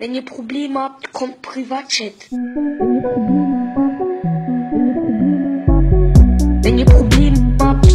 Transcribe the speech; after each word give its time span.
Wenn 0.00 0.14
ihr 0.14 0.24
Probleme 0.24 0.80
habt, 0.80 1.12
kommt 1.12 1.42
Privatchat. 1.42 2.14
Wenn 6.62 6.78
ihr 6.78 6.86
Probleme 6.86 7.56
habt, 7.60 7.86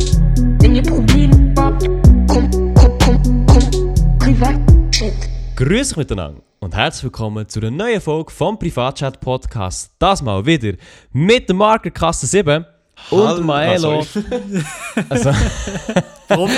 wenn 0.61 0.75
ihr 0.75 0.83
Probleme 0.83 1.51
habt, 1.57 1.87
kommt, 2.27 2.53
kommt, 2.75 3.03
kommt, 3.03 3.47
kommt 3.47 4.19
Privatchat. 4.19 5.13
Grüß 5.55 5.93
euch 5.93 5.97
miteinander 5.97 6.43
und 6.59 6.75
herzlich 6.75 7.05
willkommen 7.05 7.49
zu 7.49 7.59
einer 7.59 7.71
neuen 7.71 7.99
Folge 7.99 8.31
vom 8.31 8.59
Privatchat 8.59 9.19
Podcast. 9.19 9.91
Das 9.97 10.21
mal 10.21 10.45
wieder 10.45 10.77
mit 11.11 11.49
der 11.49 11.55
Marker 11.55 11.89
Kasse 11.89 12.27
7 12.27 12.67
und 13.09 13.27
Hallo. 13.27 13.43
Maelo. 13.43 13.99
Ah, 13.99 15.03
also, 15.09 15.29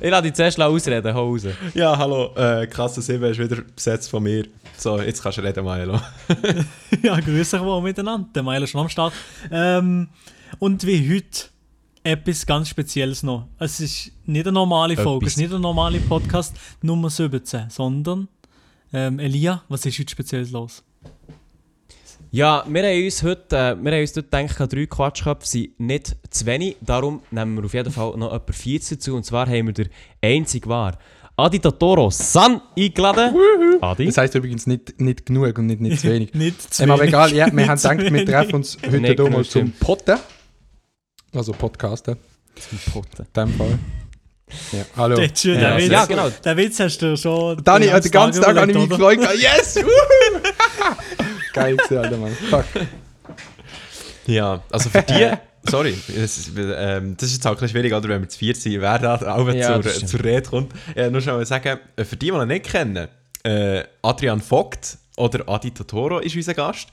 ich 0.00 0.10
lasse 0.10 0.22
dich 0.22 0.34
zuerst 0.34 0.60
ausreden, 0.60 1.14
hau 1.14 1.30
raus. 1.30 1.42
Ja, 1.74 1.96
hallo, 1.96 2.34
äh, 2.34 2.66
Klasse 2.66 3.02
7 3.02 3.22
ist 3.24 3.38
wieder 3.38 3.62
besetzt 3.62 4.10
von 4.10 4.22
mir. 4.22 4.46
So, 4.76 5.00
jetzt 5.00 5.22
kannst 5.22 5.38
du 5.38 5.42
reden, 5.42 5.64
Milo. 5.64 6.00
ja, 7.02 7.18
grüß 7.18 7.54
euch 7.54 7.62
wohl 7.62 7.82
miteinander. 7.82 8.28
Der 8.34 8.42
Meiler 8.42 8.64
ist 8.64 8.70
schon 8.70 8.80
am 8.82 8.88
Start. 8.88 9.12
Ähm, 9.50 10.08
und 10.58 10.86
wie 10.86 11.14
heute 11.14 11.48
etwas 12.02 12.46
ganz 12.46 12.68
Spezielles 12.68 13.22
noch. 13.22 13.48
Es 13.58 13.80
ist 13.80 14.12
nicht 14.26 14.46
eine 14.46 14.52
normale 14.52 14.96
Folge, 14.96 15.26
es 15.26 15.32
ist 15.32 15.38
nicht 15.38 15.52
ein 15.52 15.60
normaler 15.60 15.98
Podcast 16.00 16.56
Nummer 16.82 17.10
17, 17.10 17.70
sondern 17.70 18.28
ähm, 18.92 19.18
Elia, 19.18 19.62
was 19.68 19.84
ist 19.86 19.98
heute 19.98 20.10
speziell 20.10 20.48
los? 20.50 20.84
Ja, 22.36 22.66
wir 22.68 22.82
haben 22.82 23.02
uns 23.02 23.22
heute, 23.22 23.56
äh, 23.56 23.82
wir 23.82 23.92
haben 23.92 24.00
uns 24.02 24.12
dort 24.12 24.30
gedacht, 24.30 24.70
drei 24.70 24.84
Quatschköpfe 24.84 25.46
sind 25.46 25.80
nicht 25.80 26.16
zu 26.28 26.44
wenig. 26.44 26.76
Darum 26.82 27.22
nehmen 27.30 27.56
wir 27.56 27.64
auf 27.64 27.72
jeden 27.72 27.90
Fall 27.90 28.14
noch 28.18 28.30
etwa 28.30 28.52
14 28.52 29.00
zu. 29.00 29.16
Und 29.16 29.24
zwar 29.24 29.46
haben 29.46 29.68
wir 29.68 29.72
den 29.72 29.88
einzig 30.20 30.66
wahr. 30.66 30.98
Adi 31.34 31.60
Totoro 31.60 32.10
San 32.10 32.60
eingeladen. 32.76 33.34
Adi? 33.80 34.04
Das 34.04 34.18
heisst 34.18 34.34
übrigens 34.34 34.66
nicht, 34.66 35.00
nicht 35.00 35.24
genug 35.24 35.58
und 35.58 35.64
nicht, 35.64 35.80
nicht 35.80 35.98
zu 35.98 36.10
wenig. 36.10 36.34
Nicht 36.34 36.74
zu 36.74 36.82
ähm, 36.82 36.90
aber 36.90 37.00
wenig. 37.00 37.14
egal, 37.14 37.32
ja, 37.32 37.46
wir 37.50 37.68
haben 37.68 37.80
gedacht, 37.80 38.12
wir 38.12 38.26
treffen 38.26 38.54
uns 38.56 38.76
heute 38.84 39.00
Nicht 39.00 39.18
hier 39.18 39.30
mal 39.30 39.44
zum 39.46 39.72
Potten. 39.72 40.18
Also 41.34 41.52
Podcasten, 41.52 42.18
Potten. 42.92 43.24
in 43.24 43.32
dem 43.34 43.48
Fall. 43.56 43.78
Ja, 44.72 44.84
hallo. 44.94 45.16
Der, 45.16 45.28
der, 45.28 45.54
Ja, 45.54 45.78
Witz, 45.78 45.90
ja, 45.90 46.04
genau. 46.04 46.28
der 46.28 46.56
Witz 46.58 46.80
hast 46.80 46.98
du 46.98 47.16
schon. 47.16 47.64
Dani, 47.64 47.86
den 47.86 48.10
ganzen 48.10 48.42
Tag 48.42 48.58
habe 48.58 48.70
ich 48.70 48.76
mich 48.76 48.90
gefreut. 48.90 49.20
Yes! 49.38 49.80
wuhu! 51.56 51.64
Geil 51.64 51.76
gewesen, 51.76 51.98
Alter, 51.98 52.16
Mann. 52.16 52.32
Fuck. 52.50 52.64
Ja, 54.26 54.62
also 54.70 54.90
für 54.90 55.02
die, 55.02 55.30
sorry, 55.70 55.96
das 56.08 56.38
ist, 56.38 56.50
ähm, 56.56 57.16
das 57.16 57.28
ist 57.28 57.36
jetzt 57.36 57.46
auch 57.46 57.52
bisschen 57.52 57.68
schwierig, 57.68 57.92
oder, 57.94 58.08
wenn 58.08 58.22
wir 58.22 58.28
zu 58.28 58.38
viert 58.38 58.56
sind, 58.56 58.80
wer 58.80 58.98
da 58.98 59.14
auch 59.14 59.48
Ja, 59.52 59.80
zur, 59.80 60.06
zur 60.06 60.24
Rede 60.24 60.42
kommt. 60.42 60.72
Ja, 60.94 61.10
nur 61.10 61.20
schon 61.20 61.34
mal 61.34 61.46
sagen, 61.46 61.78
für 61.96 62.16
die, 62.16 62.30
die 62.30 62.32
ihn 62.32 62.48
nicht 62.48 62.66
kennen, 62.66 63.08
äh, 63.44 63.84
Adrian 64.02 64.40
Vogt 64.40 64.98
oder 65.16 65.48
Adi 65.48 65.70
Totoro 65.70 66.18
ist 66.18 66.36
unser 66.36 66.54
Gast. 66.54 66.88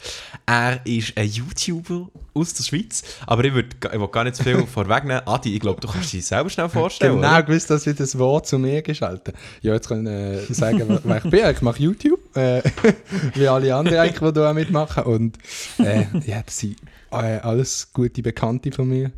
Er 0.46 0.80
ist 0.86 1.18
ein 1.18 1.28
YouTuber 1.28 2.08
aus 2.34 2.54
der 2.54 2.64
Schweiz, 2.64 3.04
aber 3.28 3.44
ich, 3.44 3.54
würd, 3.54 3.76
ich 3.94 4.12
gar 4.12 4.24
nicht 4.24 4.36
zu 4.38 4.44
viel 4.44 4.66
vorwegnehmen. 4.68 5.22
Adi, 5.28 5.54
ich 5.54 5.60
glaube, 5.60 5.82
du 5.82 5.88
kannst 5.88 6.14
dich 6.14 6.26
selber 6.26 6.50
schnell 6.50 6.70
vorstellen, 6.70 7.16
Genau 7.18 7.28
oder? 7.28 7.44
gewusst, 7.44 7.70
dass 7.70 7.86
wir 7.86 7.94
das 7.94 8.18
Wort 8.18 8.48
zu 8.48 8.58
mir 8.60 8.82
geschaltet 8.82 9.36
Ja, 9.62 9.74
jetzt 9.74 9.92
ich 9.92 9.98
äh, 9.98 10.40
sagen, 10.54 11.00
wer- 11.04 11.18
ich 11.18 11.30
bin. 11.30 11.46
Ich 11.50 11.62
mache 11.62 11.82
YouTube, 11.84 12.20
äh, 12.36 12.62
wie 13.36 13.48
alle 13.48 13.76
anderen 13.76 14.00
eigentlich, 14.00 14.32
die 14.32 14.40
da 14.40 14.54
mitmachen. 14.54 15.04
Und 15.04 15.38
äh, 15.80 16.06
ja, 16.26 16.42
das 16.46 16.58
sind 16.60 16.78
äh, 17.12 17.16
alles 17.40 17.92
gute 17.94 18.22
Bekannte 18.22 18.72
von 18.72 18.88
mir. 18.88 19.12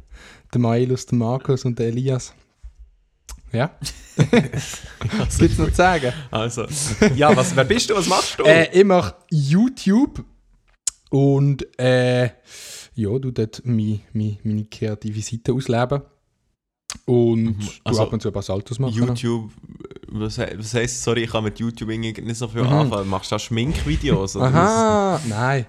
Der 0.53 0.61
Mailus, 0.61 1.05
der 1.05 1.17
Markus 1.17 1.63
und 1.65 1.77
der 1.79 1.87
Elias. 1.87 2.33
Ja. 3.51 3.71
Was 5.17 5.37
gibt's 5.37 5.57
noch 5.57 5.69
zu 5.69 5.75
sagen? 5.75 6.11
Also, 6.31 6.65
ja, 7.15 7.35
was, 7.35 7.55
wer 7.55 7.63
bist 7.63 7.89
du, 7.89 7.95
was 7.95 8.07
machst 8.07 8.39
du? 8.39 8.43
Äh, 8.43 8.69
ich 8.77 8.83
mache 8.85 9.13
YouTube 9.29 10.23
und 11.09 11.65
äh, 11.79 12.23
ja, 12.95 13.19
du 13.19 13.31
dort 13.31 13.61
meine, 13.65 13.99
meine, 14.13 14.37
meine 14.43 14.65
kreative 14.65 15.21
Seite 15.21 15.53
ausleben. 15.53 16.01
Und 17.05 17.57
Also, 17.83 17.99
du 18.01 18.07
ab 18.07 18.13
und 18.13 18.21
zu 18.21 18.29
ein 18.29 18.33
paar 18.33 18.41
Saltos 18.41 18.79
machen. 18.79 18.93
YouTube, 18.93 19.51
was, 20.07 20.37
he- 20.37 20.55
was 20.57 20.73
heisst, 20.73 21.03
sorry, 21.03 21.23
ich 21.23 21.29
kann 21.31 21.43
mit 21.43 21.59
YouTube 21.59 21.89
irgendwie 21.89 22.21
nicht 22.21 22.37
so 22.37 22.47
viel 22.47 22.63
Mhm. 22.63 22.69
anfangen. 22.69 23.09
Machst 23.09 23.31
du 23.31 23.35
da 23.35 23.39
Schminkvideos? 23.39 24.35
oder 24.37 24.45
Aha, 24.45 25.21
nein. 25.27 25.65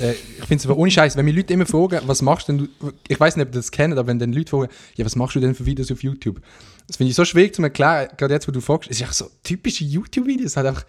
Äh, 0.00 0.12
ich 0.12 0.44
finde 0.46 0.56
es 0.56 0.66
aber 0.66 0.76
ohne 0.76 0.90
Scheiß, 0.90 1.16
wenn 1.16 1.24
mich 1.24 1.34
Leute 1.36 1.52
immer 1.54 1.66
fragen, 1.66 2.00
was 2.06 2.22
machst 2.22 2.48
denn 2.48 2.58
du, 2.58 2.68
ich 3.06 3.18
weiß 3.18 3.36
nicht, 3.36 3.46
ob 3.46 3.54
ihr 3.54 3.58
das 3.58 3.70
kennt, 3.70 3.92
aber 3.92 4.06
wenn 4.06 4.18
dann 4.18 4.32
Leute 4.32 4.50
fragen, 4.50 4.68
ja, 4.96 5.04
was 5.04 5.14
machst 5.16 5.36
du 5.36 5.40
denn 5.40 5.54
für 5.54 5.66
Videos 5.66 5.90
auf 5.92 6.02
YouTube? 6.02 6.40
Das 6.88 6.96
finde 6.96 7.10
ich 7.10 7.16
so 7.16 7.24
schwierig 7.24 7.54
zu 7.54 7.62
erklären, 7.62 8.08
gerade 8.16 8.34
jetzt, 8.34 8.48
wo 8.48 8.52
du 8.52 8.60
fragst, 8.60 8.90
es 8.90 8.96
ist 8.96 9.02
einfach 9.02 9.14
so 9.14 9.30
typische 9.44 9.84
YouTube-Videos, 9.84 10.56
halt 10.56 10.66
einfach 10.66 10.84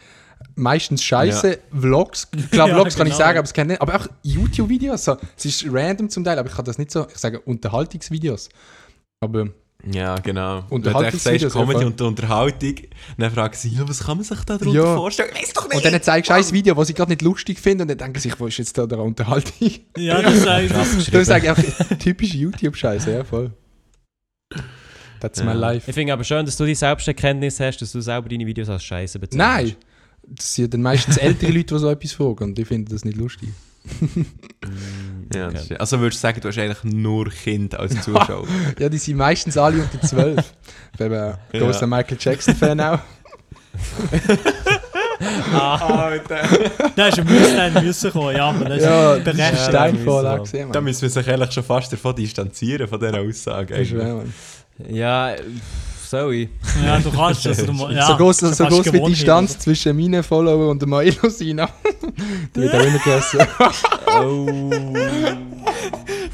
meistens 0.56 1.04
Scheiße, 1.04 1.60
Vlogs, 1.78 2.30
klar, 2.52 2.68
Ja, 2.70 2.74
Vlogs 2.74 2.96
kann 2.96 3.08
ich 3.08 3.14
genau. 3.14 3.26
sagen, 3.26 3.38
aber 3.40 3.46
es 3.46 3.54
kennt 3.54 3.70
nicht, 3.70 3.82
aber 3.82 3.96
auch 3.96 4.08
YouTube-Videos, 4.24 5.04
so, 5.04 5.18
es 5.38 5.46
ist 5.46 5.66
random 5.70 6.10
zum 6.10 6.24
Teil, 6.24 6.40
aber 6.40 6.50
ich 6.50 6.56
kann 6.56 6.64
das 6.66 6.78
nicht 6.78 6.92
so, 6.92 7.06
ich 7.10 7.18
sage 7.18 7.42
Unterhaltungsvideos. 7.42 8.50
Aber? 9.22 9.50
Ja, 9.92 10.16
genau. 10.16 10.56
Wenn 10.56 10.68
du 10.70 10.76
Unterhaltungsvideos, 10.76 11.54
Comedy 11.54 11.82
ja, 11.82 11.88
und 11.88 12.02
Unterhaltung, 12.02 12.76
dann 13.18 13.32
fragen 13.32 13.54
sie, 13.56 13.70
ja, 13.70 13.88
was 13.88 14.00
kann 14.00 14.18
man 14.18 14.24
sich 14.26 14.40
da 14.40 14.58
darunter 14.58 14.80
Ja. 14.80 14.96
vorstellen? 14.96 15.30
Weiß 15.34 15.54
doch 15.54 15.68
nicht! 15.70 15.86
und 15.86 15.94
dann 15.94 16.02
zeigst 16.02 16.30
du 16.30 16.34
ein 16.34 16.52
Video, 16.52 16.76
was 16.78 16.90
ich 16.90 16.96
gerade 16.96 17.12
nicht 17.12 17.22
lustig 17.22 17.60
finde 17.60 17.84
und 17.84 17.88
dann 17.90 17.98
denken 17.98 18.20
sich, 18.20 18.38
wo 18.40 18.48
ist 18.48 18.58
jetzt 18.58 18.78
da 18.78 18.86
der 18.86 19.00
Unterhaltung? 19.00 19.54
Ja, 19.98 20.22
das 20.22 20.44
sage 20.44 20.66
ich. 20.66 20.72
Das, 20.72 20.96
Das 21.12 21.22
ist 21.22 21.30
eigentlich 21.32 21.52
auch 21.52 21.98
typische 21.98 22.38
YouTube-Scheiße, 22.38 23.12
ja, 23.12 23.24
voll. 23.26 23.52
That's 25.20 25.40
my 25.42 25.48
Ja. 25.52 25.54
life. 25.54 25.90
Ich 25.90 25.94
finde 25.96 26.14
aber 26.14 26.24
schön, 26.24 26.46
dass 26.46 26.56
du 26.58 26.66
die 26.66 26.76
Selbsterkenntnis 26.76 27.60
hast, 27.60 27.78
dass 27.80 27.92
du 27.92 28.02
selber 28.02 28.30
deine 28.30 28.46
Videos 28.46 28.70
als 28.70 28.84
Scheiße 28.84 29.20
bezeichnest. 29.20 29.38
Nein! 29.38 29.76
Das 30.32 30.54
sind 30.56 30.74
dann 30.74 30.82
meistens 30.84 31.18
ältere 31.18 31.52
Leute, 31.52 31.74
die 31.74 31.80
so 31.80 31.90
etwas 31.90 32.12
fragen 32.12 32.44
und 32.44 32.56
die 32.58 32.64
finden 32.66 32.92
das 32.92 33.04
nicht 33.04 33.18
lustig. 33.18 33.50
ja, 35.34 35.48
Okay. 35.48 35.54
das 35.54 35.64
ist- 35.72 35.80
also 35.80 36.00
würdest 36.00 36.22
du 36.22 36.28
sagen, 36.28 36.42
du 36.42 36.48
hast 36.50 36.58
eigentlich 36.60 36.84
nur 36.94 37.30
Kind 37.30 37.74
als 37.76 38.00
Zuschauer? 38.04 38.46
Ja, 38.78 38.90
die 38.90 38.98
sind 38.98 39.18
meistens 39.18 39.58
alle 39.58 39.82
unter 39.82 40.02
12. 40.02 40.54
Ich 40.94 40.98
bin 41.00 41.14
ein 41.14 41.38
großer 41.54 41.88
Michael 41.88 42.18
Jackson-Fan 42.20 42.80
auch. 42.82 43.00
Alter! 45.54 46.48
da 46.96 47.08
ist 47.08 47.20
ein 47.20 47.26
Müslein 47.26 47.74
müssen 47.84 48.12
kommen, 48.12 48.36
ja, 48.36 48.50
aber 48.50 48.66
das 48.66 48.78
ist 48.78 48.84
Ja, 48.86 49.16
berechtigt. 49.18 49.54
ist 49.54 49.66
Steinvorlage. 49.66 50.42
gesehen, 50.44 50.72
Da 50.72 50.82
müssen 50.82 51.02
wir 51.02 51.10
sich 51.10 51.28
eigentlich 51.28 51.52
schon 51.52 51.64
fast 51.64 51.92
davon 51.92 52.16
distanzieren, 52.16 52.88
von 52.88 53.00
dieser 53.00 53.20
Aussage. 53.22 53.74
Das 53.78 53.88
ist. 53.88 53.94
Ja, 54.88 55.36
ich? 55.36 56.50
Ja, 56.84 57.00
du 57.00 57.12
kannst 57.12 57.46
das. 57.46 57.58
Du, 57.58 57.72
ja, 57.92 58.08
so 58.08 58.18
groß, 58.18 58.38
so 58.38 58.66
groß 58.66 58.94
wie 58.94 59.00
die 59.00 59.12
Distanz 59.12 59.52
hier, 59.52 59.60
zwischen 59.60 59.96
meinen 59.96 60.24
Follower 60.24 60.72
und 60.72 60.82
dem 60.82 60.90
Milo 60.90 61.30
Sina. 61.30 61.70
die 62.56 62.62
wird 62.62 62.74
auch 62.74 62.84
immer 62.84 63.00
grösser. 63.00 63.48
Oh? 64.22 64.94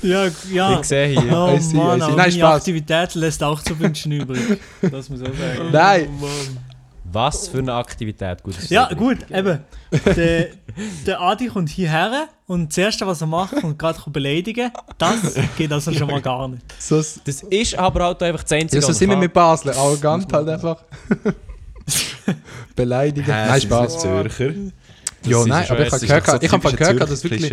Ja, 0.01 0.27
ja. 0.51 0.79
ich 0.79 0.85
sehe 0.85 1.07
hier. 1.07 1.31
Oh 1.31 1.53
I 1.53 1.59
see, 1.59 1.73
I 1.73 1.77
Mann, 1.77 1.99
see. 1.99 2.05
aber 2.05 2.15
Nein, 2.15 2.31
Spaß. 2.31 2.55
Aktivität 2.61 3.15
lässt 3.15 3.43
auch 3.43 3.61
zu 3.61 3.77
wünschen 3.77 4.13
übrig. 4.13 4.39
Das 4.81 5.09
muss 5.09 5.19
ich 5.21 5.27
auch 5.27 5.33
sagen. 5.33 5.71
Nein! 5.71 6.09
Was 7.03 7.49
für 7.49 7.59
eine 7.59 7.73
Aktivität, 7.73 8.41
gut. 8.43 8.57
ist 8.57 8.71
Ja, 8.71 8.87
gut, 8.93 9.29
eben. 9.29 9.59
Der, 10.15 10.47
der 11.05 11.21
Adi 11.21 11.47
kommt 11.47 11.69
hierher 11.69 12.29
und 12.47 12.69
das 12.69 12.77
Erste, 12.77 13.07
was 13.07 13.21
er 13.21 13.27
macht, 13.27 13.55
kommt 13.59 13.79
gerade 13.79 13.99
beleidigen. 14.09 14.71
Das 14.97 15.35
geht 15.57 15.71
also 15.71 15.91
schon 15.91 16.07
mal 16.07 16.21
gar 16.21 16.47
nicht. 16.47 16.63
So, 16.79 16.97
Das 16.97 17.41
ist 17.49 17.75
aber 17.75 18.03
halt 18.05 18.21
einfach 18.23 18.43
das 18.43 18.51
Einzige, 18.51 18.81
ja, 18.81 18.87
so 18.87 18.93
sind 18.93 19.09
wir 19.09 19.17
mit 19.17 19.33
Basler. 19.33 19.75
Arrogant 19.75 20.31
halt 20.31 20.47
einfach. 20.49 20.83
Beleidigen. 22.75 23.25
Hä, 23.31 23.47
Nein, 23.47 23.61
Spaß. 23.61 23.99
Zürcher. 23.99 24.53
Ja, 25.25 25.43
nein, 25.45 25.65
aber 25.69 25.85
ich 25.87 25.91
habe 25.91 26.05
gehört, 26.05 26.25
so 26.27 26.37
ich 26.41 26.51
habe 26.51 26.73
gehört, 26.75 27.01
dass 27.09 27.23
wirklich, 27.23 27.51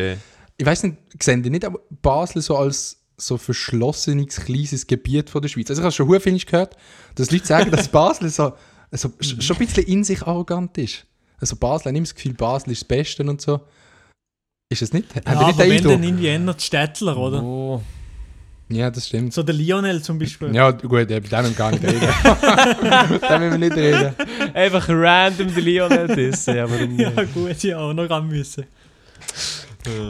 ich 0.58 0.66
weiß 0.66 0.82
nicht, 0.82 0.96
sehen 1.22 1.42
die 1.42 1.48
nicht 1.50 1.64
aber 1.64 1.80
Basel 2.02 2.42
so 2.42 2.56
als 2.56 2.98
so 3.16 3.38
verschlossenes, 3.38 4.36
kleines 4.36 4.86
Gebiet 4.86 5.30
von 5.30 5.40
der 5.40 5.48
Schweiz? 5.48 5.70
Also 5.70 5.80
ich 5.80 5.84
habe 5.84 5.92
schon 5.92 6.20
viel 6.20 6.38
gehört, 6.44 6.76
dass 7.14 7.30
Leute 7.30 7.46
sagen, 7.46 7.70
dass 7.70 7.88
Basel 7.88 8.28
so, 8.30 8.52
so 8.90 9.08
sch- 9.20 9.40
schon 9.40 9.56
ein 9.56 9.66
bisschen 9.66 9.84
in 9.84 10.04
sich 10.04 10.22
arrogant 10.22 10.76
ist. 10.76 11.06
Also 11.40 11.56
Basel, 11.56 11.82
ich 11.82 11.86
habe 11.88 11.96
immer 11.98 12.04
das 12.06 12.14
Gefühl, 12.14 12.34
Basel 12.34 12.72
ist 12.72 12.82
das 12.82 12.88
Beste 12.88 13.22
und 13.22 13.40
so. 13.40 13.60
Ist 14.72 14.80
es 14.80 14.92
nicht? 14.94 15.06
Ja, 15.14 15.22
Haben 15.30 15.36
aber 15.38 15.46
nicht 15.48 15.60
den 15.60 15.70
wenn 15.70 15.82
dann 15.84 16.02
irgendwie 16.02 16.28
ändert 16.28 16.60
die 16.60 16.64
Städtler, 16.64 17.16
oder? 17.16 17.42
Oh, 17.42 17.82
Ja, 18.70 18.90
das 18.90 19.06
stimmt. 19.06 19.34
So 19.34 19.42
der 19.42 19.54
Lionel 19.54 20.00
zum 20.00 20.18
Beispiel. 20.18 20.54
Ja, 20.54 20.70
gut, 20.70 20.82
über 20.82 21.04
den 21.04 21.22
müssen 21.22 21.30
wir 21.30 21.50
gar 21.58 21.70
nicht 21.72 21.84
reden. 21.84 22.00
den 22.00 23.40
müssen 23.40 23.60
wir 23.60 23.68
nicht 23.68 23.76
reden. 23.76 24.14
einfach 24.54 24.88
random 24.88 25.54
den 25.54 25.64
Lionel 25.64 26.08
dissen, 26.08 26.56
ja, 26.56 26.66
Ja, 26.98 27.10
gut, 27.34 27.62
ja, 27.62 27.78
auch 27.78 27.92
noch 27.92 28.08
ran 28.08 28.26
müssen. 28.28 28.64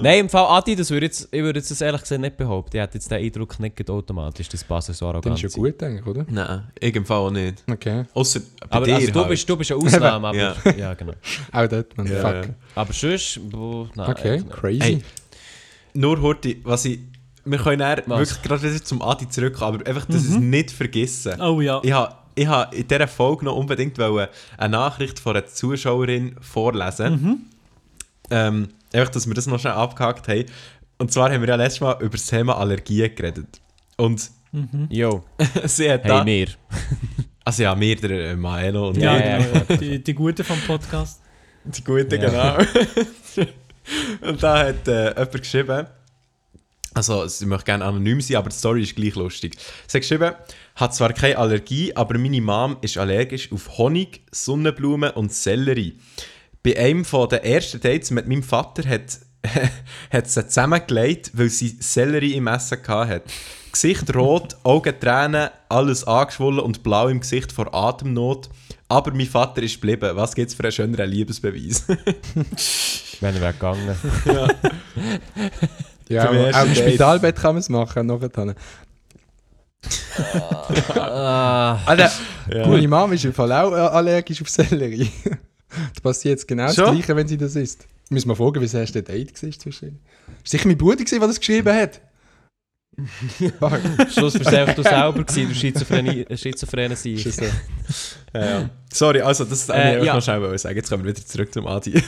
Nein, 0.02 0.20
im 0.20 0.28
Fall 0.28 0.44
Adi, 0.46 0.76
das 0.76 0.90
würde 0.90 1.06
jetzt, 1.06 1.28
ich 1.30 1.42
würde 1.42 1.58
jetzt 1.58 1.70
das 1.70 1.80
ehrlich 1.80 2.02
gesagt 2.02 2.20
nicht 2.20 2.36
behaupten. 2.36 2.76
Ich 2.76 2.82
hätte 2.82 2.94
jetzt 2.94 3.10
den 3.10 3.24
Eindruck 3.24 3.58
nicht 3.58 3.88
automatisch, 3.90 4.48
dass 4.48 4.64
Basel 4.64 4.94
so 4.94 5.06
arrogant 5.06 5.36
ist 5.36 5.42
ja 5.42 5.46
ist. 5.48 5.54
gut 5.54 5.82
eigentlich, 5.82 6.06
oder? 6.06 6.26
Nein, 6.28 6.68
ich 6.78 6.94
im 6.94 7.06
Fall 7.06 7.18
auch 7.18 7.30
nicht. 7.30 7.62
Okay. 7.70 8.04
Außer 8.14 8.40
bei 8.40 8.76
Aber 8.76 8.86
dir 8.86 8.96
also, 8.96 9.10
du, 9.12 9.20
halt. 9.20 9.28
bist, 9.30 9.48
du 9.48 9.56
bist 9.56 9.72
eine 9.72 9.82
Ausnahme, 9.82 10.28
aber 10.28 10.36
Ja. 10.36 10.54
ja. 10.76 10.94
genau. 10.94 11.14
Auch 11.52 11.66
dort, 11.68 11.96
man. 11.96 12.06
Ja, 12.06 12.20
Fuck. 12.20 12.34
ja. 12.34 12.54
Aber 12.74 12.92
sonst, 12.92 13.40
wo, 13.50 13.88
nein, 13.94 14.10
Okay, 14.10 14.42
crazy. 14.50 14.80
Hey. 14.80 15.02
Nur 15.94 16.20
Horti, 16.20 16.60
was 16.64 16.84
ich... 16.84 17.00
Wir 17.44 17.58
können 17.58 17.80
dann 17.80 18.02
Was? 18.06 18.18
wirklich 18.20 18.42
gerade 18.42 18.62
wieder 18.62 18.84
zum 18.84 19.02
Adi 19.02 19.28
zurückkommen, 19.28 19.80
aber 19.80 19.86
einfach, 19.88 20.06
dass 20.06 20.22
ich 20.22 20.30
es 20.30 20.36
nicht 20.38 20.70
vergessen. 20.70 21.40
Oh 21.40 21.60
ja. 21.60 21.80
Ich 21.82 21.92
habe 21.92 22.14
ich 22.34 22.46
ha 22.46 22.62
in 22.64 22.86
dieser 22.86 23.08
Folge 23.08 23.44
noch 23.44 23.56
unbedingt 23.56 23.98
wollen 23.98 24.28
eine 24.56 24.70
Nachricht 24.70 25.18
von 25.18 25.36
einer 25.36 25.46
Zuschauerin 25.46 26.36
vorlesen. 26.40 27.50
Ähm, 28.30 28.68
einfach, 28.94 29.10
dass 29.10 29.26
wir 29.26 29.34
das 29.34 29.46
noch 29.46 29.58
schnell 29.60 29.72
abgehakt 29.74 30.28
haben. 30.28 30.44
Und 30.98 31.12
zwar 31.12 31.32
haben 31.32 31.40
wir 31.40 31.48
ja 31.48 31.56
letztes 31.56 31.80
Mal 31.80 31.96
über 32.00 32.10
das 32.10 32.26
Thema 32.26 32.56
Allergien 32.56 33.14
geredet. 33.14 33.60
Und 33.96 34.30
Jo, 34.90 35.24
sie 35.64 35.90
hat 35.90 36.08
da... 36.08 36.18
hey, 36.18 36.24
mir. 36.24 36.48
Also 37.44 37.64
ja, 37.64 37.78
wir, 37.80 37.96
der 37.96 38.10
äh, 38.10 38.36
Maelo 38.36 38.90
und 38.90 38.98
Ja, 38.98 39.18
Ja, 39.18 39.38
ja. 39.40 39.76
Die, 39.76 39.98
die 40.02 40.14
Guten 40.14 40.44
vom 40.44 40.60
Podcast. 40.60 41.20
die 41.64 41.82
Guten, 41.82 42.22
Ja. 42.22 42.56
genau. 42.56 43.48
und 44.20 44.40
da 44.40 44.66
hat 44.66 44.86
äh, 44.86 45.08
jemand 45.08 45.32
geschrieben, 45.32 45.86
also 46.94 47.26
sie 47.26 47.46
möchte 47.46 47.64
gerne 47.64 47.84
anonym 47.84 48.20
sein, 48.20 48.36
aber 48.36 48.50
die 48.50 48.54
Story 48.56 48.82
ist 48.82 48.94
gleich 48.94 49.16
lustig. 49.16 49.56
Sie 49.88 49.96
hat 49.98 50.02
geschrieben, 50.02 50.34
hat 50.76 50.94
zwar 50.94 51.12
keine 51.14 51.38
Allergie, 51.38 51.92
aber 51.96 52.16
meine 52.16 52.40
Mom 52.40 52.76
ist 52.80 52.96
allergisch 52.96 53.50
auf 53.50 53.76
Honig, 53.76 54.20
Sonnenblumen 54.30 55.10
und 55.10 55.32
Sellerie. 55.32 55.98
Bei 56.64 56.78
einem 56.78 57.04
von 57.04 57.28
den 57.28 57.42
ersten 57.42 57.80
Dates 57.80 58.10
mit 58.10 58.28
meinem 58.28 58.42
Vater 58.42 58.88
hat, 58.88 59.18
hat 60.12 60.30
sie 60.30 60.46
zusammengelegt, 60.46 61.32
weil 61.34 61.48
sie 61.48 61.76
Sellerie 61.80 62.34
im 62.34 62.46
Essen 62.46 62.78
hatte. 62.86 63.22
Gesicht 63.72 64.14
rot, 64.14 64.56
Augen 64.64 64.94
Tränen, 65.00 65.48
alles 65.68 66.04
angeschwollen 66.06 66.60
und 66.60 66.82
blau 66.82 67.08
im 67.08 67.20
Gesicht 67.20 67.50
vor 67.52 67.74
Atemnot. 67.74 68.50
Aber 68.88 69.12
mein 69.14 69.26
Vater 69.26 69.62
ist 69.62 69.74
geblieben. 69.80 70.10
Was 70.14 70.34
gibt's 70.34 70.52
für 70.54 70.62
einen 70.64 70.72
schöneren 70.72 71.08
Liebesbeweis? 71.10 71.84
Wenn 73.20 73.34
er 73.34 73.40
weggegangen. 73.40 73.96
Ja, 76.08 76.26
Beim 76.26 76.36
aber 76.36 76.58
auch 76.58 76.62
im 76.66 76.74
Date. 76.74 76.88
Spitalbett 76.88 77.36
kann 77.36 77.54
man 77.54 77.60
es 77.60 77.68
machen, 77.70 78.06
nachher. 78.06 78.54
Ah, 80.94 81.80
Alter, 81.86 82.10
Ja. 82.52 82.66
meine 82.68 82.86
Mom 82.88 83.12
ist 83.14 83.24
im 83.24 83.32
Fall 83.32 83.50
auch 83.52 83.72
äh, 83.72 83.76
allergisch 83.76 84.42
auf 84.42 84.48
Sellerie. 84.50 85.10
das 85.94 86.00
passiert 86.02 86.32
jetzt 86.38 86.48
genau 86.48 86.66
das 86.66 86.76
Schon? 86.76 86.94
Gleiche, 86.94 87.16
wenn 87.16 87.28
sie 87.28 87.36
das 87.36 87.56
isst. 87.56 87.86
Müssen 88.10 88.28
wir 88.28 88.36
fragen, 88.36 88.60
wie 88.60 88.64
das 88.66 88.74
erste 88.74 89.02
Date 89.02 89.42
war 89.42 89.50
zwischen 89.52 89.88
ihnen. 89.88 89.98
Ist 90.44 90.50
sicher 90.50 90.68
mein 90.68 90.76
Bruder, 90.76 91.04
der 91.04 91.18
das 91.20 91.38
geschrieben 91.38 91.72
hat? 91.72 92.00
Schluss 94.12 94.38
war 94.38 94.52
einfach 94.52 94.74
du 94.74 94.82
selber, 94.82 95.24
gewesen, 95.24 95.48
du 95.48 95.54
Schizophrenie, 95.54 96.26
äh, 96.28 96.36
Schizophrene 96.36 96.94
sein. 96.94 97.14
Ist 97.14 97.26
das 97.26 97.36
so? 97.36 97.44
Ja, 98.34 98.44
ja. 98.60 98.70
Sorry, 98.90 99.20
also 99.20 99.44
das 99.44 99.68
wollte 99.68 99.80
Äh, 99.80 99.98
ich 100.00 100.04
ja. 100.06 100.14
noch 100.14 100.22
schnell 100.22 100.58
sagen. 100.58 100.76
Jetzt 100.76 100.88
kommen 100.88 101.04
wir 101.04 101.14
wieder 101.14 101.26
zurück 101.26 101.52
zum 101.52 101.66
Adi. 101.66 102.02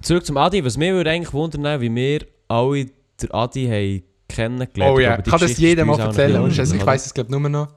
Zurück 0.00 0.24
zum 0.24 0.38
Adi, 0.38 0.64
was 0.64 0.78
mich 0.78 0.90
würde 0.92 1.10
eigentlich 1.10 1.32
wundern, 1.34 1.80
wie 1.80 1.94
wir 1.94 2.26
alle 2.48 2.86
den 3.20 3.30
Adi 3.30 3.66
haben 3.66 4.02
kennengelernt. 4.28 4.96
Oh 4.96 4.98
ja, 4.98 5.18
die 5.18 5.30
kann 5.30 5.40
das 5.40 5.58
jedem 5.58 5.90
ist 5.90 5.98
mal 5.98 6.06
erzählen? 6.06 6.50
Ich 6.50 6.86
weiß 6.86 7.06
es 7.06 7.14
glaube 7.14 7.30
nur 7.30 7.48
noch. 7.48 7.68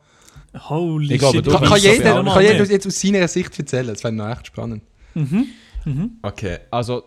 Holy 0.69 1.13
Ich 1.13 1.19
glaube, 1.19 1.37
shit. 1.37 1.47
Kann, 1.47 1.63
kann 1.63 1.79
jeder, 1.79 2.23
kann 2.23 2.43
jeder 2.43 2.65
jetzt 2.65 2.87
aus 2.87 2.99
seiner 2.99 3.27
Sicht 3.27 3.57
erzählen? 3.57 3.87
Das 3.87 4.03
wäre 4.03 4.13
noch 4.13 4.29
echt 4.29 4.47
spannend. 4.47 4.83
Okay. 6.21 6.57
Also, 6.71 7.03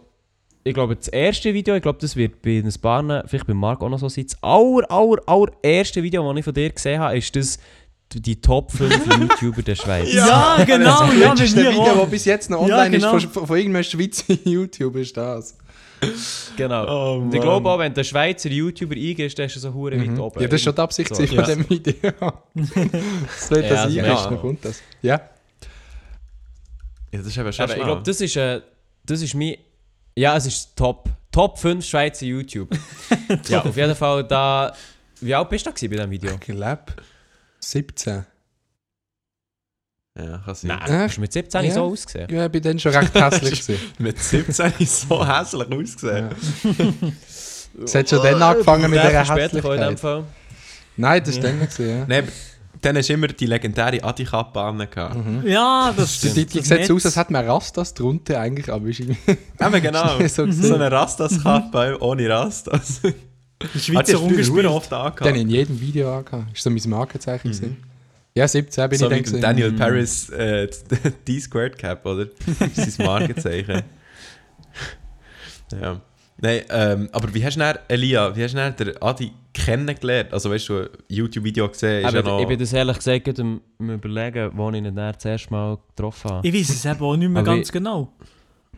ich 0.65 0.75
glaube, 0.75 0.97
das 0.97 1.09
erste 1.09 1.55
Video, 1.55 1.75
ich 1.75 1.83
glaube, 1.83 1.99
das 2.01 2.15
wird 2.17 2.43
bei 2.43 2.59
ein 2.59 2.73
paar, 2.81 3.25
vielleicht 3.27 3.47
bei 3.47 3.55
Marc 3.55 3.81
auch 3.83 3.89
noch 3.89 3.99
so 3.99 4.09
sein. 4.09 4.27
Das 4.27 4.43
aller, 4.43 4.91
aller, 4.91 5.23
aller 5.27 5.53
erste 5.63 6.03
Video, 6.03 6.29
das 6.29 6.39
ich 6.39 6.45
von 6.45 6.55
dir 6.55 6.71
gesehen 6.71 7.01
habe, 7.01 7.17
ist 7.17 7.35
das 7.35 7.59
die 8.15 8.41
Top 8.41 8.73
5 8.73 9.07
YouTuber 9.21 9.63
der 9.63 9.75
Schweiz. 9.75 10.13
Ja, 10.13 10.63
genau. 10.65 11.07
das 11.07 11.19
Ja, 11.19 11.33
ist 11.33 11.55
bei 11.55 11.61
ein 11.61 11.67
mir 11.67 11.73
Video, 11.73 11.95
das 12.01 12.11
bis 12.11 12.25
jetzt 12.25 12.51
noch 12.51 12.67
Ja, 12.67 12.79
online 12.79 12.99
genau. 12.99 13.17
ist, 13.17 13.27
von, 13.27 13.47
von 13.47 13.57
irgendeinem 13.57 13.85
Schweizer 13.85 14.33
YouTuber 14.45 15.01
ist 15.01 15.17
das. 15.17 15.57
Genau. 16.57 17.21
Oh, 17.21 17.31
ich 17.33 17.41
glaube 17.41 17.69
auch, 17.71 17.79
wenn 17.79 17.95
der 17.95 18.03
Schweizer 18.03 18.49
YouTuber 18.49 18.97
eingehst, 18.97 19.39
dann 19.39 19.47
ist 19.47 19.57
er 19.57 19.61
so 19.61 19.73
hure 19.73 19.93
weit 19.97 20.19
oben. 20.19 20.37
Mhm. 20.39 20.43
Ja, 20.43 20.49
das 20.49 20.55
ist 20.55 20.65
schon 20.65 20.75
die 20.75 20.81
Absicht 20.81 21.15
So, 21.15 21.25
von 21.25 21.37
ja. 21.37 21.43
dem 21.43 21.71
Video. 21.71 21.95
das 22.55 23.51
wird 23.51 23.65
Ja, 23.65 23.69
das 23.69 23.79
also, 23.81 23.97
ja. 23.97 24.29
dann 24.29 24.41
kommt 24.41 24.65
das. 24.65 24.83
Ja. 25.03 25.21
Ja, 27.13 27.19
das 27.19 27.27
ist 27.27 27.39
eben 27.39 27.53
schon 27.53 27.65
Aber 27.65 27.77
ich 27.77 27.83
glaube, 27.83 28.03
das 28.03 28.21
ist, 28.21 28.37
äh, 28.37 28.61
das 29.05 29.23
ist 29.23 29.35
mein. 29.35 29.57
Ja, 30.17 30.37
es 30.37 30.47
ist 30.47 30.77
Top. 30.77 31.09
Top 31.31 31.59
5 31.59 31.85
Schweizer 31.85 32.27
YouTube. 32.27 32.71
ja, 33.49 33.63
auf 33.63 33.77
jeden 33.77 33.95
Fall 33.95 34.25
da. 34.25 34.75
Wie 35.21 35.35
alt 35.35 35.49
bist 35.49 35.65
du 35.67 35.71
da 35.71 35.75
bei 35.81 35.87
diesem 35.87 36.11
Video? 36.11 36.33
Ich 36.33 36.41
glaube 36.41 36.93
17. 37.61 38.27
Ja, 40.19 40.39
kann 40.45 40.55
sein. 40.55 40.69
Nein, 40.69 40.91
Äh, 40.91 41.05
hast 41.05 41.17
du 41.17 41.21
mit 41.21 41.33
17 41.33 41.65
ja. 41.65 41.71
so 41.75 41.83
ausgesehen? 41.85 42.29
Ja, 42.31 42.47
ich 42.47 42.53
bin 42.53 42.63
dann 42.63 42.79
schon 42.79 42.93
recht 42.93 43.15
hässlich 43.15 43.61
gewesen. 43.67 43.83
Mit 43.99 44.19
17 44.23 44.73
ist 44.81 45.09
so 45.09 45.27
hässlich 45.27 45.69
ausgesehen. 45.73 46.29
Es 47.85 47.95
hat 47.95 48.09
schon 48.09 48.23
dann 48.23 48.43
angefangen 48.43 48.91
mit 48.91 48.99
Der 48.99 49.23
dieser 49.23 49.35
Hässlichkeit. 49.37 50.03
Nein, 50.97 51.23
das 51.25 51.37
war 51.37 51.43
dann 51.43 51.61
gewesen, 51.61 51.89
ja. 51.89 52.05
Nein, 52.09 52.29
dann 52.81 52.97
hast 52.97 53.09
du 53.09 53.13
immer 53.13 53.29
die 53.29 53.47
legendäre 53.47 54.03
Adi-Kappe 54.03 54.61
an. 54.61 54.79
gehabt. 54.91 55.17
Ja, 55.45 55.93
das 55.97 56.17
stimmt. 56.17 56.37
die, 56.37 56.47
die 56.47 56.61
sieht 56.63 56.87
so 56.87 56.97
aus, 56.97 57.07
als 57.07 57.17
hätte 57.17 57.33
man 57.33 57.45
Rastas 57.49 57.95
drunter 57.95 58.41
eigentlich, 58.41 58.73
aber 58.73 58.87
ist 58.89 58.99
irgendwie 59.01 59.19
Eben 59.61 59.83
genau. 59.83 60.19
so 60.21 60.27
so 60.29 60.47
gesehen. 60.47 60.75
eine 60.75 60.91
Rastas-Kappe 60.91 61.99
ohne 62.01 62.29
Rastas. 62.29 63.01
Die 63.03 63.79
Schweizer 63.79 64.19
früher 64.19 64.23
umgespielt. 64.23 64.67
oft 64.67 64.91
Dann 64.91 65.01
angehabt. 65.07 65.37
in 65.37 65.49
jedem 65.49 65.81
Video 65.81 66.17
angehabt. 66.17 66.57
Ist 66.57 66.63
so 66.65 66.71
mein 66.71 66.83
Markenzeichen 66.87 67.51
gewesen. 67.51 67.77
Ja, 68.39 68.47
17 68.47 68.89
bin 68.89 68.99
So 68.99 69.05
ich 69.07 69.11
dann 69.11 69.11
der 69.11 69.23
gewesen. 69.23 69.41
Daniel 69.41 69.73
Paris 69.73 70.31
äh, 70.31 70.69
D-Squared 71.27 71.77
Cap, 71.77 72.07
oder? 72.07 72.27
Das 72.61 72.87
ist 72.87 72.97
sein 72.97 73.07
Markenzeichen. 73.07 73.83
ja. 75.81 76.01
Nein, 76.41 76.61
ähm, 76.71 77.09
aber 77.11 77.35
wie 77.35 77.45
hast 77.45 77.57
du 77.57 77.61
dann, 77.61 77.79
Elia, 77.89 78.37
wie 78.37 78.45
hast 78.45 78.53
du 78.53 78.59
dann 78.59 78.77
den 78.77 79.03
Adi 79.03 79.33
kennengelernt? 79.53 80.33
Also 80.33 80.51
weißt 80.53 80.69
du, 80.69 80.83
ein 80.83 80.89
YouTube-Video 81.09 81.69
gesehen, 81.69 82.03
ist 82.03 82.07
Aber 82.07 82.19
ja 82.19 82.23
noch... 82.23 82.41
ich 82.41 82.47
bin 82.47 82.61
das 82.61 82.73
ehrlich 82.73 82.97
gesagt 82.97 83.25
gerade 83.25 83.43
am 83.43 83.61
überlegen, 83.81 84.53
wo 84.55 84.71
ich 84.71 84.77
ihn 84.77 84.85
dann 84.85 84.95
das 84.95 85.25
erste 85.25 85.51
Mal 85.51 85.77
getroffen 85.97 86.31
habe. 86.31 86.47
Ich 86.47 86.55
weiß 86.55 86.69
es 86.69 86.85
eben 86.85 87.01
auch 87.01 87.17
nicht 87.17 87.29
mehr 87.29 87.43
Aber 87.43 87.55
ganz 87.57 87.73
genau. 87.73 88.13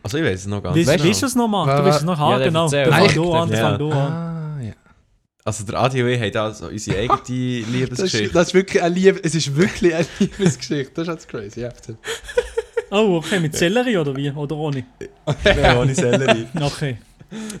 Also 0.01 0.17
ich 0.17 0.23
weiß 0.23 0.39
es 0.39 0.47
noch 0.47 0.63
ganz 0.63 0.75
Weißt 0.75 0.87
weißt 1.05 1.21
du 1.21 1.25
es 1.27 1.35
noch 1.35 1.47
mal? 1.47 1.67
Ja, 1.67 1.77
Du 1.77 1.85
weißt 1.85 1.99
es 1.99 2.03
noch 2.03 2.19
ja, 2.19 2.39
ja, 2.39 2.45
genau. 2.45 2.63
erzähl. 2.63 2.85
Fang 2.87 3.13
du 3.13 3.33
an, 3.33 3.49
fang 3.51 3.77
du 3.77 3.91
an. 3.91 4.11
Ah, 4.11 4.59
ja. 4.63 4.73
Also 5.43 5.63
der 5.65 5.79
Adi 5.79 6.03
und 6.03 6.09
ich 6.09 6.19
haben 6.21 6.31
da 6.31 6.53
so 6.53 6.67
unsere 6.67 6.97
eigene 6.97 7.17
Das 7.17 7.23
ist, 7.23 7.67
Liebesgeschichte. 7.73 8.33
das 8.33 8.47
ist 8.49 8.53
wirklich 8.53 8.83
eine 8.83 8.93
Liebe, 8.95 9.19
es 9.23 9.33
ist 9.35 9.55
wirklich 9.55 9.95
eine 9.95 10.05
Liebesgeschichte. 10.19 10.91
Das 10.93 11.07
ist 11.07 11.13
jetzt 11.13 11.29
crazy. 11.29 11.67
Oh, 12.93 13.15
okay, 13.15 13.39
mit 13.39 13.55
Sellerie 13.55 13.95
oder 13.97 14.13
wie? 14.17 14.29
Oder 14.31 14.53
ohne? 14.57 14.83
Nein, 15.45 15.77
ohne 15.77 15.95
Sellerie. 15.95 16.45
Okay. 16.59 16.97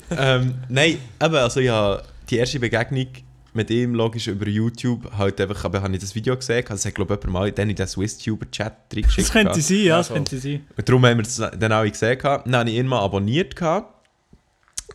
ähm, 0.09 0.55
nein, 0.67 0.97
eben, 1.23 1.35
also 1.35 1.61
ja, 1.61 2.01
die 2.29 2.35
erste 2.35 2.59
Begegnung 2.59 3.07
mit 3.53 3.69
ihm 3.69 3.95
logisch 3.95 4.27
über 4.27 4.45
YouTube, 4.49 5.09
halt 5.17 5.39
einfach, 5.39 5.63
aber 5.63 5.81
habe 5.81 5.93
ich 5.93 6.01
das 6.01 6.13
Video 6.15 6.35
gesehen, 6.35 6.65
also 6.67 6.85
hat 6.85 6.95
glaube 6.95 7.13
ich 7.13 7.19
jemand 7.23 7.33
mal 7.33 7.51
dann 7.53 7.69
in 7.69 7.77
den 7.77 7.87
SwissTuber-Chat 7.87 8.73
reingeschickt. 8.93 9.27
Das 9.27 9.31
könnte 9.31 9.61
sein, 9.61 9.77
ja, 9.77 9.97
das 9.99 10.09
Ja, 10.09 10.15
könnte 10.15 10.37
sein. 10.37 10.65
Und 10.75 10.89
darum 10.89 11.05
haben 11.05 11.17
wir 11.19 11.23
es 11.25 11.35
dann 11.37 11.71
alle 11.71 11.89
gesehen. 11.89 12.19
Dann 12.21 12.53
habe 12.55 12.69
ich 12.69 12.75
ihn 12.75 12.87
mal 12.87 12.99
abonniert. 12.99 13.55
gehabt. 13.55 14.05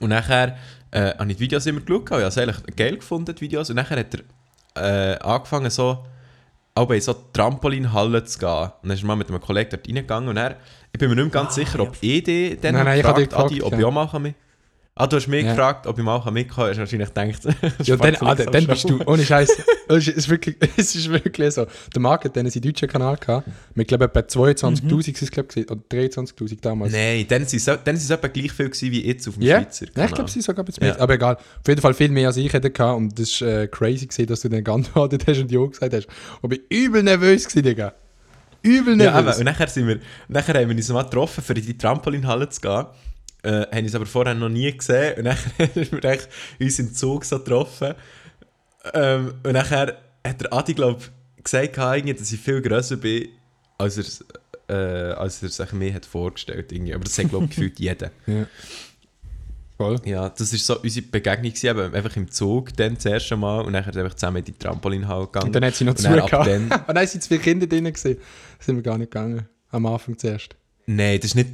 Und 0.01 0.11
nachher 0.11 0.59
äh, 0.97 1.15
habe 1.19 1.31
ich 1.31 1.37
die 1.37 1.45
Videos 1.45 1.67
immer 1.67 1.81
geschaut. 1.81 2.07
Ich 2.07 2.11
habe 2.13 2.23
es 2.25 2.39
eigentlich 2.39 2.77
geil 2.77 2.97
gefunden, 2.97 3.35
die 3.35 3.41
Videos. 3.43 3.69
Und 3.69 3.77
nachher 3.77 3.99
hat 3.99 4.15
er 4.75 5.13
äh, 5.13 5.19
angefangen, 5.19 5.71
so, 5.71 6.05
auch 6.75 6.91
in 6.91 7.01
so 7.01 7.15
Trampolinhalle 7.33 8.25
zu 8.25 8.39
gehen. 8.39 8.49
Und 8.49 8.73
dann 8.83 8.91
ist 8.93 9.03
er 9.03 9.07
mal 9.07 9.17
mit 9.17 9.29
einem 9.29 9.41
Kollegen 9.41 9.71
dort 9.71 9.87
reingegangen. 9.87 10.29
Und 10.31 10.39
er, 10.39 10.57
ich 10.93 10.99
bin 10.99 11.11
mir 11.11 11.17
nicht 11.17 11.25
mehr 11.25 11.43
ganz 11.43 11.55
sicher, 11.55 11.81
ob 11.81 11.97
ich 12.01 12.25
dich 12.25 12.59
dann 12.61 12.75
Nein, 12.75 12.85
nein, 12.85 12.97
ich 12.97 13.03
gefragt, 13.03 13.07
habe 13.07 13.21
dich 13.21 13.29
gefragt, 13.29 13.53
Adi, 13.53 13.63
ob 13.63 13.73
ja. 13.73 13.79
ich 13.79 13.85
auch 13.85 14.11
mal 14.13 14.19
mit 14.19 14.35
Ah, 14.99 15.07
du 15.07 15.17
hast 15.17 15.27
mich 15.29 15.45
Ja. 15.45 15.51
gefragt, 15.51 15.87
ob 15.87 15.99
ich 15.99 16.03
mal 16.05 16.19
mitkommen 16.31 16.49
kann. 16.49 16.71
Hast 16.71 16.79
wahrscheinlich 16.79 17.13
gedacht, 17.13 17.45
Ja, 17.87 17.97
dann, 17.97 18.15
ah, 18.17 18.33
ich 18.33 18.45
dann, 18.45 18.51
dann 18.53 18.67
bist 18.67 18.89
du, 18.89 18.99
ohne 19.05 19.27
Scheiß. 19.27 19.51
es, 19.89 20.09
ist 20.09 20.29
wirklich, 20.31 20.57
es 20.79 20.95
ist 20.97 21.11
wirklich 21.11 21.53
so. 21.53 21.67
Der 21.95 22.01
Marc 22.01 22.25
hat 22.25 22.35
dann 22.35 22.49
seinen 22.49 22.63
deutschen 22.63 22.89
Kanal 22.89 23.19
gehabt. 23.19 23.47
Mit, 23.75 23.89
glaube 23.89 24.07
etwa 24.07 24.21
22.000 24.21 24.83
Mhm. 24.85 25.15
es, 25.21 25.31
glaube 25.31 25.49
ich, 25.55 25.71
oder 25.71 25.83
23.000 25.93 26.63
damals. 26.63 26.95
Nein, 26.95 27.27
dann 27.29 27.45
sind 27.45 27.59
es 27.59 27.65
dann 27.67 27.79
sind 27.85 27.97
es 27.97 28.11
etwa 28.11 28.29
gleich 28.29 28.53
viel 28.53 28.71
gewesen 28.71 28.91
wie 28.91 29.07
jetzt 29.07 29.29
auf 29.29 29.35
dem 29.35 29.43
Ja, 29.43 29.61
Schweizer 29.61 29.85
ja, 29.85 29.89
ich 29.91 29.95
Kanal. 29.95 30.09
glaube, 30.15 30.31
sie 30.31 30.41
sogar 30.41 30.63
ein 30.63 30.65
bisschen 30.67 30.85
Ja. 30.87 30.93
mehr. 30.95 31.03
Aber 31.03 31.13
egal. 31.15 31.35
Auf 31.37 31.69
jeden 31.69 31.81
Fall 31.83 31.93
viel 31.93 32.09
mehr 32.11 32.29
als 32.29 32.39
ich 32.39 32.51
hätte 32.51 32.71
gehabt. 32.71 32.97
Und 32.97 33.19
das 33.19 33.29
ist 33.33 33.43
äh, 33.43 33.69
crazy 33.69 34.07
gewesen, 34.07 34.27
dass 34.29 34.41
du 34.41 34.49
dann 34.49 34.65
geantwortet 34.65 35.25
hast 35.27 35.39
und 35.41 35.51
Ja 35.53 35.61
gesagt 35.67 35.93
hast. 35.93 36.09
Und 36.41 36.55
ich 36.55 36.67
bin 36.71 36.79
übel 36.85 37.03
nervös 37.03 37.47
gewesen, 37.47 37.63
Digga. 37.65 37.93
Übel 38.63 38.99
Ja, 38.99 39.09
eben. 39.11 39.25
nervös. 39.27 39.39
Und 39.39 39.45
nachher, 39.45 39.69
sind 39.69 39.87
wir, 39.87 40.01
nachher 40.29 40.55
haben 40.59 40.71
wir 40.71 40.75
uns 40.77 40.89
mal 40.89 41.03
getroffen, 41.03 41.45
für 41.45 41.53
in 41.53 41.67
die 41.67 41.77
Trampolinhalle 41.77 42.49
zu 42.49 42.63
gehen. 42.63 42.87
Äh, 43.47 43.67
haben 43.77 43.85
uns 43.85 43.95
aber 43.95 44.07
vorher 44.07 44.35
noch 44.35 44.49
nie 44.49 44.77
gesehen. 44.77 45.19
Und 45.19 45.25
nachher 45.25 45.51
haben 45.59 46.03
wir 46.03 46.67
uns 46.67 46.79
im 46.79 46.93
Zug 46.95 47.25
so 47.25 47.39
getroffen. 47.39 47.95
Ähm, 48.95 49.35
und 49.43 49.53
nachher 49.53 49.97
hat 50.27 50.41
der 50.41 50.53
Adi, 50.53 50.75
glaube 50.75 51.01
ich, 51.37 51.45
gesagt, 51.45 51.75
gehabt, 51.75 52.21
dass 52.21 52.33
ich 52.33 52.41
viel 52.41 52.61
grösser 52.61 52.97
bin, 52.97 53.29
als 53.79 53.99
er, 53.99 54.05
äh, 54.69 55.13
als 55.15 55.43
er 55.43 55.49
sich 55.49 55.73
mir 55.73 55.95
hat 55.95 56.07
vorgestellt 56.07 56.73
irgendwie. 56.73 56.95
Aber 56.95 57.05
das 57.05 57.15
sagt, 57.15 57.31
glaube 57.31 57.45
ich, 57.45 57.51
gefühlt 57.57 57.79
jeder. 57.79 58.11
Voll. 59.77 60.01
Ja, 60.07 60.31
das 60.31 60.53
war 60.53 60.59
so 60.59 60.81
unsere 60.81 61.07
Begegnung, 61.07 61.53
gewesen, 61.53 61.95
einfach 61.95 62.17
im 62.17 62.31
Zug, 62.31 62.75
dann 62.77 62.95
das 62.95 63.05
erste 63.05 63.37
Mal. 63.37 63.61
Und 63.61 63.75
wir 63.75 63.87
einfach 63.87 64.15
zusammen 64.15 64.39
in 64.39 64.45
die 64.45 64.53
Trampolinhalle 64.53 65.27
gegangen. 65.27 65.47
Und 65.49 65.53
dann 65.55 65.65
hat 65.67 65.75
sie 65.75 65.85
noch 65.85 65.95
dann 65.95 66.19
ab 66.19 66.31
zugehört. 66.31 66.47
dann- 66.71 66.97
dann 66.97 67.07
sind 67.07 67.23
zwei 67.23 67.37
Kinder 67.39 67.67
drin 67.67 67.85
gewesen. 67.85 68.17
Sind 68.59 68.77
wir 68.77 68.83
gar 68.83 68.97
nicht 68.97 69.11
gegangen. 69.11 69.47
Am 69.71 69.85
Anfang 69.85 70.17
zuerst. 70.17 70.57
Nein, 70.87 71.19
das 71.21 71.27
ist 71.31 71.35
nicht... 71.35 71.51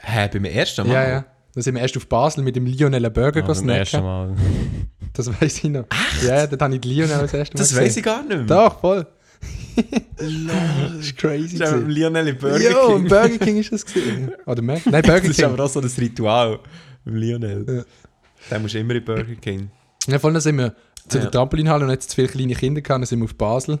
Hä, 0.00 0.28
beim 0.32 0.44
ersten 0.44 0.86
Mal? 0.86 0.92
Ja, 0.94 1.08
ja. 1.08 1.24
Dann 1.54 1.62
sind 1.62 1.74
wir 1.74 1.82
erst 1.82 1.96
auf 1.96 2.06
Basel 2.06 2.44
mit 2.44 2.54
dem 2.56 2.66
Lionel 2.66 3.10
Burger 3.10 3.42
Ah, 3.44 3.52
beim 3.52 3.68
ersten 3.68 3.98
snacken. 3.98 4.04
Mal. 4.04 4.34
Das 5.12 5.26
weiß 5.28 5.64
ich 5.64 5.70
noch. 5.70 5.86
Ja, 6.24 6.36
ja, 6.36 6.46
dort 6.46 6.62
habe 6.62 6.74
ich 6.76 6.80
die 6.80 6.88
Lionel 6.94 7.18
das 7.22 7.34
erste 7.34 7.56
Mal 7.56 7.58
Das 7.62 7.76
weiß 7.76 7.96
ich 7.96 8.02
gar 8.04 8.20
nicht 8.22 8.28
mehr. 8.28 8.44
Doch, 8.46 8.80
voll. 8.80 9.04
das 10.16 10.26
ist 11.00 11.16
crazy. 11.16 11.58
Das 11.58 11.72
ist. 11.72 11.88
Lionel 11.88 12.34
Burger 12.34 12.60
Ja, 12.60 12.70
King. 12.86 12.94
und 12.94 13.08
Burger 13.08 13.38
King 13.38 13.56
ist 13.58 13.72
das 13.72 13.84
gesehen. 13.84 14.30
Oder 14.46 14.62
Mac? 14.62 14.80
Nein, 14.86 15.02
Burger 15.02 15.20
Das 15.20 15.30
ist 15.30 15.36
King. 15.36 15.44
aber 15.46 15.64
auch 15.64 15.68
so 15.68 15.80
ein 15.80 15.86
Ritual. 15.98 16.60
Beim 17.04 17.16
Lionel. 17.16 17.64
Ja. 17.68 17.82
Der 18.50 18.58
muss 18.60 18.74
immer 18.74 18.94
in 18.94 19.04
Burger 19.04 19.34
King. 19.40 19.70
Ja, 20.06 20.18
vorhin 20.20 20.40
sind 20.40 20.56
wir 20.58 20.70
zu 21.08 21.18
Ah, 21.18 21.20
der 21.20 21.22
ja. 21.24 21.30
Trampolinhalle 21.30 21.84
und 21.84 21.90
jetzt 21.90 22.10
zu 22.10 22.14
viele 22.16 22.28
kleine 22.28 22.54
Kinder 22.54 22.80
gehabt, 22.80 23.00
dann 23.00 23.06
sind 23.06 23.18
wir 23.18 23.24
auf 23.24 23.34
Basel 23.34 23.78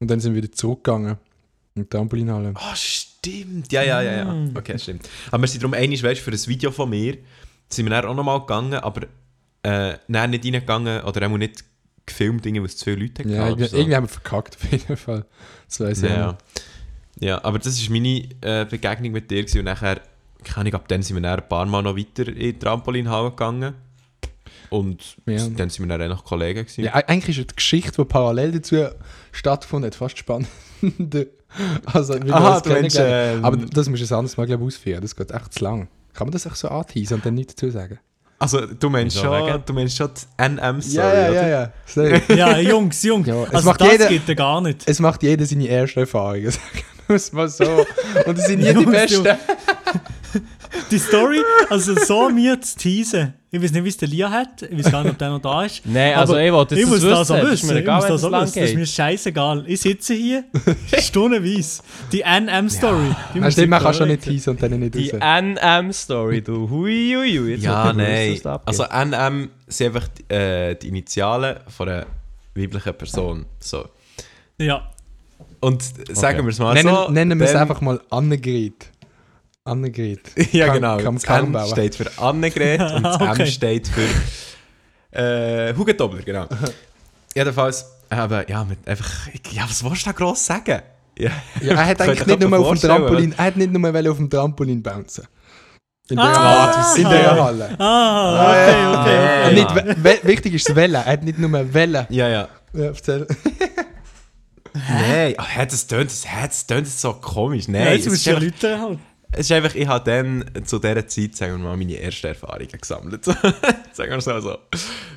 und 0.00 0.10
dann 0.10 0.20
sind 0.20 0.34
wir 0.34 0.42
wieder 0.42 0.52
zurückgegangen. 0.52 1.18
In 1.74 1.82
die 1.84 1.88
Trampolinhalle. 1.88 2.52
Ah, 2.54 2.74
stimmt. 2.76 3.72
Ja, 3.72 3.82
ja, 3.82 4.02
ja, 4.02 4.12
ja. 4.12 4.36
Okay, 4.54 4.78
stimmt. 4.78 5.08
Aber 5.30 5.42
wir 5.42 5.48
sind 5.48 5.62
darum 5.62 5.74
einig, 5.74 6.02
weißt 6.02 6.20
für 6.20 6.30
ein 6.30 6.46
Video 6.46 6.70
von 6.70 6.90
mir 6.90 7.16
sind 7.68 7.86
wir 7.86 7.90
dann 7.90 8.04
auch 8.10 8.14
nochmal 8.14 8.40
gegangen, 8.40 8.74
aber 8.74 9.06
äh, 9.62 9.96
dann 10.08 10.30
nicht 10.30 10.44
reingegangen 10.44 11.02
oder 11.04 11.26
auch 11.26 11.38
nicht 11.38 11.64
gefilmt, 12.04 12.44
irgendwie, 12.44 12.60
weil 12.60 12.66
es 12.66 12.76
zu 12.76 12.84
viele 12.84 12.96
Leute 12.96 13.22
Ja, 13.26 13.38
hatten 13.38 13.48
irgendwie, 13.48 13.62
oder 13.62 13.68
so. 13.70 13.76
irgendwie 13.78 13.96
haben 13.96 14.04
wir 14.04 14.08
verkackt 14.08 14.56
auf 14.62 14.70
jeden 14.72 14.96
Fall. 14.96 15.24
Das 15.68 15.80
weiß 15.80 16.02
ich 16.02 16.10
Ja, 16.10 16.16
ja. 16.16 16.38
ja, 17.20 17.44
aber 17.44 17.58
das 17.58 17.82
war 17.82 17.90
meine 17.92 18.28
äh, 18.42 18.66
Begegnung 18.68 19.12
mit 19.12 19.30
dir 19.30 19.40
gewesen. 19.42 19.60
und 19.60 19.64
nachher, 19.64 20.00
keine 20.44 20.56
Ahnung, 20.68 20.74
ab 20.74 20.88
dann 20.88 21.02
sind 21.02 21.16
wir 21.16 21.22
dann 21.22 21.40
ein 21.40 21.48
paar 21.48 21.64
Mal 21.64 21.82
noch 21.82 21.96
weiter 21.96 22.28
in 22.28 22.34
die 22.34 22.58
Trampolinhalle 22.58 23.30
gegangen 23.30 23.74
und 24.68 25.16
Ja. 25.26 25.48
dann 25.48 25.70
sind 25.70 25.88
wir 25.88 25.96
dann 25.98 26.02
auch 26.10 26.16
noch 26.16 26.24
Kollegen 26.24 26.64
gewesen. 26.66 26.84
Ja, 26.84 26.98
e- 26.98 27.04
eigentlich 27.06 27.38
ist 27.38 27.50
die 27.50 27.56
Geschichte, 27.56 27.92
die 28.02 28.04
parallel 28.04 28.52
dazu 28.52 28.88
stattgefunden 29.30 29.86
hat, 29.86 29.94
fast 29.94 30.18
spannend. 30.18 30.48
also, 31.92 32.14
wir 32.22 32.34
Aha, 32.34 32.60
du 32.60 32.70
meinst, 32.70 32.96
ähm, 33.00 33.44
Aber 33.44 33.56
das 33.56 33.88
musst 33.88 34.02
du 34.02 34.14
ein 34.14 34.18
anderes 34.18 34.36
Mal 34.36 34.46
glaub, 34.46 34.62
ausführen. 34.62 35.00
Das 35.02 35.14
geht 35.16 35.30
echt 35.30 35.54
zu 35.54 35.64
lang. 35.64 35.88
Kann 36.14 36.26
man 36.26 36.32
das 36.32 36.46
auch 36.46 36.54
so 36.54 36.68
anteasen 36.68 37.14
und 37.14 37.26
dann 37.26 37.34
nichts 37.34 37.54
dazu 37.54 37.70
sagen? 37.70 37.98
Also, 38.38 38.66
du 38.66 38.90
meinst, 38.90 39.16
schon, 39.18 39.30
wegen? 39.30 39.62
du 39.64 39.72
meinst 39.72 39.96
schon 39.96 40.10
die 40.14 40.42
NM-Story, 40.42 41.06
oder? 41.30 41.48
ja. 41.48 41.72
Sorry. 41.86 42.20
Ja, 42.36 42.58
Jungs, 42.58 43.02
Jungs. 43.02 43.26
Ja, 43.28 43.44
es 43.44 43.54
also 43.54 43.68
macht 43.68 43.80
das 43.80 43.92
jeder- 43.92 44.08
geht 44.08 44.26
ja 44.28 44.34
gar 44.34 44.60
nicht. 44.60 44.82
es 44.86 44.98
macht 44.98 45.22
jeder 45.22 45.46
seine 45.46 45.68
ersten 45.68 46.00
Erfahrungen, 46.00 46.50
sagen 46.50 46.62
wir 47.06 47.16
es 47.16 47.32
mal 47.32 47.48
so. 47.48 47.86
Und 48.26 48.38
es 48.38 48.46
sind 48.46 48.60
nie 48.60 48.66
die 48.66 48.72
Jungs, 48.80 48.90
besten. 48.90 49.28
Die 50.90 50.98
Story, 50.98 51.40
also 51.70 51.94
so 51.94 52.30
mir 52.30 52.60
zu 52.60 52.76
teasen. 52.78 53.34
Ich 53.50 53.62
weiß 53.62 53.72
nicht, 53.72 53.84
wie 53.84 53.88
es 53.88 53.96
der 53.98 54.08
Lia 54.08 54.30
hat. 54.30 54.62
Ich 54.62 54.78
weiß 54.78 54.90
gar 54.90 55.02
nicht, 55.02 55.12
ob 55.12 55.18
der 55.18 55.28
noch 55.28 55.40
da 55.40 55.64
ist. 55.64 55.82
Nein, 55.84 56.14
also 56.14 56.36
ich 56.38 56.50
wollte 56.50 56.74
ich 56.78 56.86
muss 56.86 57.02
das 57.02 57.28
das 57.28 57.28
wissen. 57.28 57.36
Das 57.36 57.44
ist 57.44 57.50
wissen. 57.52 57.66
mir 57.68 57.74
Ich 57.74 57.80
egal, 57.82 57.96
muss 57.96 58.04
wenn 58.04 58.12
das 58.12 58.22
lang 58.22 58.42
wissen. 58.44 58.60
Das 58.60 58.70
ist 58.70 58.76
mir 58.76 58.86
scheißegal. 58.86 59.64
Ich 59.66 59.80
sitze 59.82 60.14
hier, 60.14 60.44
stundenweise. 61.00 61.82
Die 62.12 62.20
NM-Story. 62.22 63.14
die 63.34 63.40
muss 63.40 63.52
stimmt, 63.52 63.64
ich 63.64 63.70
man 63.70 63.82
kann 63.82 63.94
schon 63.94 64.08
nicht 64.08 64.22
teasen 64.22 64.50
und 64.50 64.62
dann 64.62 64.80
nicht 64.80 64.94
Die 64.94 65.10
raus. 65.10 65.20
NM-Story, 65.42 66.40
du. 66.42 66.70
Hui, 66.70 67.14
hui, 67.14 67.38
hui. 67.38 67.50
Jetzt 67.52 67.64
Ja, 67.64 67.90
ich 67.90 67.96
nein. 67.96 68.46
abgeht. 68.46 68.68
Also 68.68 68.84
NM 68.84 69.50
sind 69.66 69.86
einfach 69.94 70.08
die, 70.08 70.34
äh, 70.34 70.74
die 70.76 70.88
Initialen 70.88 71.56
von 71.68 71.88
einer 71.90 72.06
weiblichen 72.54 72.94
Person. 72.94 73.44
So. 73.60 73.84
Ja. 74.58 74.88
Und 75.60 75.82
sagen 76.16 76.42
wir 76.44 76.48
es 76.50 76.58
mal 76.58 76.72
Nennen, 76.74 76.94
so. 76.94 77.10
nennen 77.10 77.38
wir 77.38 77.46
es 77.46 77.54
einfach 77.54 77.80
mal 77.82 78.00
Annegret. 78.10 78.88
Annegret. 79.64 80.20
Ja, 80.52 80.66
Kam- 80.66 80.74
genau. 80.76 80.98
kam 80.98 81.14
das 81.14 81.22
kaum 81.24 81.46
N 81.46 81.52
bauen. 81.52 81.70
steht 81.70 81.94
für 81.94 82.10
Annegret 82.18 82.80
und 82.94 83.02
das 83.04 83.20
Okay. 83.20 83.42
M 83.42 83.46
steht 83.46 83.88
für 83.88 84.08
äh, 85.18 85.74
Hugentobler, 85.76 86.22
genau. 86.22 86.46
Jedenfalls, 87.34 87.86
aber 88.10 88.48
ja, 88.50 88.64
mit 88.64 88.86
einfach, 88.86 89.28
ja, 89.52 89.64
was 89.68 89.82
willst 89.84 90.02
du 90.02 90.10
da 90.10 90.12
gross 90.12 90.44
sagen? 90.44 90.82
Ja, 91.18 91.30
Ja, 91.60 91.74
er 91.74 91.86
hat 91.86 92.00
eigentlich 92.00 92.26
nicht 92.26 92.40
nur 92.40 92.58
auf 92.58 92.68
dem 92.80 92.88
Trampolin, 92.88 93.34
er 93.36 93.44
hat 93.44 93.56
nicht 93.56 93.70
nur 93.72 93.82
wollen 93.82 94.08
auf 94.08 94.16
dem 94.16 94.28
Trampolin 94.30 94.82
bouncen. 94.82 95.26
In 96.10 96.16
der, 96.16 96.24
Ah, 96.26 96.94
in 96.96 97.08
der 97.08 97.42
Halle. 97.44 97.78
Ah, 97.78 98.50
okay, 98.50 98.86
okay. 99.00 99.14
ja, 99.14 99.48
Und 99.48 99.56
ja. 99.56 99.84
nicht, 99.84 100.04
we- 100.04 100.28
wichtig 100.28 100.54
ist 100.54 100.68
das 100.68 100.74
Wellen. 100.76 100.94
Er 100.96 101.04
hat 101.12 101.22
nicht 101.22 101.38
nur 101.38 101.74
Wellen. 101.74 102.06
Ja, 102.10 102.28
ja. 102.28 102.48
Ja, 102.74 102.84
erzähl. 102.86 103.26
Nein, 104.74 105.34
ach, 105.38 105.56
das 105.66 105.86
tönt 105.86 106.10
das, 106.10 106.66
das 106.66 107.00
so 107.00 107.12
komisch. 107.14 107.68
Nein, 107.68 107.82
Ja, 107.86 107.92
jetzt 107.92 108.06
es, 108.06 108.12
musst 108.12 108.16
ist 108.18 108.26
du 108.26 108.30
ja 108.32 108.38
Leute 108.38 108.80
halt. 108.80 108.98
Es 109.32 109.40
ist 109.40 109.52
einfach, 109.52 109.74
ich 109.74 109.86
habe 109.86 110.04
dann 110.10 110.44
zu 110.64 110.78
dieser 110.78 111.06
Zeit, 111.06 111.34
sagen 111.36 111.52
wir 111.54 111.58
mal, 111.58 111.76
meine 111.76 111.98
ersten 111.98 112.26
Erfahrungen 112.28 112.68
gesammelt. 112.80 113.24
sagen 113.92 114.10
wir 114.10 114.18
es 114.18 114.26
mal 114.26 114.42
so. 114.42 114.58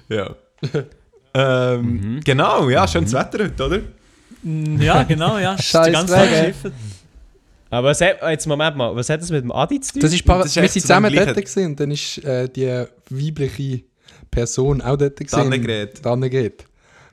Ja. 0.10 0.36
ähm, 1.34 2.20
Genau, 2.24 2.70
ja, 2.70 2.88
schönes 2.88 3.14
Wetter 3.14 3.44
heute, 3.44 3.64
oder? 3.66 3.80
Mm, 4.44 4.82
Ja, 4.82 5.04
genau, 5.04 5.38
ja. 5.38 5.54
Es 5.56 5.60
ist 5.66 5.72
Scheiß 5.72 5.86
die 5.88 5.92
ganze 5.94 6.14
Zeit 6.14 6.32
Regen. 6.32 6.48
geschifft. 6.62 6.76
Aber 7.70 7.88
was 7.90 8.00
hat, 8.00 8.18
jetzt 8.30 8.48
Moment 8.48 8.78
mal, 8.78 8.96
was 8.96 9.10
hat 9.10 9.22
das 9.22 9.32
mit 9.32 9.44
dem 9.44 9.52
Adi 9.52 9.80
zu 9.82 9.94
tun? 9.94 10.02
Das 10.02 10.14
ist 10.14 10.28
Das 10.28 10.46
ist 10.46 10.56
wir 10.56 10.62
dem 10.64 10.70
zusammen 10.70 11.14
dort 11.14 11.36
gewesen, 11.36 11.66
und 11.66 11.80
dann 11.80 11.92
ist 11.92 12.24
äh, 12.24 12.48
die 12.48 12.86
weibliche 13.10 13.84
Person 14.32 14.82
auch 14.82 14.96
dort 14.98 15.18
gewesen. 15.18 15.36
Annegret. 15.36 16.04
Die 16.04 16.08
Annegret. 16.10 16.66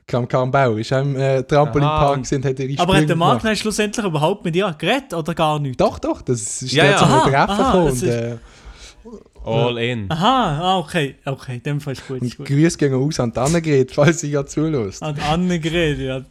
Kam 0.05 0.27
kaum 0.27 0.51
Bauer. 0.51 0.77
Ist 0.77 0.91
im 0.91 1.15
äh, 1.15 1.43
Trampolinpark 1.43 2.17
und 2.17 2.45
hat 2.45 2.59
ihre 2.59 2.81
Aber 2.81 2.95
hat 2.97 3.07
der 3.07 3.15
Marc 3.15 3.41
dann 3.41 3.55
schlussendlich 3.55 4.05
überhaupt 4.05 4.43
mit 4.43 4.55
ihr 4.55 4.73
geredet 4.77 5.13
oder 5.13 5.33
gar 5.33 5.59
nicht? 5.59 5.79
Doch, 5.79 5.97
doch. 5.99 6.21
Das 6.21 6.61
ist 6.61 6.71
Ja, 6.73 6.85
ja, 6.85 6.91
ja. 6.91 6.97
zu 6.97 7.03
einem 7.05 7.13
Aha, 7.13 7.23
Treffen 7.45 7.61
aha, 7.61 7.73
Und, 7.83 7.93
ist- 7.93 8.03
äh, 8.03 8.37
All 9.45 9.77
in. 9.77 10.09
Aha, 10.09 10.59
ah, 10.61 10.77
okay. 10.79 11.15
Okay, 11.25 11.55
in 11.55 11.63
dem 11.63 11.81
Fall 11.81 11.93
ist 11.93 12.07
gut. 12.07 12.21
Ist 12.21 12.39
und 12.39 12.45
gut. 12.45 12.47
Grüße 12.47 12.77
gehen 12.77 12.93
aus 12.93 13.19
an 13.19 13.31
die 13.33 13.39
Annegret, 13.39 13.91
falls 13.91 14.21
sie 14.21 14.31
ja 14.31 14.45
zulässt. 14.45 15.03
An 15.03 15.19
Annegret, 15.19 15.99
ja. 15.99 16.21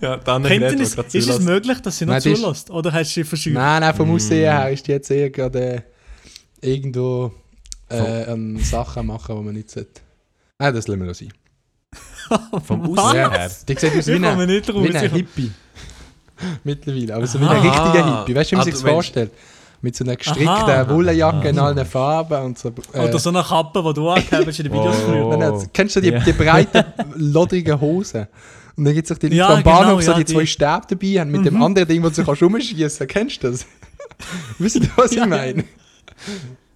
Ja, 0.00 0.16
die 0.18 0.30
Annegret, 0.30 0.78
die 0.78 0.82
es, 0.84 0.94
ist 0.94 0.98
es 1.14 1.24
zulässt. 1.26 1.42
möglich, 1.42 1.80
dass 1.80 1.98
sie 1.98 2.06
noch 2.06 2.12
Nein, 2.14 2.22
die 2.22 2.30
ist- 2.30 2.40
zulässt? 2.42 2.70
Oder 2.70 2.92
hast 2.92 3.10
du 3.10 3.14
sie 3.14 3.24
verschüttet? 3.24 3.58
Nein, 3.58 3.80
nein, 3.80 3.92
vom 3.94 4.08
Mm. 4.08 4.14
Aussehen 4.14 4.38
her 4.52 4.70
ist 4.70 4.86
die 4.86 4.92
jetzt 4.92 5.10
eher 5.10 5.30
gerade 5.30 5.82
äh, 6.62 6.70
irgendwo 6.70 7.32
äh, 7.88 7.96
an 8.30 8.56
Sachen 8.58 9.06
machen, 9.06 9.36
die 9.36 9.42
man 9.42 9.54
nicht 9.54 9.70
sollte. 9.70 10.00
Nein, 10.60 10.72
das 10.72 10.86
lassen 10.86 11.00
wir 11.00 11.06
noch 11.08 11.14
sein. 11.14 11.32
Vom? 12.64 12.98
Aussehen 12.98 13.30
her. 13.30 13.50
Die 13.68 13.74
sieht 13.74 13.96
aus 13.98 14.06
wie 14.06 14.12
ein, 14.26 14.46
nicht 14.46 14.68
raus. 14.74 14.82
wie 14.88 14.96
ein 14.96 15.10
Hippie. 15.10 15.50
Mittlerweile. 16.64 17.14
Aber 17.16 17.26
so 17.26 17.40
wie 17.40 17.44
ein 17.44 17.60
richtiger 17.60 18.18
Hippie. 18.20 18.34
Weißt 18.34 18.50
du, 18.50 18.54
wie 18.54 18.56
man 18.56 18.64
sich 18.64 18.74
das 18.74 18.82
meinst- 18.82 18.94
vorstellt? 18.94 19.30
Mit 19.82 19.96
so 19.96 20.04
einer 20.04 20.14
gestrickten 20.16 20.46
Aha. 20.46 20.86
Wollenjacke 20.90 21.48
in 21.48 21.58
allen 21.58 21.86
Farben 21.86 22.42
und 22.44 22.58
so. 22.58 22.68
Äh, 22.92 22.98
Oder 23.08 23.18
so 23.18 23.30
eine 23.30 23.42
Kappe, 23.42 23.82
die 23.82 23.94
du 23.94 24.10
angehabt 24.10 24.46
hast 24.46 24.58
in 24.58 24.64
den 24.64 24.72
Videos 24.74 24.94
Oh. 24.94 25.10
früher. 25.10 25.28
Nein, 25.38 25.38
nein, 25.38 25.68
kennst 25.72 25.96
du 25.96 26.00
die, 26.02 26.10
Ja. 26.10 26.18
die 26.18 26.32
breiten, 26.32 26.84
lodrigen 27.14 27.80
Hosen? 27.80 28.26
Und 28.76 28.84
dann 28.84 28.92
gibt 28.92 29.10
es 29.10 29.18
die 29.18 29.26
Leute, 29.28 29.36
Ja, 29.36 29.48
die 29.48 29.54
am 29.54 29.62
Bahnhof 29.62 29.86
genau, 29.86 30.00
so 30.02 30.10
ja, 30.12 30.16
die 30.18 30.24
zwei 30.26 30.40
die- 30.42 30.46
Stäbe 30.48 30.82
dabei 30.86 31.06
haben, 31.20 31.30
mit 31.30 31.46
dem 31.46 31.62
anderen 31.62 31.88
Ding, 31.88 32.02
wo 32.02 32.10
du 32.10 32.22
kannst 32.24 32.42
rumschießen 32.42 33.06
Kennst 33.06 33.42
du 33.42 33.52
das? 33.52 33.64
Wisst 34.58 34.76
ihr, 34.76 34.88
was 34.96 35.12
ich 35.12 35.24
meine? 35.24 35.64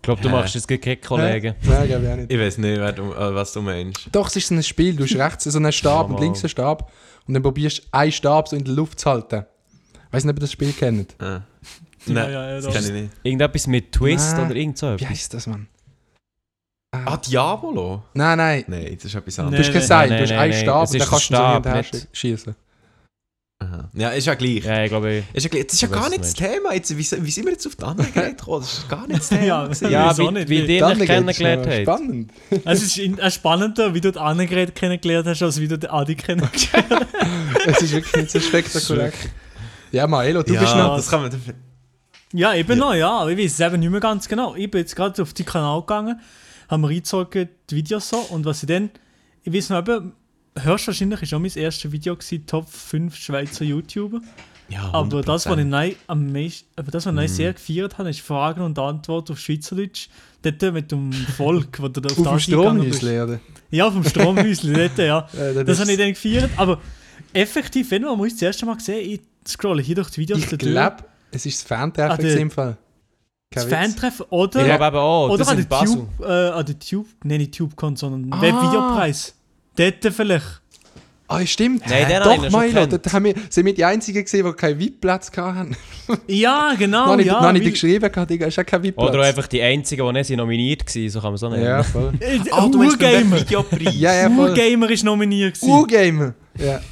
Ich 0.04 0.06
glaube, 0.06 0.20
du 0.20 0.28
Hä? 0.28 0.32
machst 0.32 0.54
das 0.54 0.68
gegen 0.68 1.00
Kollegen. 1.00 1.54
Nein, 1.62 1.86
glaube 1.88 2.04
ich 2.04 2.12
auch 2.12 2.16
nicht. 2.16 2.30
Ich 2.30 2.38
weiß 2.38 2.58
nicht, 2.58 2.76
du, 2.98 3.12
äh, 3.14 3.34
was 3.34 3.54
du 3.54 3.62
meinst. 3.62 4.06
Doch, 4.12 4.26
es 4.26 4.36
ist 4.36 4.48
so 4.48 4.54
ein 4.54 4.62
Spiel. 4.62 4.94
Du 4.94 5.04
hast 5.04 5.16
rechts 5.16 5.44
so 5.44 5.56
einen 5.58 5.72
Stab 5.72 6.10
und 6.10 6.20
links 6.20 6.42
einen 6.44 6.50
Stab. 6.50 6.92
Und 7.26 7.32
dann 7.32 7.42
probierst 7.42 7.78
du 7.78 7.82
einen 7.90 8.12
Stab 8.12 8.46
so 8.48 8.54
in 8.54 8.64
der 8.64 8.74
Luft 8.74 9.00
zu 9.00 9.08
halten. 9.08 9.46
Weißt 10.10 10.24
du 10.24 10.28
nicht, 10.28 10.34
ob 10.34 10.36
ihr 10.36 10.40
das 10.42 10.52
Spiel 10.52 10.72
kennt? 10.74 11.14
Ah. 11.18 11.24
Ja, 11.24 11.40
Nein, 12.12 12.32
ja, 12.32 12.48
ja, 12.50 12.60
das 12.60 12.66
kenne 12.74 12.86
ich 12.86 12.92
nicht. 12.92 13.12
Irgendetwas 13.22 13.66
mit 13.66 13.92
Twist 13.92 14.36
Nein. 14.36 14.44
oder 14.46 14.56
irgend 14.56 14.76
so 14.76 15.00
Wie 15.00 15.06
heißt 15.06 15.32
das, 15.32 15.46
Mann? 15.46 15.68
Ah, 16.92 17.16
Diabolo? 17.16 18.02
Nein, 18.12 18.36
nein. 18.36 18.64
Nein, 18.66 18.94
das 18.96 19.06
ist 19.06 19.14
etwas 19.14 19.36
Du 19.36 19.42
Nee, 19.44 19.46
anderes. 19.56 19.68
hast 19.68 19.74
nee. 19.74 19.80
Seil, 19.80 20.08
Nein, 20.10 20.18
du 20.66 20.74
hast 20.74 20.94
einen 20.94 21.20
Stab 21.22 21.56
und 21.56 21.64
dann 21.64 21.72
kannst 21.72 21.94
du 21.94 21.98
so 21.98 22.06
schießen. 22.12 22.54
Aha. 23.60 23.88
Ja, 23.94 24.10
ist 24.10 24.26
ja 24.26 24.34
gleich. 24.34 24.64
Ja, 24.64 24.82
ich 24.82 24.90
glaube, 24.90 25.22
Ist 25.32 25.44
ja, 25.44 25.48
gleich. 25.48 25.64
das 25.66 25.74
ist 25.74 25.80
ja 25.82 25.88
Ich 25.88 25.94
gar 25.94 26.08
nicht 26.08 26.18
du 26.18 26.22
das 26.24 26.34
Thema. 26.34 26.74
Jetzt, 26.74 26.90
wie, 26.90 26.98
wie 27.24 27.30
sind 27.30 27.44
wir 27.44 27.52
jetzt 27.52 27.66
auf 27.66 27.76
die 27.76 27.84
andere 27.84 28.06
Gerät 28.12 28.36
gekommen? 28.38 28.60
Das 28.62 28.72
ist 28.78 28.88
gar 28.88 29.06
nicht 29.06 29.20
das 29.20 29.28
Thema. 29.30 29.44
Ja, 29.44 29.64
gewesen. 29.64 29.90
ja, 29.90 30.18
wie, 30.18 30.30
nicht? 30.32 30.48
wie 30.48 30.62
Wie- 30.62 30.66
die 30.66 30.78
Dann 30.78 30.98
dich 30.98 31.06
kennengelernt 31.08 31.66
haben. 31.66 31.82
Spannend. 31.82 32.32
Es 32.64 32.82
ist 32.82 32.98
in- 32.98 33.18
äh, 33.18 33.30
spannender, 33.30 33.94
wie 33.94 34.00
du 34.00 34.10
die 34.12 34.18
Annegret 34.18 34.74
kennengelernt 34.74 35.26
hast, 35.28 35.42
als 35.42 35.60
wie 35.60 35.68
du 35.68 35.78
den 35.78 35.90
Adi 35.90 36.14
kennengelernt 36.16 37.06
hast. 37.14 37.66
Es 37.66 37.82
ist 37.82 37.92
wirklich 37.92 38.16
nicht 38.16 38.30
so 38.32 38.40
spektakulär. 38.40 39.12
Ja, 39.92 40.06
Maelo, 40.08 40.42
du 40.42 40.52
ja, 40.54 40.60
bist 40.60 40.74
noch... 40.74 40.96
das 40.96 41.08
kann 41.08 41.22
man... 41.22 41.30
Ja, 42.32 42.52
eben 42.54 42.70
Ja. 42.70 42.76
noch, 42.76 42.94
ja. 42.94 43.10
Aber 43.10 43.30
ich 43.30 43.38
weiß 43.38 43.52
es 43.52 43.60
eben 43.60 43.78
nicht 43.78 43.90
mehr 43.90 44.00
ganz 44.00 44.26
genau. 44.28 44.56
Ich 44.56 44.68
bin 44.68 44.80
jetzt 44.80 44.96
gerade 44.96 45.22
auf 45.22 45.32
den 45.32 45.46
Kanal 45.46 45.80
gegangen, 45.82 46.20
haben 46.68 46.80
mir 46.80 46.88
reingezogen, 46.88 47.48
die 47.70 47.76
Videos 47.76 48.08
so. 48.08 48.16
Und 48.18 48.44
was 48.44 48.64
ich 48.64 48.68
dann, 48.68 48.90
ich 49.44 49.52
weiß 49.54 49.70
noch 49.70 49.78
eben, 49.78 50.12
hörst 50.58 50.86
wahrscheinlich, 50.86 51.22
ist 51.22 51.34
auch 51.34 51.38
mein 51.38 51.50
erstes 51.54 51.90
Video 51.90 52.14
gewesen, 52.16 52.46
Top 52.46 52.68
5 52.68 53.14
Schweizer 53.16 53.64
YouTuber. 53.64 54.20
Ja, 54.70 54.88
Aber 54.94 55.20
das, 55.20 55.44
was 55.46 55.58
ich 55.58 55.64
100%. 55.64 55.64
neu, 55.64 55.92
am 56.06 56.32
meisten, 56.32 56.66
aber 56.76 56.90
das, 56.90 57.04
was 57.04 57.12
ich 57.12 57.16
neu 57.16 57.28
sehr 57.28 57.52
gefeiert 57.52 57.98
habe, 57.98 58.08
ist 58.08 58.20
Fragen 58.20 58.62
und 58.62 58.78
Antworten 58.78 59.32
auf 59.32 59.38
Schweizerdeutsch. 59.38 60.08
Dort 60.42 60.72
mit 60.72 60.90
dem 60.90 61.12
Volk, 61.36 61.80
wo 61.82 61.88
du 61.88 62.00
da 62.00 62.08
auf, 62.10 62.18
Auf 62.18 62.32
dem. 62.32 62.38
Stromhäusli, 62.40 63.20
oder? 63.20 63.40
Ja, 63.70 63.86
auf 63.88 63.92
dem 63.92 64.04
Stromhäusli, 64.04 64.72
dort, 64.88 64.98
ja. 64.98 65.28
Äh, 65.38 65.64
Das 65.64 65.80
habe 65.80 65.92
ich 65.92 65.98
dann 65.98 66.08
gefeiert. 66.14 66.50
Aber 66.56 66.80
effektiv, 67.34 67.90
wenn 67.90 68.02
man 68.02 68.18
das 68.22 68.40
erste 68.40 68.64
Mal 68.64 68.76
gesehen, 68.76 69.10
ich 69.10 69.20
scrolle 69.46 69.82
hier 69.82 69.96
durch 69.96 70.10
die 70.10 70.22
Videos 70.22 70.40
Ich 70.50 70.58
glaube, 70.58 70.96
es 71.30 71.44
ist 71.44 71.60
das 71.60 71.68
Fantreffen 71.68 72.10
Ah, 72.12 72.16
der- 72.16 72.24
gewesen 72.24 72.40
im 72.42 72.50
Fall. 72.50 72.76
das. 73.50 73.64
Fantreffen 73.66 74.26
oder, 74.30 74.60
Ich 74.60 74.66
glaube 74.66 74.86
eben 74.86 74.96
auch, 74.96 75.28
oder 75.28 75.38
das 75.38 75.48
an 75.48 75.58
in 75.58 75.68
der. 75.68 75.78
Tube, 75.84 76.08
äh, 76.20 76.24
an 76.48 76.64
der 76.66 76.78
Tube, 76.78 77.06
nein, 77.22 77.38
nicht 77.38 77.54
TubeCon, 77.54 77.96
sondern 77.96 78.32
Ah. 78.32 78.40
Webvideopreis. 78.40 79.34
Dort 79.76 80.14
vielleicht. 80.14 80.60
Ah, 81.26 81.44
stimmt. 81.46 81.82
Nein, 81.88 82.06
den 82.06 82.22
Doch, 82.22 82.60
Milo, 82.60 82.84
dort 82.86 83.10
haben 83.12 83.24
wir, 83.24 83.34
sind 83.48 83.64
wir 83.64 83.74
die 83.74 83.84
Einzigen 83.84 84.22
gesehen, 84.22 84.44
die 84.46 84.52
keinen 84.52 84.78
VIP-Platz 84.78 85.30
hatten. 85.36 85.74
Ja, 86.28 86.74
genau, 86.78 87.04
Noch 87.06 87.12
habe 87.12 87.22
ich, 87.22 87.28
ja. 87.28 87.40
noch 87.40 87.44
weil- 87.44 87.60
dir 87.60 87.70
geschrieben, 87.70 88.26
Digga, 88.28 88.46
ist 88.46 88.56
ja 88.56 88.62
kein 88.64 88.82
VIP-Platz. 88.82 89.08
Oder 89.08 89.20
auch 89.20 89.24
einfach 89.24 89.46
die 89.46 89.62
Einzigen, 89.62 90.06
die 90.06 90.12
nicht 90.12 90.30
nominiert 90.36 90.84
waren, 90.94 91.08
so 91.08 91.18
kann 91.20 91.28
man 91.30 91.34
es 91.36 91.42
auch 91.42 91.50
nennen. 91.50 91.64
Ja, 91.64 91.82
voll. 91.82 92.12
Äh, 92.20 92.40
Ah, 92.50 92.68
du 92.68 92.76
meinst 92.76 92.98
beim 92.98 93.14
Urgamer. 93.14 93.40
Videopreis? 93.40 93.94
Ja, 93.98 94.12
ja, 94.14 94.30
voll. 94.30 94.50
Urgamer 94.50 94.90
ist 94.90 95.02
nominiert. 95.04 95.58
Urgamer. 95.62 96.34
Ja. 96.58 96.80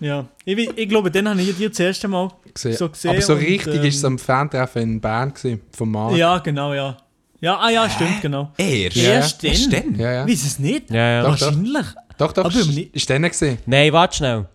Ja. 0.00 0.26
Ich, 0.44 0.56
ich 0.76 0.88
glaube, 0.88 1.10
dann 1.10 1.28
habe 1.28 1.40
ich 1.42 1.56
die 1.56 1.68
das 1.68 1.78
erste 1.80 2.06
Mal 2.08 2.28
gesehen. 2.54 2.76
so 2.76 2.88
gesehen. 2.88 3.10
Aber 3.10 3.20
so 3.22 3.34
richtig 3.34 3.74
ähm, 3.76 3.84
ist 3.84 3.96
es 3.96 4.04
am 4.04 4.18
Fantreffen 4.18 4.82
in 4.82 5.00
Bern 5.00 5.32
gewesen, 5.34 5.60
vom 5.76 5.90
Markt. 5.90 6.16
Ja, 6.16 6.38
genau, 6.38 6.74
ja. 6.74 6.96
Ja, 7.42 7.58
ah 7.58 7.70
ja, 7.70 7.90
stimmt, 7.90 8.22
genau. 8.22 8.52
Erst? 8.56 8.96
Ja. 8.96 9.02
Erst 9.14 9.42
Erst 9.44 9.72
dann? 9.72 9.82
dann? 9.92 9.94
ja. 10.00 10.12
ja. 10.12 10.26
Wie 10.26 10.32
ist 10.32 10.46
es 10.46 10.58
nicht? 10.60 10.90
Ja, 10.90 10.96
ja. 11.10 11.22
Doch, 11.22 11.36
doch. 11.38 11.46
Wahrscheinlich. 11.46 11.86
Doch, 12.16 12.32
doch, 12.32 12.44
Aber 12.44 12.54
ist, 12.54 12.68
nicht- 12.68 12.94
ist 12.94 13.10
dann 13.10 13.22
gesehen. 13.22 13.58
Nein, 13.66 13.92
warte 13.92 14.16
schnell. 14.16 14.48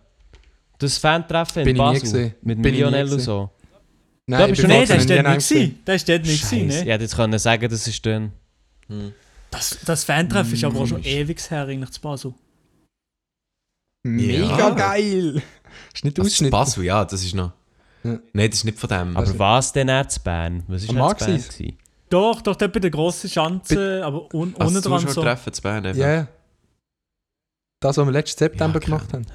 Das 0.78 0.96
Fan-Treffen 0.96 1.64
Bin 1.64 1.76
in 1.76 1.82
ich 1.82 1.92
nie 1.92 2.00
Basel. 2.00 2.34
Mit 2.42 2.62
Bin 2.62 2.72
ich 2.74 2.80
Lionel 2.80 3.12
und 3.12 3.20
so. 3.20 3.50
Nein, 4.26 4.38
Da 4.40 4.44
ich 4.46 4.50
bist 4.52 4.62
bin 4.62 4.70
du 4.70 4.80
das 4.80 4.88
war 4.90 4.96
nie 4.96 5.06
dort 5.06 5.26
nicht. 5.26 5.34
gesehen. 5.34 5.58
gewesen. 5.60 5.82
Das 5.84 6.08
war 6.08 6.14
dort 6.16 6.26
nicht. 6.26 6.40
Scheiße. 6.40 6.54
gewesen, 6.56 6.70
Ich 6.78 6.84
ne? 6.84 6.92
hätte 6.92 7.02
jetzt 7.04 7.16
können 7.16 7.38
sagen, 7.38 7.68
das 7.70 7.86
ist 7.86 8.06
dann... 8.06 8.32
Das, 9.50 9.78
das 9.84 10.04
Fantreffen 10.04 10.52
ist 10.54 10.64
aber 10.64 10.78
auch 10.80 10.84
Mm. 10.84 10.88
schon 10.88 11.04
ewig 11.04 11.50
her 11.50 11.66
eigentlich 11.66 11.90
zu 11.90 12.00
Basel. 12.00 12.34
Mega 14.04 14.58
Ja. 14.58 14.70
geil! 14.70 15.42
Ist 15.94 16.04
nicht 16.04 16.18
Also 16.18 16.26
Ausschnitt. 16.28 16.50
Basel, 16.50 16.84
ja, 16.84 17.04
das 17.04 17.22
ist 17.24 17.34
noch... 17.34 17.52
Ja. 18.04 18.18
Nein, 18.32 18.50
das 18.50 18.60
ist 18.60 18.64
nicht 18.64 18.78
von 18.78 18.88
dem. 18.88 19.16
Aber 19.16 19.38
was 19.38 19.72
denn 19.72 19.88
er 19.88 20.08
zu 20.08 20.20
Bern? 20.20 20.62
Was 20.68 20.84
ist 20.84 20.92
Markt 20.92 21.20
zu 21.20 21.26
Bern? 21.26 21.76
Doch, 22.10 22.40
doch, 22.42 22.56
dort 22.56 22.72
bei 22.72 22.80
der 22.80 22.90
grossen 22.90 23.28
Schanze, 23.28 24.02
aber 24.04 24.32
un 24.34 24.54
also 24.58 24.76
unten 24.78 24.88
dran 24.88 25.00
so. 25.00 25.06
Zuschauertreffen 25.08 25.52
zu 25.52 25.62
Bern. 25.62 25.84
Ja, 25.96 26.10
ja. 26.10 26.28
Das, 27.80 27.96
was 27.96 28.06
wir 28.06 28.12
letzten 28.12 28.38
September 28.38 28.80
Ja, 28.80 28.84
gemacht 28.86 29.12
haben. 29.12 29.26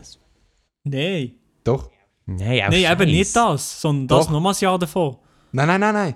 Nein. 0.84 1.34
Doch. 1.64 1.90
Nein, 2.26 2.64
auch 2.66 2.70
Nein, 2.70 2.92
eben 2.92 3.12
nicht 3.12 3.36
das, 3.36 3.82
sondern 3.82 4.08
das 4.08 4.26
Doch. 4.26 4.34
nochmals 4.34 4.62
ein 4.62 4.66
Jahr 4.66 4.80
davor. 4.80 5.20
Nein, 5.52 5.68
nein, 5.68 5.80
nein, 5.80 5.94
nein. 5.94 6.16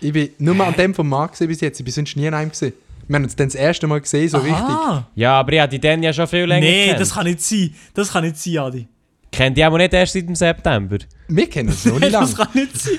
Ich 0.00 0.12
bin 0.12 0.30
nur 0.38 0.58
an 0.66 0.74
dem 0.74 0.94
vom 0.94 1.08
Markt 1.08 1.38
bis 1.38 1.60
jetzt. 1.60 1.78
Ich 1.80 1.84
bin 1.84 1.92
sonst 1.92 2.16
nie 2.16 2.26
in 2.26 2.34
einem 2.34 2.50
gesehen. 2.50 2.74
Wir 3.08 3.16
haben 3.16 3.24
uns 3.24 3.36
dann 3.36 3.46
das 3.48 3.54
erste 3.54 3.86
Mal 3.86 4.00
gesehen, 4.00 4.28
so 4.28 4.38
richtig. 4.38 4.54
Aha. 4.54 5.06
Ja, 5.14 5.38
aber 5.38 5.52
ich 5.52 5.60
habe 5.60 5.70
die 5.70 5.78
dann 5.78 6.02
ja 6.02 6.12
schon 6.12 6.26
viel 6.26 6.44
länger 6.44 6.66
Nein, 6.66 6.80
gekannt. 6.86 7.00
das 7.00 7.14
kann 7.14 7.26
nicht 7.26 7.40
sein. 7.40 7.74
Das 7.94 8.12
kann 8.12 8.24
nicht 8.24 8.36
sein, 8.36 8.58
Adi. 8.58 8.88
Kennt 9.30 9.56
die 9.56 9.64
aber 9.64 9.78
nicht 9.78 9.92
erst 9.94 10.12
seit 10.14 10.26
dem 10.28 10.34
September. 10.34 10.98
Wir 11.28 11.48
kennen 11.48 11.68
uns 11.68 11.84
noch 11.84 11.98
nicht 12.00 12.10
lange. 12.12 12.26
Das 12.26 12.36
kann 12.36 12.48
nicht 12.54 12.76
sein. 12.76 12.94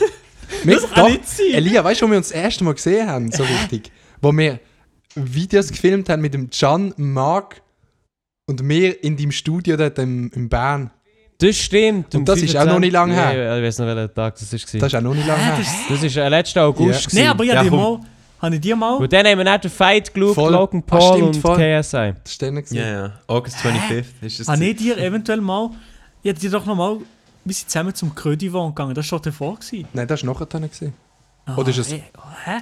Das 0.65 0.83
kann 0.91 1.03
doch. 1.05 1.09
nicht 1.09 1.27
sein. 1.27 1.45
Elia, 1.53 1.83
weißt 1.83 2.01
du, 2.01 2.05
wo 2.07 2.11
wir 2.11 2.17
uns 2.17 2.29
das 2.29 2.37
erste 2.41 2.63
Mal 2.63 2.73
gesehen 2.73 3.07
haben, 3.07 3.31
so 3.31 3.43
richtig? 3.43 3.91
Wo 4.21 4.31
wir 4.31 4.59
Videos 5.15 5.69
gefilmt 5.69 6.09
haben 6.09 6.21
mit 6.21 6.33
dem 6.33 6.49
Can, 6.49 6.93
Marc 6.97 7.61
und 8.45 8.61
mir 8.63 9.03
in 9.03 9.17
deinem 9.17 9.31
Studio 9.31 9.75
dort 9.77 9.97
im, 9.99 10.31
in 10.33 10.47
Bern. 10.49 10.91
Das 11.39 11.55
stimmt. 11.57 12.15
Und 12.15 12.27
das 12.27 12.41
ist 12.41 12.55
auch 12.57 12.65
noch 12.65 12.79
nicht 12.79 12.93
lange 12.93 13.13
her. 13.13 13.33
Ja, 13.37 13.57
ich 13.57 13.63
weiß 13.63 13.79
noch, 13.79 13.85
welcher 13.87 14.11
Tag 14.13 14.35
das 14.35 14.51
war. 14.51 14.59
Das 14.79 14.93
ist 14.93 14.95
auch 14.95 15.01
noch 15.01 15.13
nicht 15.13 15.27
lange 15.27 15.43
her. 15.43 15.57
das 15.89 16.03
ist 16.03 16.17
äh, 16.17 16.29
letzten 16.29 16.59
August. 16.59 16.89
Ja. 16.89 16.99
gewesen. 17.07 17.15
Nein, 17.19 17.27
aber 17.29 17.43
ich 17.43 17.49
Ja, 17.51 17.57
habe 17.59 17.71
mal. 17.71 17.99
Habe 18.39 18.55
ich 18.55 18.61
die 18.61 18.73
mal? 18.75 18.97
Und 18.97 19.11
dann 19.13 19.25
haben 19.25 19.37
wir 19.39 19.43
nicht 19.51 19.63
den 19.63 19.71
Fight 19.71 20.13
geschaut, 20.13 20.35
Voll. 20.35 20.51
Logan 20.51 20.83
Ah, 20.85 20.95
Paul 20.97 21.13
stimmt, 21.17 21.35
und 21.35 21.41
voll. 21.41 21.57
KSI. 21.57 22.13
Das 22.23 22.31
ist 22.31 22.41
dann. 22.41 22.63
Ja, 22.71 22.87
ja. 22.87 23.19
August 23.27 23.57
25th 23.57 24.03
ist 24.21 24.39
das. 24.39 24.47
Habe 24.47 24.63
ich 24.65 24.75
dir 24.75 24.97
eventuell 24.97 25.41
mal. 25.41 25.71
Ich 26.21 26.29
hätte 26.29 26.41
dir 26.41 26.51
doch 26.51 26.65
noch 26.65 26.75
mal. 26.75 26.97
Wir 27.47 27.53
sind 27.55 27.69
zusammen 27.69 27.95
zum 27.95 28.13
Krödivon 28.13 28.69
gegangen. 28.75 28.93
Das 28.93 29.05
war 29.05 29.19
schon 29.19 29.21
davor. 29.21 29.55
Gewesen. 29.57 29.87
Nein, 29.93 30.07
das 30.07 30.25
war 30.25 30.33
nachher 30.33 30.45
dann. 30.47 30.63
Gewesen. 30.63 30.93
Oder 31.55 31.69
ist 31.69 31.77
es- 31.77 31.91
ey, 31.93 32.03
Hä? 32.43 32.57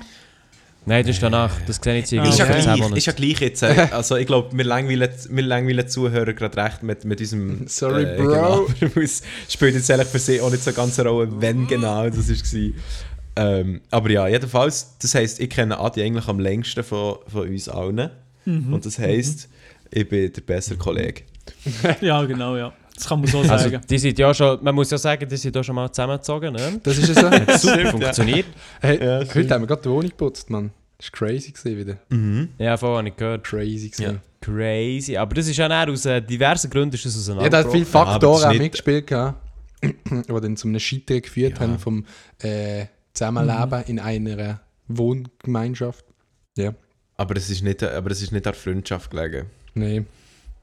Nein, 0.88 1.04
das 1.04 1.16
ist 1.16 1.24
danach. 1.24 1.52
Das 1.66 1.78
sehe 1.84 1.96
ich 1.98 2.12
jetzt 2.12 2.14
Ist 2.30 2.38
ja, 2.38 2.46
gleich, 2.46 2.92
ist 2.96 3.06
ja 3.08 3.14
gleich 3.14 3.40
jetzt. 3.42 3.64
Äh, 3.64 3.88
also 3.92 4.18
ich 4.18 4.28
glaube, 4.28 4.56
wir 4.56 4.64
langweilen, 4.64 5.10
wir 5.30 5.44
langweilen 5.44 5.88
Zuhörer 5.88 6.34
gerade 6.34 6.64
recht 6.64 6.84
mit, 6.84 7.04
mit 7.04 7.20
unserem... 7.20 7.68
Sorry, 7.68 8.04
äh, 8.04 8.16
Bro. 8.18 8.68
Genau, 8.80 8.92
es 9.02 9.24
spielt 9.50 9.74
jetzt 9.74 9.90
ehrlich 9.90 10.08
für 10.08 10.20
sie 10.20 10.40
auch 10.40 10.52
nicht 10.52 10.64
so 10.64 10.70
eine 10.70 10.76
ganze 10.78 11.04
Rolle, 11.04 11.30
wenn 11.42 11.66
genau 11.66 12.08
das 12.08 12.30
war. 12.30 12.72
Ähm, 13.38 13.82
aber 13.90 14.12
ja, 14.12 14.28
jedenfalls, 14.28 14.96
das 15.00 15.16
heisst, 15.16 15.40
ich 15.40 15.50
kenne 15.50 15.80
Adi 15.80 16.04
eigentlich 16.04 16.28
am 16.28 16.40
längsten 16.40 16.84
von, 16.84 17.16
von 17.28 17.50
uns 17.50 17.68
allen. 17.68 18.12
Mhm. 18.46 18.72
Und 18.72 18.86
das 18.86 19.00
heisst, 19.00 19.50
ich 19.90 20.08
bin 20.08 20.32
der 20.32 20.42
bessere 20.42 20.78
Kollege. 20.78 21.24
Ja, 22.02 22.24
genau, 22.26 22.58
ja. 22.58 22.72
Das 22.96 23.08
kann 23.08 23.20
man 23.20 23.28
so 23.30 23.40
Also, 23.40 23.58
sagen. 23.70 23.82
die 23.90 23.98
sind 23.98 24.18
ja 24.18 24.34
schon, 24.34 24.64
man 24.64 24.74
muss 24.74 24.90
ja 24.90 24.98
sagen, 24.98 25.28
die 25.28 25.36
sind 25.38 25.56
ja 25.56 25.64
schon 25.64 25.76
mal 25.76 25.92
zusammengezogen, 25.92 26.54
ne? 26.54 26.80
Das 26.82 26.98
ist 26.98 27.10
es 27.10 27.16
so. 27.16 27.30
Super, 27.70 27.92
funktioniert. 27.92 28.46
hey, 28.82 28.98
Ja, 29.04 29.18
heute 29.20 29.30
stimmt. 29.30 29.52
haben 29.52 29.62
wir 29.64 29.68
gerade 29.68 29.82
die 29.82 29.90
Wohnung 29.90 30.10
geputzt, 30.10 30.50
Mann. 30.50 30.72
Das 30.98 31.12
war 31.12 31.28
crazy 31.28 31.52
gewesen 31.52 31.78
wieder. 31.78 31.98
Mhm. 32.10 32.50
Ja, 32.58 32.78
vorher 32.78 33.00
habe 33.00 33.10
ich 33.10 33.16
gehört. 33.18 33.44
Crazy 33.46 33.90
gewesen. 33.90 34.22
Crazy. 34.40 35.18
Aber 35.18 35.34
das 35.36 35.48
ist 35.48 35.58
ja 35.58 35.68
dann 35.68 35.90
aus 35.90 36.06
äh, 36.06 36.22
diversen 36.22 36.70
Gründen 36.70 36.96
ist 36.96 37.06
das 37.06 37.16
Ja, 37.16 37.20
auseinander. 37.34 37.50
da 37.50 37.58
hat 37.60 37.72
viele 37.72 37.84
Ja, 37.84 37.90
Faktoren 37.90 38.44
auch 38.46 38.54
mitgespielt, 38.58 39.12
die 39.12 39.94
dann 40.42 40.56
zu 40.56 40.68
einem 40.70 40.80
Scheitern 40.80 41.22
geführt 41.22 41.54
Ja. 41.56 41.60
haben 41.60 41.80
vom 41.80 42.06
äh, 42.40 42.86
Zusammenleben 43.14 43.84
in 43.88 44.00
einer 44.00 44.62
Wohngemeinschaft. 44.88 46.06
Aber 47.18 47.38
es 47.38 47.50
ist 47.50 47.64
nicht, 47.64 47.82
aber 47.84 48.12
es 48.12 48.22
ist 48.22 48.32
nicht 48.32 48.46
an 48.46 48.54
Freundschaft 48.54 49.10
gelegen. 49.12 49.46
Nein. 49.74 50.06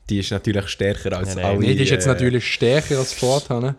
Die 0.09 0.19
ist 0.19 0.31
natürlich 0.31 0.69
stärker 0.69 1.17
als 1.17 1.29
Nein, 1.29 1.37
nein. 1.37 1.45
alle. 1.45 1.59
Nee, 1.61 1.75
die 1.75 1.83
ist 1.85 1.91
jetzt 1.91 2.07
äh, 2.07 2.09
natürlich 2.09 2.47
stärker 2.53 2.99
als 2.99 3.13
vorher. 3.13 3.77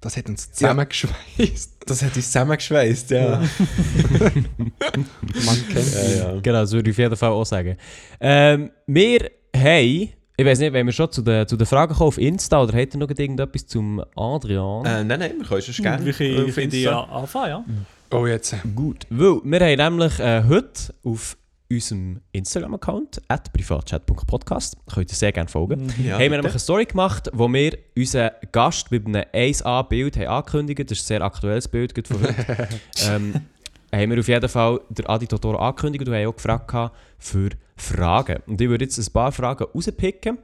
Das 0.00 0.16
hat 0.16 0.28
uns 0.28 0.52
zusammengeschweißt. 0.52 1.70
Das 1.86 2.02
hat 2.02 2.16
uns 2.16 2.26
zusammengeschweißt, 2.26 3.10
ja. 3.10 3.38
Man 4.08 4.48
kennt 5.70 5.94
ja, 5.94 6.02
ihn. 6.02 6.18
ja. 6.18 6.40
Genau, 6.40 6.60
das 6.60 6.72
würde 6.72 6.88
ich 6.88 6.94
auf 6.94 6.98
jeden 6.98 7.16
Fall 7.16 7.30
auch 7.30 7.44
sagen. 7.44 7.76
Ähm, 8.20 8.70
wir 8.86 9.30
haben, 9.54 10.08
ich 10.36 10.44
weiß 10.46 10.60
nicht, 10.60 10.72
wenn 10.72 10.86
wir 10.86 10.92
schon 10.94 11.12
zu 11.12 11.20
den, 11.20 11.46
zu 11.46 11.58
den 11.58 11.66
Fragen 11.66 11.94
kommen 11.94 12.08
auf 12.08 12.16
Insta 12.16 12.62
oder 12.62 12.72
hat 12.78 12.94
ihr 12.94 13.00
noch 13.00 13.10
irgendetwas 13.10 13.66
zum 13.66 14.02
Adrian? 14.16 14.86
Äh, 14.86 15.04
nein, 15.04 15.18
nein, 15.20 15.32
wir 15.38 15.46
können 15.46 15.60
es 15.60 15.76
gerne. 15.76 16.06
Wir 16.06 16.12
können 16.14 16.38
auf 16.38 16.46
wir 16.46 16.54
können 16.54 16.70
die 16.70 16.84
Insta. 16.84 16.90
ja 16.90 17.14
anfangen, 17.14 17.50
ja. 17.50 17.64
Oh, 18.10 18.26
jetzt. 18.26 18.54
Gut. 18.74 19.06
Weil 19.10 19.40
wir 19.44 19.84
haben 19.84 19.96
nämlich 19.96 20.18
äh, 20.20 20.44
heute 20.48 20.94
auf 21.02 21.36
unserem 21.70 22.20
Instagram-Account 22.32 23.22
privatchat.podcast, 23.52 24.76
könnt 24.92 25.10
ihr 25.10 25.16
sehr 25.16 25.32
gerne 25.32 25.48
folgen, 25.48 25.92
Ja, 26.02 26.14
haben 26.14 26.20
wir 26.20 26.30
nämlich 26.30 26.52
eine 26.52 26.58
Story 26.58 26.84
gemacht, 26.84 27.30
wo 27.32 27.48
wir 27.52 27.76
unseren 27.96 28.30
Gast 28.52 28.90
mit 28.90 29.06
einem 29.06 29.24
1A-Bild 29.32 30.16
haben 30.16 30.26
angekündigt 30.26 30.90
Das 30.90 30.98
ist 30.98 31.04
ein 31.04 31.08
sehr 31.08 31.22
aktuelles 31.22 31.68
Bild 31.68 31.94
gerade 31.94 32.08
von 32.08 32.22
heute. 32.22 32.68
ähm, 33.08 33.34
haben 33.92 34.10
wir 34.10 34.20
auf 34.20 34.28
jeden 34.28 34.48
Fall 34.48 34.80
der 34.88 35.08
Adi 35.08 35.26
Totoro 35.26 35.58
angekündigt 35.58 36.06
und 36.06 36.14
haben 36.14 36.26
auch 36.26 36.36
gefragt 36.36 36.92
für 37.18 37.50
Fragen. 37.76 38.42
Und 38.46 38.60
ich 38.60 38.68
würde 38.68 38.84
jetzt 38.84 38.98
ein 38.98 39.12
paar 39.12 39.32
Fragen 39.32 39.64
rauspicken 39.64 40.38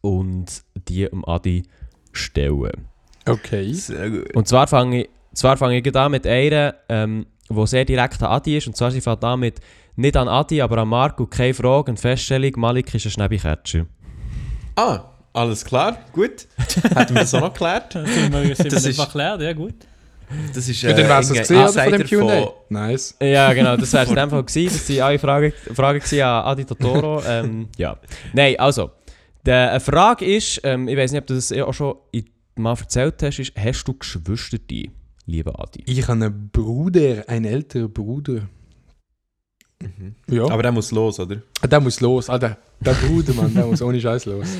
und 0.00 0.62
die 0.88 1.06
dem 1.06 1.24
Adi 1.24 1.64
stellen. 2.12 2.88
Okay. 3.28 3.72
Sehr 3.72 4.10
gut. 4.10 4.34
Und 4.34 4.48
zwar 4.48 4.66
fange 4.66 5.02
ich, 5.02 5.08
zwar 5.34 5.56
fange 5.56 5.78
ich 5.78 5.96
an 5.96 6.12
mit 6.12 6.26
einer, 6.26 6.74
ähm, 6.88 7.26
die 7.48 7.66
sehr 7.66 7.84
direkt 7.84 8.22
an 8.22 8.30
Adi 8.32 8.56
ist. 8.56 8.66
Und 8.66 8.76
zwar 8.76 8.90
sie 8.90 9.00
fängt 9.00 9.22
an 9.24 9.40
mit 9.40 9.60
nicht 9.96 10.16
an 10.16 10.28
Adi, 10.28 10.60
aber 10.60 10.78
an 10.78 10.88
Marco. 10.88 11.26
Keine 11.26 11.54
Frage 11.54 11.90
und 11.90 12.00
Feststellung, 12.00 12.52
Malik 12.56 12.94
ist 12.94 13.04
ein 13.06 13.10
Schnäbiketscher. 13.10 13.86
Ah, 14.76 15.00
alles 15.32 15.64
klar, 15.64 15.98
gut. 16.12 16.46
Hätten 16.94 17.14
wir 17.14 17.20
das 17.22 17.34
auch 17.34 17.40
noch 17.40 17.52
geklärt. 17.52 17.92
Sind 17.92 18.06
wir, 18.32 18.56
sind 18.56 18.72
Das 18.72 18.84
wir 18.84 18.90
ist- 18.90 18.98
einfach 19.00 19.04
erklärt, 19.14 19.42
ja 19.42 19.52
gut. 19.52 19.74
Das 20.52 20.68
ist 20.68 20.82
Ja, 20.82 20.92
dann 20.92 21.08
wär's 21.08 21.28
das 21.28 21.38
gesehen 21.38 21.56
oder, 21.62 21.82
von 21.84 21.92
dem 21.92 22.08
Q&A. 22.08 22.52
Nice. 22.68 23.16
Ja, 23.22 23.52
genau, 23.52 23.76
das 23.76 23.92
wäre 23.92 24.06
in 24.08 24.16
dem 24.16 24.28
Fall 24.30 24.42
gewesen. 24.42 24.76
Das 24.76 24.88
waren 24.96 25.02
alle 25.02 25.18
Fragen, 25.20 25.52
Fragen 25.72 25.98
gewesen 26.00 26.22
an 26.22 26.44
Adi 26.44 26.64
Totoro. 26.64 27.22
Ähm, 27.28 27.68
ja. 27.76 27.96
Nein, 28.32 28.58
also, 28.58 28.90
die 29.46 29.52
eine 29.52 29.78
Frage 29.78 30.24
ist, 30.24 30.60
ähm, 30.64 30.88
ich 30.88 30.96
weiß 30.96 31.12
nicht, 31.12 31.20
ob 31.20 31.26
du 31.28 31.34
das 31.34 31.52
auch 31.52 31.72
schon 31.72 31.94
in- 32.10 32.28
mal 32.56 32.76
erzählt 32.76 33.22
hast, 33.22 33.38
ist, 33.38 33.52
hast 33.56 33.84
du 33.84 33.94
Geschwister, 33.94 34.58
die, 34.58 34.90
lieber 35.26 35.60
Adi? 35.60 35.82
Ich 35.86 36.02
habe 36.02 36.12
einen 36.12 36.48
Bruder, 36.50 37.24
einen 37.28 37.44
älteren 37.44 37.92
Bruder. 37.92 38.48
Mhm. 39.80 40.14
Ja. 40.28 40.44
Aber 40.48 40.62
der 40.62 40.72
muss 40.72 40.90
los, 40.90 41.20
oder? 41.20 41.42
Ah, 41.60 41.66
Der 41.66 41.80
muss 41.80 42.00
los, 42.00 42.30
Alter. 42.30 42.58
Der 42.80 42.92
Bruder, 42.92 43.34
Mann, 43.34 43.54
der 43.54 43.66
muss 43.66 43.82
ohne 43.82 44.00
Scheiß 44.00 44.24
los. 44.26 44.46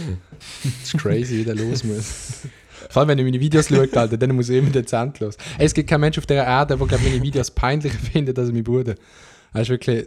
Das 0.63 0.95
ist 0.95 0.99
crazy, 0.99 1.39
wie 1.39 1.45
der 1.45 1.55
los 1.55 1.83
muss. 1.85 2.43
Vor 2.91 3.01
allem, 3.01 3.09
wenn 3.09 3.19
ich 3.19 3.25
meine 3.25 3.41
Videos 3.41 3.69
schaue, 3.69 3.89
Alter, 3.93 4.17
dann 4.17 4.37
muss 4.37 4.49
ich 4.51 4.59
immer 4.59 4.71
dezent 4.71 5.19
los. 5.21 5.37
Ey, 5.59 5.67
es 5.67 5.73
gibt 5.75 5.89
keinen 5.89 6.03
Mensch 6.03 6.19
auf 6.19 6.27
dieser 6.27 6.45
Erde, 6.45 6.77
der 6.77 6.87
glaub, 6.87 7.03
meine 7.03 7.23
Videos 7.23 7.51
peinlicher 7.51 7.99
findet 8.13 8.39
als 8.39 8.53
mein 8.53 8.63
Bruder. 8.65 8.95
Er 9.55 9.63
ist 9.63 9.71
wirklich. 9.71 10.07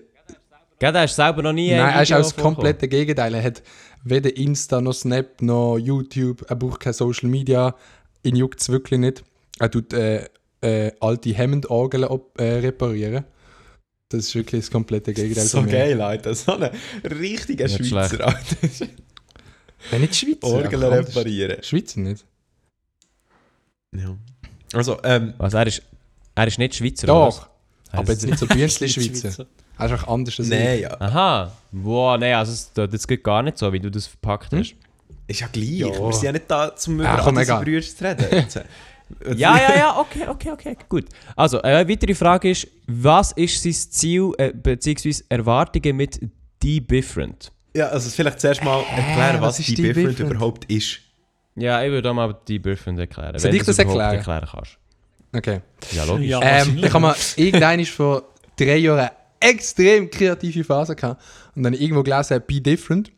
Gell, 0.77 0.93
du 0.93 0.99
hast 0.99 1.15
selber 1.15 1.41
noch 1.41 1.51
nie 1.51 1.73
ein 1.73 1.79
Nein, 1.79 1.93
er 1.95 2.03
ist 2.03 2.13
auch 2.13 2.17
das 2.17 2.35
komplette 2.35 2.87
Gegenteil. 2.87 3.33
Er 3.33 3.43
hat 3.43 3.63
weder 4.03 4.35
Insta 4.37 4.79
noch 4.79 4.93
Snap 4.93 5.41
noch 5.41 5.77
YouTube. 5.77 6.45
Er 6.47 6.55
braucht 6.55 6.79
kein 6.79 6.93
Social 6.93 7.29
Media. 7.29 7.75
Ihn 8.23 8.35
juckt 8.35 8.61
es 8.61 8.69
wirklich 8.69 8.99
nicht. 8.99 9.23
Er 9.59 9.69
tut 9.69 9.91
äh, 9.93 10.25
äh, 10.61 10.91
alte 10.99 11.37
Hammond-Orgeln 11.37 12.07
äh, 12.37 12.43
reparieren. 12.43 13.23
Das 14.09 14.25
ist 14.25 14.35
wirklich 14.35 14.61
das 14.61 14.71
komplette 14.71 15.13
Gegenteil 15.13 15.45
So 15.45 15.59
von 15.59 15.65
mir. 15.65 15.71
geil, 15.71 16.01
Alter. 16.01 16.33
So 16.33 16.53
ein 16.57 16.71
richtiger 17.03 17.65
Nicht 17.65 17.85
Schweizer, 17.87 18.09
schlecht. 18.17 18.21
Alter. 18.23 18.87
Wenn 19.91 20.01
nicht 20.01 20.15
Schweizer. 20.15 20.47
Orgeln 20.47 20.83
reparieren. 20.83 21.63
Schweizer 21.63 21.99
nicht. 21.99 22.25
Ja. 23.95 24.15
Also, 24.73 24.97
ähm, 25.03 25.33
Was, 25.37 25.53
er 25.53 25.67
ist, 25.67 25.81
er 26.35 26.47
ist 26.47 26.57
nicht 26.59 26.75
Schweizer, 26.75 27.05
oder? 27.05 27.25
Doch. 27.29 27.49
Aber 27.91 28.11
jetzt 28.11 28.25
nicht 28.25 28.37
so 28.37 28.45
Bünzli-Schweizer. 28.47 29.27
Er 29.77 29.85
ist 29.85 29.91
einfach 29.93 30.07
anders 30.07 30.37
als 30.39 30.49
ich. 30.49 30.53
nein, 30.53 30.79
ja. 30.81 30.99
Aha. 31.01 31.51
Boah, 31.71 32.17
nein, 32.17 32.33
also 32.35 32.51
das, 32.73 32.89
das 32.89 33.07
geht 33.07 33.23
gar 33.23 33.41
nicht 33.43 33.57
so, 33.57 33.71
wie 33.71 33.79
du 33.79 33.89
das 33.89 34.07
verpackt 34.07 34.53
hast. 34.53 34.75
Ist 35.27 35.39
ja 35.39 35.47
gleich. 35.47 35.69
Ja. 35.69 35.87
Wir 35.87 36.13
sind 36.13 36.23
ja 36.23 36.31
nicht 36.33 36.45
da, 36.49 36.73
um 36.87 37.01
Ja, 37.01 37.13
über 37.15 37.23
komm, 37.23 37.37
andere. 37.37 37.63
Brüder 37.63 37.81
zu 37.81 38.03
reden. 38.03 38.45
Ja, 39.35 39.57
ja, 39.57 39.75
ja, 39.77 39.99
okay, 39.99 40.27
okay, 40.27 40.51
okay, 40.51 40.77
gut. 40.87 41.05
Also, 41.35 41.61
eine 41.61 41.87
weitere 41.89 42.13
Frage 42.13 42.51
ist, 42.51 42.67
was 42.87 43.31
ist 43.33 43.63
sein 43.63 43.73
Ziel, 43.73 44.31
äh, 44.37 44.53
beziehungsweise 44.53 45.23
Erwartungen 45.29 45.95
mit 45.97 46.19
Die 46.61 46.85
Different? 46.85 47.51
Ja, 47.75 47.87
also 47.87 48.09
vielleicht 48.09 48.39
zuerst 48.39 48.63
mal 48.63 48.81
erklären, 48.95 49.41
was 49.41 49.59
was, 49.59 49.59
ist 49.59 49.69
die 49.69 49.75
Different 49.75 50.11
Different? 50.11 50.33
überhaupt 50.33 50.65
ist. 50.65 50.99
Ja, 51.55 51.83
ich 51.83 51.91
würde 51.91 52.09
auch 52.09 52.13
mal 52.13 52.35
die 52.47 52.59
Boyfriend 52.59 52.99
erklären. 52.99 53.37
Soll 53.37 53.51
wenn 53.51 53.57
ich 53.57 53.63
das 53.65 53.77
überhaupt 53.77 53.99
erklären? 53.99 54.15
erklären 54.15 54.47
kannst. 54.51 54.77
Okay. 55.33 55.61
Ja, 55.91 56.03
logisch. 56.05 56.27
Ja. 56.27 56.41
Ähm, 56.41 56.77
ich 56.77 56.89
habe 56.89 56.99
mal 56.99 57.15
irgendwann 57.35 57.85
vor 57.85 58.23
drei 58.55 58.77
Jahren 58.77 58.99
eine 58.99 59.11
extrem 59.39 60.09
kreative 60.09 60.63
Phase 60.63 60.95
gehabt. 60.95 61.21
Und 61.55 61.63
dann 61.63 61.73
irgendwo 61.73 62.01
gelesen, 62.03 62.41
be 62.47 62.61
different. 62.61 63.11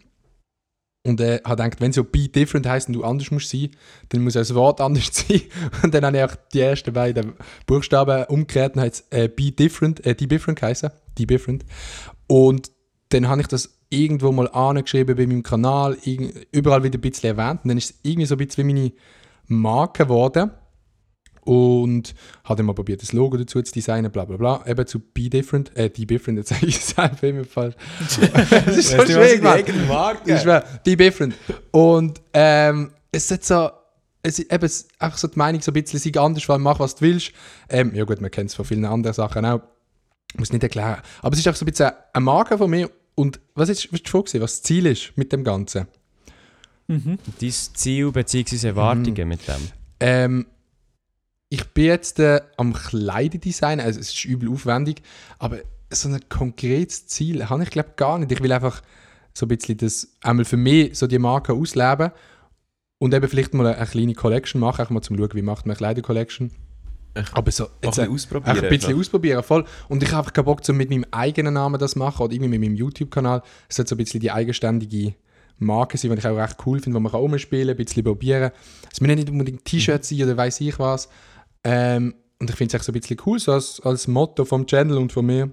Und 1.04 1.20
er 1.20 1.42
hat 1.44 1.58
gedacht, 1.58 1.82
wenn 1.82 1.92
so 1.92 2.04
be 2.04 2.30
different 2.30 2.68
heisst 2.68 2.88
und 2.88 2.94
du 2.94 3.04
anders 3.04 3.32
musst 3.32 3.50
sein, 3.50 3.70
dann 4.10 4.24
muss 4.24 4.34
das 4.34 4.54
Wort 4.54 4.82
anders 4.82 5.08
sein. 5.12 5.42
Und 5.82 5.94
dann 5.94 6.06
habe 6.06 6.18
ich 6.18 6.24
auch 6.24 6.36
die 6.54 6.60
ersten 6.60 6.94
beiden 6.94 7.34
Buchstaben 7.66 8.26
umgekehrt 8.26 8.76
und 8.76 8.84
hat 8.84 9.04
äh, 9.10 9.28
be 9.28 9.52
different, 9.52 10.06
äh, 10.06 10.14
die 10.14 10.28
different 10.28 10.60
geheißen. 10.60 10.92
Die 11.18 11.26
different. 11.26 11.66
Und 12.28 12.72
dann 13.10 13.28
habe 13.28 13.42
ich 13.42 13.48
das 13.48 13.78
irgendwo 13.90 14.32
mal 14.32 14.48
angeschrieben 14.50 15.16
bei 15.16 15.28
meinem 15.28 15.44
Kanal, 15.44 15.98
überall 16.52 16.84
wieder 16.84 16.98
ein 16.98 17.02
bisschen 17.02 17.38
erwähnt. 17.38 17.62
Und 17.64 17.70
dann 17.70 17.78
ist 17.78 17.92
es 17.92 18.00
irgendwie 18.04 18.28
so 18.28 18.36
ein 18.36 18.46
bisschen 18.46 18.68
wie 18.68 18.74
meine 18.74 18.92
Marke 19.48 20.04
geworden. 20.04 20.52
Und 21.52 22.16
habe 22.46 22.56
dann 22.56 22.66
mal 22.66 22.72
probiert, 22.72 23.02
das 23.02 23.12
Logo 23.12 23.36
dazu 23.36 23.62
zu 23.62 23.74
designen, 23.74 24.10
bla 24.10 24.24
bla 24.24 24.38
bla. 24.38 24.64
Eben 24.66 24.88
zu 24.88 25.00
Be 25.00 25.30
Different, 25.30 25.76
äh, 25.76 25.90
Die 25.90 26.06
Different, 26.06 26.38
jetzt 26.38 26.48
sage 26.48 26.66
ich 26.66 26.78
es 26.78 26.98
einfach 26.98 27.24
immer 27.24 27.44
falsch. 27.44 27.76
Es 28.68 28.78
ist 28.78 28.92
so 28.92 29.06
schwierig, 29.06 29.44
Mann. 29.44 29.62
Marke. 29.86 30.34
Ich 30.34 30.40
schwör, 30.40 30.64
Be 30.86 30.96
Different. 30.96 31.36
Und 31.72 32.22
ähm, 32.34 32.92
es 33.12 33.30
ist 33.30 33.44
so, 33.44 33.70
es 34.24 34.40
ist 34.40 34.50
eben 34.50 34.72
einfach 35.00 35.18
so 35.18 35.28
die 35.28 35.38
Meinung 35.38 35.62
so 35.62 35.72
ein 35.72 35.74
bisschen, 35.74 36.00
sei 36.00 36.18
anders, 36.22 36.48
weil 36.48 36.60
mach 36.60 36.80
was 36.80 36.96
du 36.96 37.02
willst. 37.02 37.34
Ähm, 37.68 37.94
ja 37.94 38.06
gut, 38.06 38.22
man 38.22 38.32
kennt 38.32 38.50
es 38.52 38.56
von 38.56 38.64
vielen 38.64 38.86
anderen 38.86 39.14
Sachen 39.14 39.44
auch. 39.44 39.60
Muss 40.38 40.54
nicht 40.54 40.64
erklären. 40.64 41.02
Aber 41.22 41.34
es 41.34 41.40
ist 41.40 41.50
auch 41.50 41.56
so 41.56 41.66
ein 41.66 41.70
bisschen 41.70 41.92
eine 42.14 42.24
Marke 42.24 42.58
von 42.58 42.70
mir. 42.70 42.90
Und 43.16 43.42
was 43.56 43.68
ist, 43.68 43.92
was 43.92 44.00
ist 44.00 44.06
die 44.06 44.10
Frage, 44.10 44.24
gewesen, 44.24 44.42
was 44.42 44.54
das 44.54 44.64
Ziel 44.64 44.86
ist 44.86 45.12
mit 45.18 45.34
dem 45.34 45.44
Ganzen? 45.44 45.88
Mhm. 46.88 47.18
Dein 47.42 47.52
Ziel 47.52 48.10
bzw. 48.10 48.68
Erwartungen 48.68 49.28
mit 49.28 49.46
dem. 49.50 49.68
Ähm, 50.00 50.46
ich 51.52 51.66
bin 51.74 51.84
jetzt 51.84 52.18
äh, 52.20 52.40
am 52.56 52.72
Kleiderdesign, 52.72 53.82
also 53.82 54.00
es 54.00 54.14
ist 54.14 54.24
übel 54.24 54.50
aufwendig, 54.50 55.02
aber 55.38 55.58
so 55.90 56.08
ein 56.08 56.18
konkretes 56.30 57.08
Ziel 57.08 57.50
habe 57.50 57.64
ich 57.64 57.70
glaube 57.70 57.92
gar 57.98 58.18
nicht. 58.18 58.32
Ich 58.32 58.42
will 58.42 58.54
einfach 58.54 58.82
so 59.34 59.46
ein 59.46 59.50
bisschen 59.50 59.78
das, 59.78 60.08
einmal 60.22 60.46
für 60.46 60.56
mich 60.56 60.98
so 60.98 61.08
die 61.08 61.20
Marke 61.20 61.52
ausleben 61.52 62.12
und 63.00 63.14
eben 63.14 63.28
vielleicht 63.28 63.54
mal 63.54 63.68
eine, 63.68 63.76
eine 63.76 63.86
kleine 63.86 64.14
Collection 64.14 64.62
machen, 64.62 64.80
einfach 64.80 64.94
mal 64.94 65.02
zum 65.02 65.18
schauen, 65.18 65.34
wie 65.34 65.42
macht 65.42 65.66
man 65.66 65.72
eine 65.72 65.78
Kleider-Collection. 65.78 66.52
Aber 67.34 67.52
so, 67.52 67.66
Auch 67.66 67.70
jetzt, 67.84 68.00
ein 68.00 68.06
äh, 68.06 68.08
bisschen 68.08 68.14
ausprobieren. 68.14 68.50
Einfach 68.50 68.64
ein 68.64 68.70
bisschen 68.70 68.98
ausprobieren, 68.98 69.44
voll. 69.44 69.66
Und 69.90 70.04
ich 70.04 70.10
habe 70.10 70.20
einfach 70.20 70.32
keinen 70.32 70.46
Bock, 70.46 70.66
so 70.66 70.72
mit 70.72 70.90
meinem 70.90 71.06
eigenen 71.12 71.56
Namen 71.56 71.82
das 71.82 71.98
machen 71.98 72.24
oder 72.24 72.34
irgendwie 72.34 72.58
mit 72.58 72.62
meinem 72.62 72.76
YouTube-Kanal. 72.76 73.44
Es 73.68 73.76
sollte 73.76 73.90
so 73.90 73.96
ein 73.96 73.98
bisschen 73.98 74.22
die 74.22 74.32
eigenständige 74.32 75.16
Marke 75.58 75.98
sein, 75.98 76.12
die 76.12 76.18
ich 76.18 76.28
auch 76.28 76.38
recht 76.38 76.56
cool 76.66 76.80
finde, 76.80 76.96
wo 76.96 77.02
man 77.02 77.12
kann 77.12 77.20
rumspielen 77.20 77.68
kann, 77.68 77.76
ein 77.76 77.86
bisschen 77.86 78.06
probieren. 78.06 78.52
Es 78.90 79.02
müssen 79.02 79.16
nicht 79.16 79.30
unbedingt 79.30 79.66
T-Shirts 79.66 80.08
sein 80.08 80.24
oder 80.24 80.38
weiß 80.38 80.62
ich 80.62 80.80
was. 80.80 81.10
Ähm, 81.64 82.16
und 82.40 82.50
ich 82.50 82.56
finde 82.56 82.72
es 82.72 82.80
echt 82.80 82.86
so 82.86 82.92
ein 82.92 83.00
bisschen 83.00 83.18
cool, 83.26 83.40
so 83.40 83.54
als, 83.54 83.80
als 83.82 84.08
Motto 84.08 84.46
vom 84.46 84.66
Channel 84.66 84.98
und 84.98 85.12
von 85.12 85.26
mir. 85.26 85.52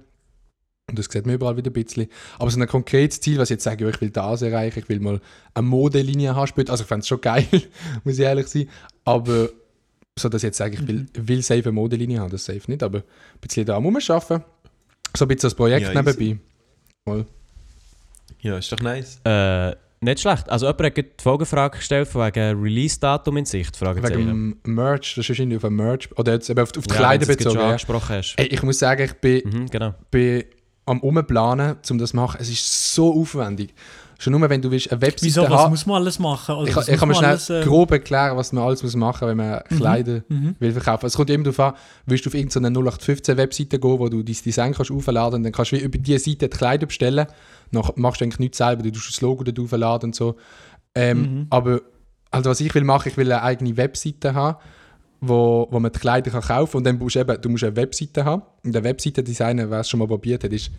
Und 0.89 0.97
das 0.97 1.05
sieht 1.05 1.25
man 1.25 1.35
überall 1.35 1.55
wieder 1.55 1.69
ein 1.69 1.73
bisschen. 1.73 2.07
Aber 2.39 2.49
so 2.49 2.59
ein 2.59 2.67
konkretes 2.67 3.21
Ziel, 3.21 3.37
was 3.37 3.49
ich 3.49 3.55
jetzt 3.55 3.63
sage, 3.63 3.83
ja, 3.83 3.91
ich 3.91 4.01
will 4.01 4.09
das 4.09 4.41
erreichen, 4.41 4.79
ich 4.79 4.89
will 4.89 4.99
mal 4.99 5.21
eine 5.53 5.67
Modelinie 5.67 6.35
haben 6.35 6.47
später. 6.47 6.71
Also 6.71 6.83
ich 6.83 6.87
fände 6.87 7.01
es 7.01 7.07
schon 7.07 7.21
geil, 7.21 7.47
muss 8.03 8.17
ich 8.17 8.25
ehrlich 8.25 8.47
sein. 8.47 8.67
Aber 9.05 9.49
so, 10.17 10.29
dass 10.29 10.41
ich 10.41 10.47
jetzt 10.47 10.57
sage, 10.57 10.75
ich 10.75 10.87
will, 10.87 11.05
will 11.13 11.43
safe 11.43 11.61
eine 11.61 11.73
Modelinie 11.73 12.19
haben, 12.19 12.31
das 12.31 12.45
safe 12.45 12.61
nicht. 12.67 12.81
Aber 12.81 12.99
ein 12.99 13.39
bisschen 13.39 13.65
da 13.65 13.77
am 13.77 13.85
Arbeiten. 13.85 14.43
So 15.15 15.25
ein 15.25 15.27
bisschen 15.27 15.37
das 15.41 15.55
Projekt 15.55 15.93
Ja, 15.93 16.01
nebenbei. 16.01 16.39
Ja, 18.41 18.57
ist 18.57 18.71
doch 18.71 18.79
nice. 18.79 19.19
Äh, 19.25 19.75
nicht 20.01 20.19
schlecht. 20.21 20.49
Also 20.49 20.65
jemand 20.67 20.83
hat 20.85 20.97
die 20.97 21.05
Folgefrage 21.21 21.77
gestellt 21.77 22.07
von 22.07 22.25
wegen 22.25 22.61
Release-Datum 22.61 23.37
in 23.37 23.45
Sicht. 23.45 23.75
Fragezeichen. 23.75 24.17
Wegen 24.17 24.73
Merch, 24.75 25.15
das 25.15 25.25
ist 25.25 25.29
wahrscheinlich 25.29 25.57
auf 25.57 25.65
ein 25.65 25.73
Merch, 25.73 26.09
oder 26.17 26.33
jetzt 26.33 26.49
eben 26.49 26.59
auf, 26.61 26.69
auf 26.77 26.83
die 26.85 26.89
Ja, 26.93 26.95
Kleider 26.97 27.25
bezogen. 27.25 27.55
schon 27.55 27.65
angesprochen 27.65 28.15
hast. 28.15 28.35
Ey, 28.37 28.47
ich 28.47 28.63
muss 28.63 28.79
sagen, 28.79 29.03
ich 29.03 29.13
bin, 29.15 29.41
Mhm, 29.45 29.69
genau. 29.69 29.93
bin 30.11 30.43
am 30.85 31.01
Umplanen, 31.01 31.77
um 31.89 31.97
das 31.97 32.11
zu 32.11 32.15
machen. 32.15 32.37
Es 32.39 32.49
ist 32.49 32.93
so 32.95 33.13
aufwendig. 33.21 33.73
Schon 34.21 34.37
nur, 34.37 34.49
wenn 34.49 34.61
du 34.61 34.69
willst, 34.69 34.91
eine 34.91 35.01
Webseite 35.01 35.25
Wieso, 35.25 35.49
was 35.49 35.69
muss 35.69 35.85
man 35.85 36.01
alles 36.01 36.19
machen? 36.19 36.53
Also, 36.53 36.67
Ich, 36.67 36.75
was 36.75 36.87
ich 36.89 36.99
kann 36.99 37.07
mir 37.07 37.15
schnell 37.15 37.29
alles, 37.29 37.49
äh, 37.49 37.61
grob 37.63 37.89
erklären, 37.91 38.35
was 38.35 38.51
man 38.51 38.65
alles 38.65 38.83
muss 38.83 38.93
machen 38.95 39.21
muss, 39.21 39.29
wenn 39.29 39.37
man 39.37 39.63
Kleider 39.63 40.23
mhm. 40.27 40.55
will 40.59 40.73
verkaufen. 40.73 41.05
Es 41.05 41.15
kommt 41.15 41.29
immer 41.29 41.45
darauf 41.45 41.59
an, 41.59 41.73
willst 42.05 42.25
du 42.25 42.29
auf 42.29 42.33
irgendeine 42.33 42.67
0815-Webseite 42.77 43.79
gehen, 43.79 43.99
wo 43.99 44.09
du 44.09 44.21
dein 44.21 44.35
Design 44.45 44.73
kannst 44.73 44.91
aufladen 44.91 45.37
und 45.37 45.43
dann 45.43 45.53
kannst 45.53 45.71
du 45.71 45.77
wie 45.77 45.81
über 45.81 45.97
diese 45.97 46.19
Seite 46.19 46.49
die 46.49 46.57
Kleider 46.57 46.85
bestellen. 46.85 47.27
Dann 47.71 47.83
machst 47.95 48.19
du 48.19 48.25
eigentlich 48.25 48.39
nichts 48.39 48.57
selber, 48.57 48.83
du 48.83 48.91
tust 48.91 49.09
das 49.09 49.21
Logo 49.21 49.45
dort 49.45 49.57
aufladen 49.57 50.09
und 50.09 50.15
so. 50.15 50.35
Ähm, 50.95 51.21
Mhm. 51.21 51.47
Aber 51.49 51.81
also 52.29 52.49
was 52.49 52.59
ich 52.59 52.73
will 52.75 52.83
machen, 52.83 53.09
ich 53.09 53.17
will 53.17 53.31
eine 53.31 53.41
eigene 53.41 53.77
Webseite 53.77 54.33
haben, 54.33 54.57
wo, 55.21 55.67
wo 55.71 55.79
man 55.79 55.91
die 55.91 55.99
Kleider 55.99 56.31
kann 56.31 56.41
kaufen 56.41 56.77
und 56.77 56.83
dann 56.83 56.97
musst 56.97 57.15
du 57.15 57.19
eben, 57.19 57.41
du 57.41 57.49
musst 57.49 57.63
eine 57.63 57.75
Webseite 57.75 58.25
haben. 58.25 58.43
Und 58.63 58.73
der 58.73 58.83
Webseite-Designer, 58.83 59.69
wer 59.69 59.79
es 59.79 59.89
schon 59.89 59.99
mal 59.99 60.07
probiert 60.07 60.43
hat, 60.43 60.51
ist 60.51 60.71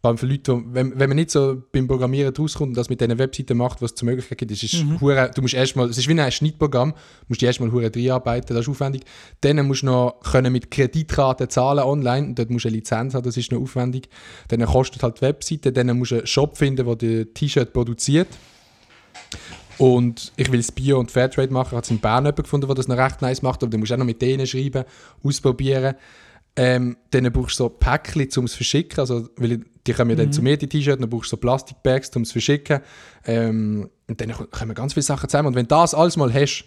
vor 0.00 0.08
allem 0.10 0.18
für 0.18 0.26
Leute, 0.26 0.62
wenn, 0.66 0.98
wenn 0.98 1.08
man 1.08 1.16
nicht 1.16 1.30
so 1.30 1.60
beim 1.72 1.88
Programmieren 1.88 2.32
rauskommt 2.34 2.68
und 2.70 2.76
das 2.76 2.88
mit 2.88 3.00
diesen 3.00 3.18
Webseiten 3.18 3.56
macht, 3.56 3.82
was 3.82 3.90
es 3.92 3.94
zur 3.96 4.06
Möglichkeit 4.06 4.38
gibt, 4.38 4.52
ist, 4.52 4.62
ist 4.62 4.84
Mhm. 4.84 5.00
hure- 5.00 5.30
du 5.34 5.42
musst 5.42 5.54
erstmal, 5.54 5.88
es 5.88 5.98
ist 5.98 6.06
wie 6.08 6.20
ein 6.20 6.30
Schnittprogramm, 6.30 6.94
musst 7.26 7.42
du 7.42 7.46
erstmal 7.46 7.72
hure 7.72 7.90
reinarbeiten, 7.94 8.54
das 8.54 8.64
ist 8.64 8.68
aufwendig. 8.70 9.02
Dann 9.40 9.66
musst 9.66 9.82
du 9.82 9.86
noch 9.86 10.20
können 10.20 10.52
mit 10.52 10.70
Kreditkarten 10.70 11.50
zahlen 11.50 11.82
online, 11.84 12.28
und 12.28 12.38
dort 12.38 12.50
musst 12.50 12.64
du 12.64 12.68
eine 12.68 12.76
Lizenz 12.76 13.14
haben, 13.14 13.24
das 13.24 13.36
ist 13.36 13.50
noch 13.50 13.60
aufwendig. 13.60 14.08
Dann 14.48 14.64
kostet 14.64 15.02
halt 15.02 15.16
die 15.18 15.22
Webseite, 15.22 15.72
dann 15.72 15.98
musst 15.98 16.12
du 16.12 16.16
einen 16.18 16.26
Shop 16.26 16.56
finden, 16.56 16.86
der 16.86 16.94
die 16.96 17.24
T-Shirt 17.24 17.72
produziert. 17.72 18.28
Und 19.78 20.32
ich 20.36 20.50
will 20.50 20.58
das 20.58 20.72
Bio 20.72 20.98
und 20.98 21.10
Fairtrade 21.10 21.52
machen. 21.52 21.68
Ich 21.68 21.72
habe 21.76 21.82
es 21.84 21.90
in 21.90 22.00
Bern 22.00 22.24
jemanden 22.24 22.42
gefunden, 22.42 22.66
der 22.66 22.74
das 22.74 22.88
noch 22.88 22.96
recht 22.96 23.22
nice 23.22 23.42
macht. 23.42 23.62
Aber 23.62 23.70
du 23.70 23.78
musst 23.78 23.92
auch 23.92 23.96
noch 23.96 24.04
mit 24.04 24.20
denen 24.20 24.46
schreiben, 24.46 24.84
ausprobieren. 25.22 25.94
Ähm, 26.56 26.96
dann 27.10 27.30
brauchst 27.32 27.60
du 27.60 27.64
so 27.64 27.68
Päckchen, 27.68 28.28
um 28.38 28.44
es 28.46 28.52
zu 28.52 28.56
verschicken. 28.58 28.98
Also, 28.98 29.28
weil 29.36 29.60
die 29.88 29.94
kommen 29.94 30.10
ja 30.10 30.16
dann 30.16 30.32
zu 30.32 30.42
mir, 30.42 30.56
die 30.56 30.68
T-Shirts, 30.68 31.00
dann 31.00 31.10
brauchst 31.10 31.32
du 31.32 31.36
so 31.36 31.36
Plastikbags, 31.38 32.14
um 32.14 32.22
es 32.22 32.28
zu 32.28 32.34
verschicken. 32.34 32.80
Ähm, 33.24 33.88
und 34.06 34.20
dann 34.20 34.32
kommen 34.32 34.74
ganz 34.74 34.94
viele 34.94 35.02
Sachen 35.02 35.28
zusammen. 35.28 35.48
Und 35.48 35.54
wenn 35.54 35.66
du 35.66 35.74
das 35.74 35.94
alles 35.94 36.16
mal 36.16 36.32
hast, 36.32 36.64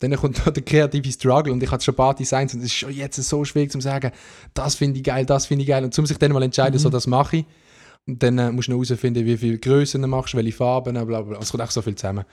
dann 0.00 0.14
kommt 0.16 0.46
da 0.46 0.50
der 0.50 0.62
kreative 0.62 1.10
Struggle. 1.10 1.52
Und 1.52 1.62
ich 1.62 1.70
hatte 1.70 1.84
schon 1.84 1.94
ein 1.94 1.96
paar 1.96 2.14
Designs 2.14 2.54
und 2.54 2.60
es 2.60 2.66
ist 2.66 2.74
schon 2.74 2.92
jetzt 2.92 3.16
so 3.16 3.44
schwierig 3.44 3.70
zu 3.70 3.80
sagen, 3.80 4.12
das 4.52 4.74
finde 4.74 4.98
ich 4.98 5.04
geil, 5.04 5.24
das 5.24 5.46
finde 5.46 5.62
ich 5.62 5.68
geil. 5.68 5.84
Und 5.84 5.98
um 5.98 6.06
sich 6.06 6.18
dann 6.18 6.32
mal 6.32 6.42
entscheiden, 6.42 6.78
so 6.78 6.90
das 6.90 7.06
mache 7.06 7.38
ich. 7.38 7.44
Und 8.06 8.22
dann 8.22 8.38
äh, 8.38 8.52
musst 8.52 8.68
du 8.68 8.72
noch 8.72 8.84
herausfinden, 8.84 9.24
wie 9.24 9.36
viele 9.36 9.58
Größen 9.58 10.00
du 10.02 10.06
machst, 10.06 10.34
welche 10.34 10.52
Farben, 10.52 10.92
bla 10.92 11.04
bla 11.04 11.22
bla. 11.22 11.38
Es 11.38 11.50
kommt 11.50 11.62
echt 11.62 11.72
so 11.72 11.80
viel 11.80 11.94
zusammen. 11.94 12.24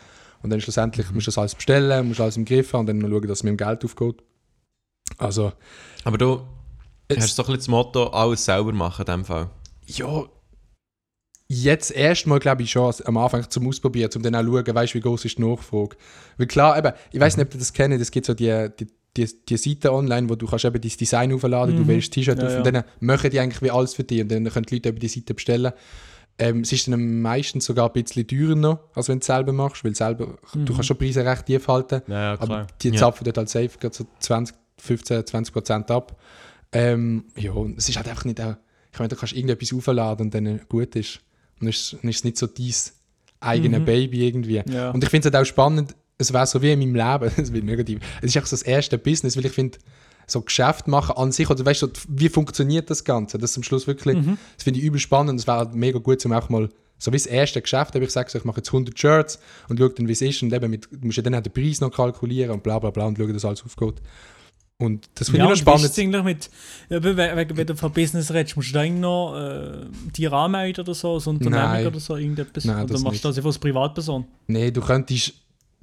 Und 0.41 0.49
dann 0.49 0.59
schlussendlich 0.59 1.09
musst 1.11 1.27
du 1.27 1.31
das 1.31 1.37
alles 1.37 1.55
bestellen, 1.55 2.07
musst 2.07 2.19
alles 2.19 2.35
im 2.35 2.45
Griff 2.45 2.73
haben 2.73 2.81
und 2.81 2.87
dann 2.87 2.97
noch 2.97 3.09
schauen, 3.09 3.27
dass 3.27 3.39
es 3.39 3.43
mit 3.43 3.51
dem 3.51 3.57
Geld 3.57 3.85
aufgeht. 3.85 4.15
Also, 5.17 5.53
Aber 6.03 6.17
du 6.17 6.41
hast 7.15 7.37
doch 7.37 7.47
ein 7.47 7.55
bisschen 7.55 7.57
das 7.57 7.67
Motto, 7.67 8.07
alles 8.07 8.43
selber 8.43 8.73
machen 8.73 9.05
in 9.05 9.13
dem 9.13 9.25
Fall. 9.25 9.49
Ja, 9.97 10.23
jetzt 11.47 11.91
erstmal 11.91 12.39
glaube 12.39 12.63
ich 12.63 12.71
schon 12.71 12.93
am 13.05 13.17
Anfang 13.17 13.49
zum 13.49 13.67
Ausprobieren, 13.67 14.09
um 14.15 14.21
dann 14.23 14.35
auch 14.35 14.41
zu 14.43 14.51
schauen, 14.65 14.75
weißt, 14.75 14.95
wie 14.95 14.99
groß 15.01 15.25
ist 15.25 15.37
die 15.37 15.41
Nachfrage. 15.43 15.97
Weil 16.37 16.47
klar, 16.47 16.77
eben, 16.77 16.93
ich 17.11 17.19
weiß 17.19 17.37
nicht, 17.37 17.47
ob 17.47 17.53
ihr 17.53 17.59
das 17.59 17.73
kennt, 17.73 17.99
es 17.99 18.11
gibt 18.11 18.25
so 18.25 18.33
die, 18.33 18.69
die, 18.79 18.87
die, 19.17 19.29
die 19.49 19.57
Seite 19.57 19.91
online, 19.93 20.29
wo 20.29 20.35
du 20.35 20.47
kannst 20.47 20.63
eben 20.65 20.79
dein 20.79 20.91
Design 20.91 21.33
aufladen, 21.33 21.75
du 21.75 21.83
Mhm. 21.83 21.87
wählst 21.87 22.07
das 22.07 22.15
T-Shirt 22.15 22.37
Ja, 22.41 22.45
auf 22.47 22.51
ja. 22.53 22.57
und 22.59 22.73
dann 22.73 22.83
machen 23.01 23.29
die 23.29 23.39
eigentlich 23.39 23.61
wie 23.61 23.71
alles 23.71 23.93
für 23.95 24.03
dich 24.05 24.21
und 24.21 24.31
dann 24.31 24.45
können 24.45 24.65
die 24.65 24.75
Leute 24.75 24.89
über 24.89 24.99
die 24.99 25.07
Seite 25.09 25.33
bestellen. 25.33 25.73
Ähm, 26.39 26.61
es 26.61 26.71
ist 26.71 26.87
dann 26.87 27.21
meistens 27.21 27.65
sogar 27.65 27.87
ein 27.87 27.93
bisschen 28.01 28.25
teurer 28.25 28.55
noch, 28.55 28.79
als 28.95 29.09
wenn 29.09 29.17
du 29.19 29.21
es 29.21 29.27
selber 29.27 29.51
machst, 29.51 29.83
weil 29.83 29.93
selber, 29.93 30.37
du 30.55 30.73
kannst 30.73 30.87
schon 30.87 30.97
Preise 30.97 31.25
recht 31.25 31.45
tief 31.45 31.67
halten. 31.67 32.01
Ja, 32.07 32.33
ja, 32.35 32.39
Aber 32.41 32.67
die 32.81 32.89
Ja. 32.89 32.95
zapfen 32.95 33.25
dort 33.25 33.37
halt 33.37 33.49
safe 33.49 33.71
gerade 33.77 33.93
so 33.93 34.05
20, 34.21 34.55
15, 34.77 35.25
20 35.27 35.53
Prozent 35.53 35.91
ab. 35.91 36.17
Ähm, 36.71 37.25
ja, 37.37 37.51
und 37.51 37.77
es 37.77 37.89
ist 37.89 37.97
halt 37.97 38.07
einfach 38.07 38.23
nicht 38.23 38.39
auch, 38.39 38.55
ich 38.93 38.99
meine, 38.99 39.09
du 39.09 39.15
kannst 39.15 39.33
irgendetwas 39.33 39.73
aufladen 39.73 40.27
und 40.27 40.33
dann 40.33 40.45
äh, 40.45 40.59
gut 40.69 40.95
ist. 40.95 41.17
Und 41.59 41.61
dann 41.61 41.69
ist, 41.69 41.93
dann 42.01 42.09
ist 42.09 42.17
es 42.17 42.23
nicht 42.23 42.37
so 42.37 42.47
dein 42.47 42.73
eigenes 43.39 43.79
Mhm. 43.81 43.85
Baby 43.85 44.27
irgendwie. 44.27 44.61
Ja. 44.71 44.91
Und 44.91 45.03
ich 45.03 45.09
finde 45.09 45.27
es 45.27 45.33
halt 45.33 45.43
auch 45.43 45.47
spannend, 45.47 45.95
es 46.17 46.31
wäre 46.33 46.45
so 46.45 46.61
wie 46.61 46.71
in 46.71 46.79
meinem 46.79 46.95
Leben, 46.95 47.33
es 47.37 47.51
wird 47.53 47.63
negativ, 47.65 47.99
es 48.21 48.35
ist 48.35 48.41
auch 48.41 48.45
so 48.45 48.55
das 48.55 48.61
erste 48.63 48.97
Business, 48.97 49.35
weil 49.37 49.45
ich 49.45 49.51
finde, 49.51 49.77
so 50.27 50.41
Geschäft 50.41 50.87
machen 50.87 51.15
an 51.17 51.31
sich, 51.31 51.49
oder 51.49 51.65
weißt 51.65 51.81
du, 51.81 51.87
wie 52.07 52.29
funktioniert 52.29 52.89
das 52.89 53.03
Ganze? 53.03 53.37
Das 53.37 53.53
zum 53.53 53.63
Schluss 53.63 53.87
wirklich, 53.87 54.17
Mhm. 54.17 54.37
das 54.55 54.63
finde 54.63 54.79
ich 54.79 54.85
übel 54.85 54.99
spannend 54.99 55.39
es 55.39 55.47
wäre 55.47 55.57
halt 55.57 55.73
mega 55.73 55.99
gut, 55.99 56.23
um 56.25 56.31
auch 56.33 56.47
mal, 56.49 56.69
so 56.99 57.11
wie 57.11 57.17
das 57.17 57.25
erste 57.25 57.59
Geschäft, 57.61 57.95
aber 57.95 58.05
ich 58.05 58.11
sage 58.11 58.29
so, 58.29 58.37
ich 58.37 58.45
mache 58.45 58.57
jetzt 58.57 58.71
100 58.71 58.97
Shirts 58.97 59.39
und 59.67 59.79
schaue 59.79 59.89
dann, 59.89 60.07
wie 60.07 60.11
es 60.11 60.21
ist 60.21 60.43
und 60.43 60.53
eben 60.53 60.69
mit, 60.69 60.87
du 60.91 61.05
musst 61.07 61.17
ja 61.17 61.23
dann 61.23 61.33
auch 61.33 61.41
den 61.41 61.51
Preis 61.51 61.81
noch 61.81 61.89
kalkulieren 61.91 62.51
und 62.51 62.61
bla 62.61 62.77
bla 62.77 62.91
bla 62.91 63.07
und 63.07 63.17
schauen, 63.17 63.33
dass 63.33 63.43
alles 63.43 63.63
aufgeht. 63.65 63.95
Und 64.81 65.07
das 65.15 65.29
finde 65.29 65.39
ja, 65.39 65.43
ich 65.45 65.49
noch 65.49 65.53
ist 65.53 65.59
spannend. 65.59 65.85
es 65.85 65.99
eigentlich 65.99 66.23
mit, 66.23 66.49
eben, 66.89 67.17
we- 67.17 67.37
wegen, 67.37 67.57
wenn 67.57 67.67
du 67.67 67.75
von 67.75 67.91
Business 67.91 68.33
redest, 68.33 68.55
musst 68.55 68.69
du 68.69 68.73
da 68.73 68.85
noch 68.85 69.35
äh, 69.35 69.85
dir 70.15 70.33
anmelden 70.33 70.83
oder 70.83 70.93
so, 70.93 71.19
so 71.19 71.29
Unternehmen 71.29 71.55
Nein. 71.61 71.87
oder 71.87 71.99
so, 71.99 72.15
irgendetwas? 72.17 72.65
Nein, 72.65 72.83
oder 72.83 72.93
das 72.93 73.01
machst 73.03 73.23
du 73.23 73.27
das 73.29 73.37
einfach 73.37 73.49
als 73.49 73.59
Privatperson? 73.59 74.25
Nee, 74.47 74.71
du 74.71 74.81
könntest 74.81 75.33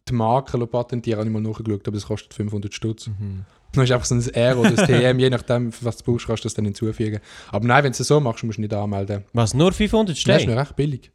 die 0.08 0.12
Marke 0.14 0.58
patentieren, 0.66 1.18
habe 1.20 1.28
ich 1.28 1.32
mal 1.32 1.40
nachgeschaut, 1.42 1.87
aber 1.87 1.94
das 1.96 2.06
kostet 2.06 2.34
500 2.34 2.72
Stutz. 2.74 3.06
Mhm. 3.08 3.44
Du 3.72 3.82
hast 3.82 3.90
einfach 3.92 4.06
so 4.06 4.14
ein 4.14 4.26
R 4.34 4.58
oder 4.58 4.70
ein 4.70 4.76
TM, 4.76 5.18
je 5.18 5.28
nachdem, 5.28 5.70
für 5.70 5.84
was 5.84 5.98
du 5.98 6.04
brauchst, 6.04 6.26
kannst 6.26 6.42
du 6.44 6.46
das 6.46 6.54
dann 6.54 6.64
hinzufügen. 6.64 7.20
Aber 7.52 7.66
nein, 7.66 7.84
wenn 7.84 7.92
du 7.92 8.00
es 8.00 8.08
so 8.08 8.18
machst, 8.18 8.42
musst 8.42 8.56
du 8.56 8.62
nicht 8.62 8.72
anmelden. 8.72 9.24
Was, 9.34 9.52
nur 9.52 9.72
500 9.72 10.16
Das 10.26 10.40
ist 10.42 10.48
noch 10.48 10.56
recht 10.56 10.74
billig. 10.76 11.11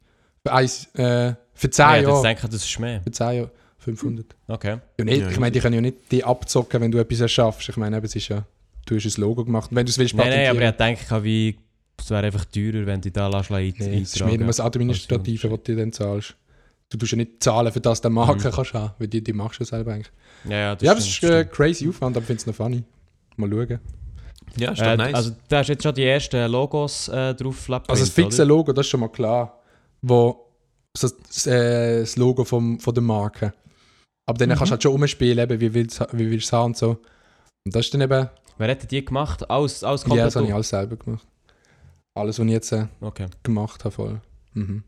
Für, 0.46 0.52
eins, 0.52 0.86
äh, 0.94 1.34
für 1.52 1.70
10 1.70 1.84
Ah, 1.84 1.96
ja, 1.96 2.02
Jahre. 2.02 2.14
jetzt 2.14 2.22
denke 2.24 2.42
ich, 2.44 2.50
das 2.50 2.64
ist 2.64 2.78
mehr. 2.78 3.02
Für 3.02 3.10
10 3.10 3.26
Jahre. 3.36 3.50
500. 3.84 4.34
Okay. 4.48 4.78
Ja, 4.98 5.04
nicht, 5.04 5.30
ich 5.30 5.38
meine, 5.38 5.52
die 5.52 5.60
können 5.60 5.74
ja 5.74 5.80
nicht 5.80 6.10
die 6.10 6.24
abzocken, 6.24 6.80
wenn 6.80 6.90
du 6.90 6.98
etwas 6.98 7.20
erschaffst. 7.20 7.68
Ich 7.68 7.76
meine, 7.76 7.96
eben, 7.96 8.04
es 8.06 8.16
ist 8.16 8.28
ja, 8.28 8.44
du 8.86 8.96
hast 8.96 9.04
ein 9.18 9.20
Logo 9.20 9.44
gemacht. 9.44 9.70
Und 9.70 9.76
wenn 9.76 9.86
du 9.86 9.90
es 9.90 9.98
willst 9.98 10.14
Nein, 10.14 10.30
nein, 10.30 10.48
aber 10.48 10.62
ich 10.68 10.76
denke, 10.76 11.24
wie, 11.24 11.56
es 11.98 12.10
wäre 12.10 12.26
einfach 12.26 12.44
teurer, 12.46 12.86
wenn 12.86 13.00
du 13.00 13.10
da 13.10 13.28
lässt, 13.28 13.50
ein, 13.50 13.74
nee, 13.78 14.00
es 14.02 14.14
ist 14.14 14.24
mehr 14.24 14.36
nur 14.38 14.46
das 14.48 14.60
Administrative, 14.60 15.50
was 15.50 15.62
du 15.62 15.76
dann 15.76 15.92
zahlst. 15.92 16.34
Du 16.90 16.98
tust 16.98 17.12
ja 17.12 17.16
nicht 17.16 17.42
zahlen, 17.42 17.72
für 17.72 17.80
das 17.80 18.00
du 18.00 18.08
den 18.08 18.14
Marken 18.14 18.38
Mhm. 18.46 18.52
kannst 18.52 18.74
haben, 18.74 18.92
weil 18.98 19.08
die, 19.08 19.22
die 19.22 19.32
machst 19.32 19.58
du 19.60 19.64
ja 19.64 19.68
selber 19.68 19.92
eigentlich. 19.92 20.12
Ja, 20.44 20.56
ja, 20.58 20.74
das 20.74 20.82
ja, 20.82 20.92
es 20.92 20.98
ist 21.00 21.08
stimmt, 21.10 21.32
äh, 21.32 21.44
crazy 21.44 21.88
Aufwand, 21.88 22.16
aber 22.16 22.22
ich 22.24 22.26
finde 22.26 22.40
es 22.40 22.46
noch 22.46 22.54
funny. 22.54 22.82
Mal 23.36 23.50
schauen. 23.50 23.80
Ja, 24.56 24.70
ist 24.72 24.80
doch 24.80 24.86
Äh, 24.86 24.96
nice. 24.96 25.14
Also, 25.14 25.30
da 25.48 25.58
hast 25.58 25.68
jetzt 25.68 25.82
schon 25.82 25.94
die 25.94 26.04
ersten 26.04 26.50
Logos 26.50 27.08
äh, 27.08 27.34
drauf 27.34 27.68
Also 27.68 28.04
das 28.04 28.10
fixe 28.10 28.44
Logo, 28.44 28.72
das 28.72 28.86
ist 28.86 28.90
schon 28.90 29.00
mal 29.00 29.08
klar, 29.08 29.58
wo 30.02 30.46
so 30.96 31.08
das, 31.08 31.46
äh, 31.46 32.00
das 32.00 32.16
Logo 32.16 32.44
vom, 32.44 32.78
von 32.78 32.94
der 32.94 33.02
Marke. 33.02 33.52
Aber 34.26 34.38
dann 34.38 34.48
Mhm. 34.48 34.54
kannst 34.54 34.70
du 34.70 34.72
halt 34.72 34.82
schon 34.82 34.94
umspielen, 34.94 35.38
eben, 35.38 35.60
wie 35.60 35.74
willst 35.74 36.00
du 36.00 36.06
wie 36.12 36.30
willst 36.30 36.52
haben 36.52 36.66
und 36.66 36.76
so. 36.76 36.98
Und 37.64 37.74
das 37.74 37.86
ist 37.86 37.94
dann 37.94 38.00
eben, 38.00 38.28
Wer 38.56 38.68
hätte 38.68 38.86
die 38.86 39.04
gemacht? 39.04 39.50
Alles, 39.50 39.82
alles 39.82 40.02
ja, 40.02 40.08
komplett 40.08 40.26
das 40.28 40.36
habe 40.36 40.46
ich 40.46 40.54
alles 40.54 40.68
selber 40.68 40.94
gemacht. 40.96 41.26
Alles, 42.14 42.38
was 42.38 42.46
ich 42.46 42.52
jetzt 42.52 42.70
äh, 42.72 42.86
Okay. 43.00 43.26
gemacht 43.42 43.84
habe, 43.84 43.92
voll. 43.94 44.20
Mhm. 44.52 44.84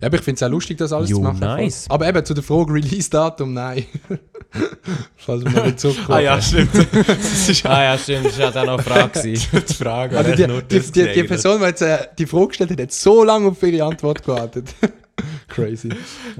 Ja, 0.00 0.06
aber 0.06 0.16
ich 0.16 0.22
finde 0.22 0.36
es 0.36 0.42
auch 0.42 0.48
lustig, 0.48 0.78
das 0.78 0.92
alles 0.94 1.10
Jo, 1.10 1.16
zu 1.18 1.22
machen. 1.22 1.40
nice. 1.40 1.84
Aber 1.90 2.08
eben 2.08 2.24
zu 2.24 2.32
der 2.32 2.42
Frage 2.42 2.72
Release-Datum, 2.72 3.52
nein. 3.52 3.84
Falls 5.16 5.44
wir 5.44 5.64
nicht 5.64 5.80
zurückkommen. 5.80 6.16
ah 6.18 6.20
ja, 6.20 6.40
stimmt. 6.40 6.74
ist 6.74 7.66
Ah 7.66 7.82
ja, 7.82 7.98
stimmt, 7.98 8.26
das 8.26 8.38
war 8.38 8.44
ja 8.46 8.50
dann 8.52 8.66
noch 8.66 8.74
eine 8.74 8.82
Frage. 8.82 9.22
die 9.32 9.36
Frage. 9.74 10.16
Also 10.16 10.30
die, 10.34 10.46
die, 10.46 10.80
die, 10.92 11.12
die. 11.12 11.24
Person, 11.24 11.58
die 11.60 11.66
jetzt 11.66 11.82
äh, 11.82 11.98
die 12.18 12.24
Frage 12.26 12.48
gestellt 12.48 12.70
hat, 12.70 12.80
hat 12.80 12.92
so 12.92 13.24
lange 13.24 13.48
auf 13.48 13.62
ihre 13.62 13.84
Antwort 13.84 14.22
gewartet. 14.24 14.74
Crazy. 15.48 15.90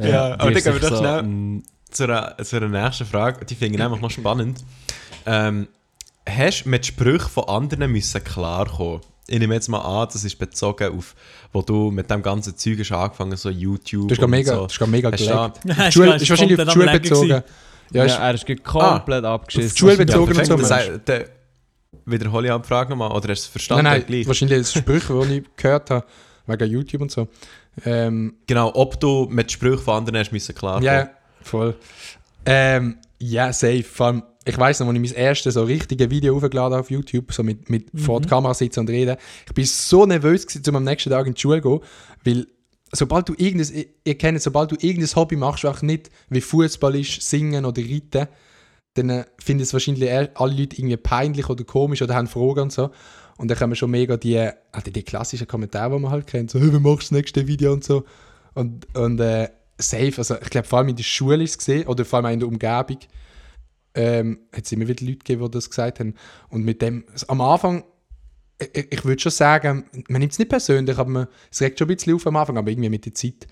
Ja, 0.01 0.35
aber 0.35 0.37
die 0.37 0.39
dann 0.39 0.53
ist 0.57 0.65
gehen 0.65 0.75
wir 0.83 0.89
doch 0.91 0.99
schnell- 0.99 1.23
mm, 1.23 1.63
zu 1.95 2.05
einer, 2.05 2.37
zu 2.43 2.57
einer 2.57 2.69
nächsten 2.69 3.07
Frage, 3.07 3.45
die 3.45 3.55
finde 3.55 3.79
ich 3.79 3.85
einfach 3.85 4.01
noch 4.01 4.11
spannend. 4.11 4.63
Ähm, 5.27 5.69
hast 6.29 6.65
du 6.65 6.69
mit 6.69 6.85
Sprüchen 6.87 7.29
von 7.31 7.45
anderen 7.45 7.91
müssen 7.91 8.23
klarkommen? 8.23 9.01
Ich 9.27 9.39
nehme 9.39 9.55
jetzt 9.55 9.69
mal 9.69 9.79
an, 9.81 10.09
das 10.13 10.23
ist 10.23 10.39
bezogen 10.39 10.99
auf, 10.99 11.15
wo 11.53 11.63
du 11.63 11.91
mit 11.91 12.11
dem 12.11 12.21
ganzen 12.23 12.57
Zeug 12.59 12.79
hast 12.81 12.93
angefangen, 12.93 13.37
so 13.39 13.49
YouTube 13.49 14.09
Das 14.09 14.19
ist 14.19 14.29
mega, 14.29 14.55
so. 14.55 14.63
das 14.67 14.73
ist 14.79 14.87
mega 14.87 15.11
Hast 15.11 15.19
gelegt. 15.19 15.61
Ja, 15.79 15.91
Schule 15.91 16.17
ist 16.17 16.23
ist 16.23 16.31
wahrscheinlich 16.31 16.61
auf 16.61 16.67
die 16.67 16.73
Schule 16.73 17.01
bezogen. 17.01 17.29
Ja, 17.31 17.43
Ja, 17.93 18.05
ist, 18.05 18.19
er 18.19 18.35
ist 18.35 18.65
komplett 18.65 19.25
abgeschissen. 19.25 19.69
auf 19.69 19.73
die 19.73 19.79
Schule 19.79 19.97
bezogen 19.97 20.45
so. 20.45 20.57
das 20.57 20.71
heißt, 20.71 20.91
dann 21.07 21.25
wiederhole 22.05 22.49
ich 22.55 22.61
die 22.63 22.69
Frage 22.69 22.91
nochmal, 22.91 23.13
oder 23.13 23.29
hast 23.29 23.29
du 23.29 23.33
es 23.33 23.47
verstanden? 23.47 23.85
Nein, 23.85 23.99
nein, 24.01 24.07
gleich? 24.07 24.27
wahrscheinlich 24.27 24.59
das 24.59 24.73
Sprüche, 24.75 25.27
die 25.27 25.39
ich 25.39 25.45
gehört 25.57 25.89
habe, 25.91 26.07
wegen 26.47 26.71
YouTube 26.71 27.01
und 27.01 27.11
so. 27.11 27.29
Ähm, 27.87 28.35
Genau, 28.47 28.73
ob 28.75 29.01
du 29.01 29.27
mit 29.31 29.51
Sprüchen 29.51 29.83
von 29.83 29.95
anderen 29.97 30.19
hast 30.19 30.33
müssen 30.33 30.55
klarkommen. 30.55 30.85
ja, 30.85 31.09
voll. 31.45 31.77
Ähm, 32.47 32.97
ja, 33.19 33.53
safe. 33.53 33.83
Vor 33.85 34.07
allem, 34.07 34.23
ich 34.45 34.59
weiß 34.59 34.81
noch, 34.81 34.89
als 34.89 34.97
ich 34.99 35.03
mein 35.03 35.13
erstes 35.25 35.55
so 35.55 35.63
richtige 35.63 36.11
Video 36.11 36.35
hochgeladen 36.35 36.75
habe 36.75 36.81
auf 36.81 36.91
YouTube, 36.91 37.33
so 37.33 37.43
mit, 37.43 37.71
mit 37.71 37.87
vor 37.97 38.21
der 38.21 38.29
Kamera 38.29 38.53
sitzen 38.55 38.81
und 38.81 38.91
reden, 38.91 39.17
ich 39.47 39.55
bin 39.55 39.65
so 39.65 40.05
nervös 40.05 40.47
gewesen, 40.47 40.69
um 40.69 40.77
am 40.77 40.85
nächsten 40.85 41.11
Tag 41.11 41.27
in 41.27 41.35
die 41.35 41.41
Schule 41.41 41.63
zu 41.63 41.79
gehen, 41.79 41.89
weil 42.25 42.47
sobald 42.93 43.29
du 43.29 43.35
irgendein, 43.39 43.87
ihr- 44.05 44.19
kennt 44.19 44.43
sobald 44.43 44.73
du 44.73 44.77
irgendein 44.81 45.15
Hobby 45.17 45.37
machst, 45.37 45.65
was 45.65 45.83
nicht 45.83 46.11
wie 46.29 46.41
Fußball 46.41 46.95
ist, 46.97 47.23
singen 47.23 47.65
oder 47.65 47.83
reiten, 47.83 48.29
dann 48.95 49.11
äh, 49.11 49.25
finden 49.43 49.63
es 49.63 49.73
wahrscheinlich 49.73 50.11
alle 50.13 50.55
Leute 50.55 50.77
irgendwie 50.77 50.97
peinlich 50.99 51.49
oder 51.49 51.65
komisch 51.65 52.03
oder 52.03 52.15
haben 52.15 52.27
Fragen 52.29 52.61
und 52.61 52.73
so. 52.73 52.91
Und 53.37 53.51
dann 53.51 53.59
kommen 53.59 53.75
schon 53.75 53.91
mega 53.91 54.17
die, 54.17 54.39
also 54.39 54.91
die 54.91 55.03
klassischen 55.03 55.49
Kommentare, 55.49 55.97
die 55.97 56.01
man 56.03 56.13
halt 56.13 56.27
kennt, 56.29 56.51
so, 56.53 56.61
hey, 56.61 56.73
wie 56.73 56.79
machst 56.79 57.11
du 57.11 57.15
das 57.15 57.19
nächste 57.19 57.47
Video 57.49 57.73
und 57.73 57.83
so. 57.83 58.05
Und, 58.55 58.87
und 58.95 59.19
äh, 59.19 59.49
safe, 59.79 60.15
also 60.19 60.37
ich 60.41 60.51
glaube 60.51 60.67
vor 60.67 60.79
allem 60.79 60.89
in 60.89 60.97
der 60.97 61.03
Schule 61.03 61.43
ist 61.43 61.53
es 61.53 61.59
gesehen, 61.59 61.87
oder 61.87 62.05
vor 62.05 62.19
allem 62.19 62.27
auch 62.27 62.33
in 62.33 62.41
der 62.41 62.49
Umgebung, 62.49 62.99
ähm, 63.95 64.39
hat 64.53 64.65
es 64.65 64.73
immer 64.73 64.89
wieder 64.89 65.05
Leute 65.05 65.19
gegeben, 65.19 65.45
die 65.45 65.51
das 65.51 65.71
gesagt 65.71 66.01
haben. 66.01 66.15
Und 66.49 66.65
mit 66.65 66.83
dem, 66.83 67.05
also 67.13 67.29
am 67.29 67.41
Anfang, 67.41 67.85
ich, 68.59 68.87
ich 68.91 69.05
würde 69.05 69.21
schon 69.21 69.33
sagen, 69.33 69.85
man 70.09 70.21
nimmt 70.21 70.33
es 70.33 70.39
nicht 70.39 70.49
persönlich, 70.49 70.99
aber 70.99 71.11
man, 71.11 71.27
es 71.51 71.61
regt 71.61 71.79
schon 71.79 71.89
ein 71.89 71.97
bisschen 71.97 72.15
auf 72.15 72.27
am 72.27 72.37
Anfang, 72.37 72.57
aber 72.59 72.71
irgendwie 72.71 72.91
mit 72.91 73.05
der 73.05 73.15
Zeit, 73.15 73.47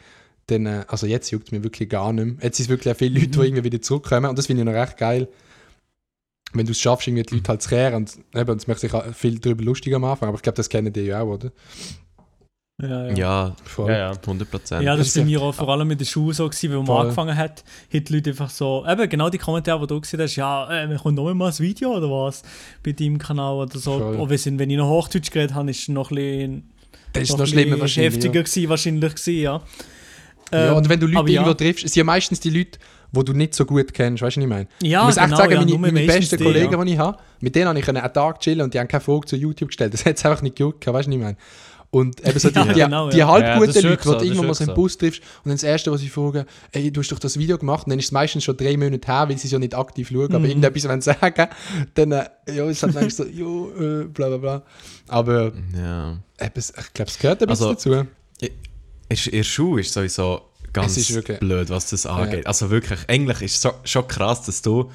dann, 0.47 0.67
äh, 0.67 0.85
also 0.89 1.07
jetzt 1.07 1.31
juckt 1.31 1.49
es 1.49 1.53
mir 1.53 1.63
wirklich 1.63 1.89
gar 1.89 2.13
nicht 2.13 2.25
mehr. 2.25 2.37
Jetzt 2.43 2.57
sind 2.57 2.65
es 2.65 2.71
wirklich 2.71 2.93
auch 2.93 2.99
viele 2.99 3.21
Leute, 3.21 3.31
die 3.31 3.41
irgendwie 3.41 3.65
wieder 3.65 3.83
zurückkommen 3.83 4.27
und 4.27 4.39
das 4.39 4.47
finde 4.47 4.63
ich 4.63 4.67
noch 4.67 4.75
recht 4.75 4.97
geil. 4.97 5.29
Wenn 6.55 6.67
du 6.67 6.73
es 6.73 6.81
schaffst, 6.81 7.07
irgendwie 7.07 7.23
die 7.23 7.37
Leute 7.37 7.49
halt 7.49 7.63
zu 7.63 7.69
kehren 7.71 7.95
und 7.95 8.19
eben, 8.35 8.57
es 8.57 8.67
macht 8.67 8.81
sich 8.81 8.93
viel 9.15 9.39
darüber 9.39 9.65
lustig 9.65 9.95
am 9.95 10.05
Anfang, 10.05 10.29
aber 10.29 10.37
ich 10.37 10.43
glaube, 10.43 10.57
das 10.57 10.69
kennen 10.69 10.93
die 10.93 11.03
ja 11.03 11.23
auch, 11.23 11.35
oder? 11.35 11.53
Ja, 12.81 13.07
ja. 13.09 13.15
Ja, 13.15 13.57
Voll. 13.65 13.91
Ja, 13.91 13.99
ja. 13.99 14.13
100 14.13 14.51
Prozent. 14.51 14.83
Ja, 14.83 14.97
das 14.97 15.07
Das 15.09 15.17
war 15.17 15.25
bei 15.25 15.31
ja- 15.31 15.39
mir 15.39 15.45
auch 15.45 15.55
vor 15.55 15.69
allem 15.69 15.87
mit 15.87 16.01
der 16.01 16.05
Schule 16.07 16.35
so, 16.35 16.49
gewesen, 16.49 16.71
weil 16.71 16.77
man 16.79 16.87
Voll. 16.87 17.01
angefangen 17.03 17.37
hat, 17.37 17.63
hat 17.93 18.09
die 18.09 18.13
Leute 18.13 18.31
einfach 18.31 18.51
so, 18.51 18.85
eben 18.89 19.09
genau 19.09 19.29
die 19.31 19.39
Kommentare, 19.39 19.81
die 19.83 19.87
du 19.87 20.01
gesehen 20.01 20.21
hast, 20.21 20.37
ja, 20.37 20.83
äh, 20.85 20.89
wir 20.89 20.97
kommen 20.99 21.15
noch 21.15 21.33
mal 21.35 21.51
ein 21.53 21.59
Video 21.59 21.97
oder 21.97 22.11
was, 22.11 22.43
bei 22.83 22.93
deinem 22.93 23.19
Kanal 23.19 23.55
oder 23.55 23.79
so. 23.79 23.99
Voll. 23.99 24.17
Auch 24.19 24.29
wenn, 24.29 24.59
wenn 24.59 24.71
ich 24.71 24.77
noch 24.77 24.89
Hochdeutsch 24.89 25.31
geredet 25.31 25.55
habe, 25.55 25.71
ist 25.71 25.81
es 25.83 25.89
noch 25.89 26.11
ein 26.11 26.17
bisschen, 26.17 26.71
Das 27.13 27.23
ist 27.25 27.31
noch 27.31 27.39
noch 27.39 27.47
schlimmer 27.47 27.79
wahrscheinlich. 27.79 28.15
heftiger 28.15 28.35
Ja. 28.37 28.43
gewesen, 28.43 28.69
wahrscheinlich 28.69 29.15
gewesen, 29.15 29.41
ja. 29.41 29.63
ja, 30.53 30.71
Ähm, 30.71 30.77
und 30.77 30.89
wenn 30.89 30.99
du 30.99 31.07
Leute 31.07 31.19
aber 31.19 31.29
ja. 31.29 31.41
irgendwo 31.41 31.55
triffst, 31.55 31.85
es 31.85 31.93
sind 31.93 32.01
ja 32.01 32.05
meistens 32.05 32.41
die 32.41 32.51
Leute, 32.51 32.79
die 33.15 33.25
du 33.25 33.33
nicht 33.35 33.55
so 33.55 33.65
gut 33.67 33.93
kennst, 33.93 34.23
weißt 34.23 34.37
du, 34.39 34.41
was 34.41 34.45
ich 34.45 34.49
meine? 34.49 34.67
Ja, 34.83 35.01
ich 35.03 35.07
muss 35.07 35.17
echt 35.19 35.27
genau, 35.27 35.37
sagen, 35.37 35.53
ja, 35.69 35.79
meine, 35.79 35.93
meine 35.93 36.07
besten 36.07 36.37
die, 36.39 36.43
Kollegen, 36.45 36.73
ja. 36.73 36.85
die 36.85 36.93
ich 36.95 36.99
habe, 36.99 37.19
mit 37.41 37.55
denen 37.55 37.69
habe 37.69 37.79
ich 37.79 37.87
einen 37.89 38.13
Tag 38.13 38.41
chillen 38.41 38.63
und 38.63 38.73
die 38.75 38.81
haben 38.81 38.89
keine 38.89 39.03
Frage 39.03 39.27
zu 39.27 39.37
YouTube 39.37 39.69
gestellt. 39.69 39.93
Das 39.93 40.05
hat 40.07 40.17
es 40.17 40.25
einfach 40.25 40.41
nicht 40.43 40.57
gejuckt, 40.57 40.85
weißt 40.87 41.07
du, 41.07 41.11
was 41.11 41.15
ich 41.15 41.23
meine? 41.23 41.37
Und 41.95 42.27
eben 42.27 42.39
so 42.39 42.49
die, 42.51 42.55
Ja, 42.59 42.65
die, 42.73 42.81
genau, 42.81 43.11
die 43.11 43.19
ja. 43.19 43.29
halb 43.29 43.45
Ja, 43.45 43.59
guten 43.59 43.67
Leute, 43.67 44.03
so, 44.03 44.13
die 44.15 44.19
du 44.21 44.25
irgendwann 44.25 44.47
mal 44.47 44.55
so 44.55 44.65
im 44.65 44.69
wirklich 44.69 44.75
Bus 44.77 44.97
triffst 44.99 45.21
und 45.21 45.51
dann 45.51 45.53
das 45.57 45.63
Erste, 45.63 45.93
was 45.93 46.01
sie 46.01 46.09
fragen, 46.09 46.47
ey, 46.73 46.91
du 46.91 47.01
hast 47.01 47.13
doch 47.13 47.19
das 47.19 47.39
Video 47.39 47.59
gemacht 47.59 47.87
und 47.87 47.91
dann 47.91 47.99
ist 47.99 48.07
es 48.07 48.13
meistens 48.13 48.45
schon 48.45 48.57
drei 48.57 48.79
Monate 48.79 49.07
her, 49.07 49.29
weil 49.29 49.37
sie 49.37 49.47
es 49.47 49.53
ja 49.53 49.59
nicht 49.59 49.75
aktiv 49.75 50.09
schauen, 50.09 50.31
aber 50.31 50.39
Mhm. 50.41 50.45
irgendetwas 50.47 50.89
wollen 50.89 51.01
sagen, 51.03 51.49
dann 51.95 52.13
äh, 52.13 52.25
ja, 52.51 52.65
ist 52.65 52.83
halt 52.83 52.95
manchmal 52.95 53.11
so, 53.11 53.25
jo, 53.27 53.71
äh, 53.79 54.05
bla 54.05 54.29
bla 54.29 54.37
bla. 54.39 54.63
Aber 55.09 55.53
Ja. 55.77 56.19
eben, 56.41 56.53
ich 56.57 56.95
glaube, 56.95 57.11
es 57.11 57.19
gehört 57.19 57.43
ein 57.43 57.49
bisschen 57.49 57.67
Also, 57.69 57.91
dazu. 57.93 58.07
In 58.41 59.19
der 59.31 59.43
Schule 59.45 59.83
ist 59.83 59.93
sowieso 59.93 60.41
ganz 60.73 60.97
wirklich- 61.15 61.41
blöd, 61.41 61.69
was 61.69 61.91
das 61.91 62.07
angeht. 62.07 62.47
Also 62.47 62.71
wirklich, 62.71 63.01
eigentlich 63.09 63.43
ist 63.43 63.57
es 63.57 63.61
so, 63.61 63.71
schon 63.85 64.09
krass, 64.09 64.43
dass 64.47 64.63
du. 64.63 64.91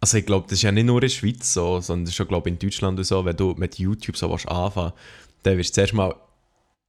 Also 0.00 0.18
ich 0.18 0.26
glaube, 0.26 0.46
das 0.48 0.58
ist 0.58 0.62
ja 0.62 0.72
nicht 0.72 0.84
nur 0.86 0.96
in 0.96 1.02
der 1.02 1.08
Schweiz 1.08 1.52
so, 1.54 1.80
sondern 1.80 2.12
schon 2.12 2.26
glaube 2.28 2.48
in 2.48 2.58
Deutschland 2.58 2.98
und 2.98 3.04
so, 3.04 3.24
wenn 3.24 3.36
du 3.36 3.54
mit 3.56 3.78
YouTube 3.78 4.16
so 4.16 4.28
willst 4.28 4.48
anfangen 4.48 4.92
dann 5.46 5.58
wirst 5.58 5.70
du 5.70 5.74
zuerst 5.74 5.94
mal 5.94 6.14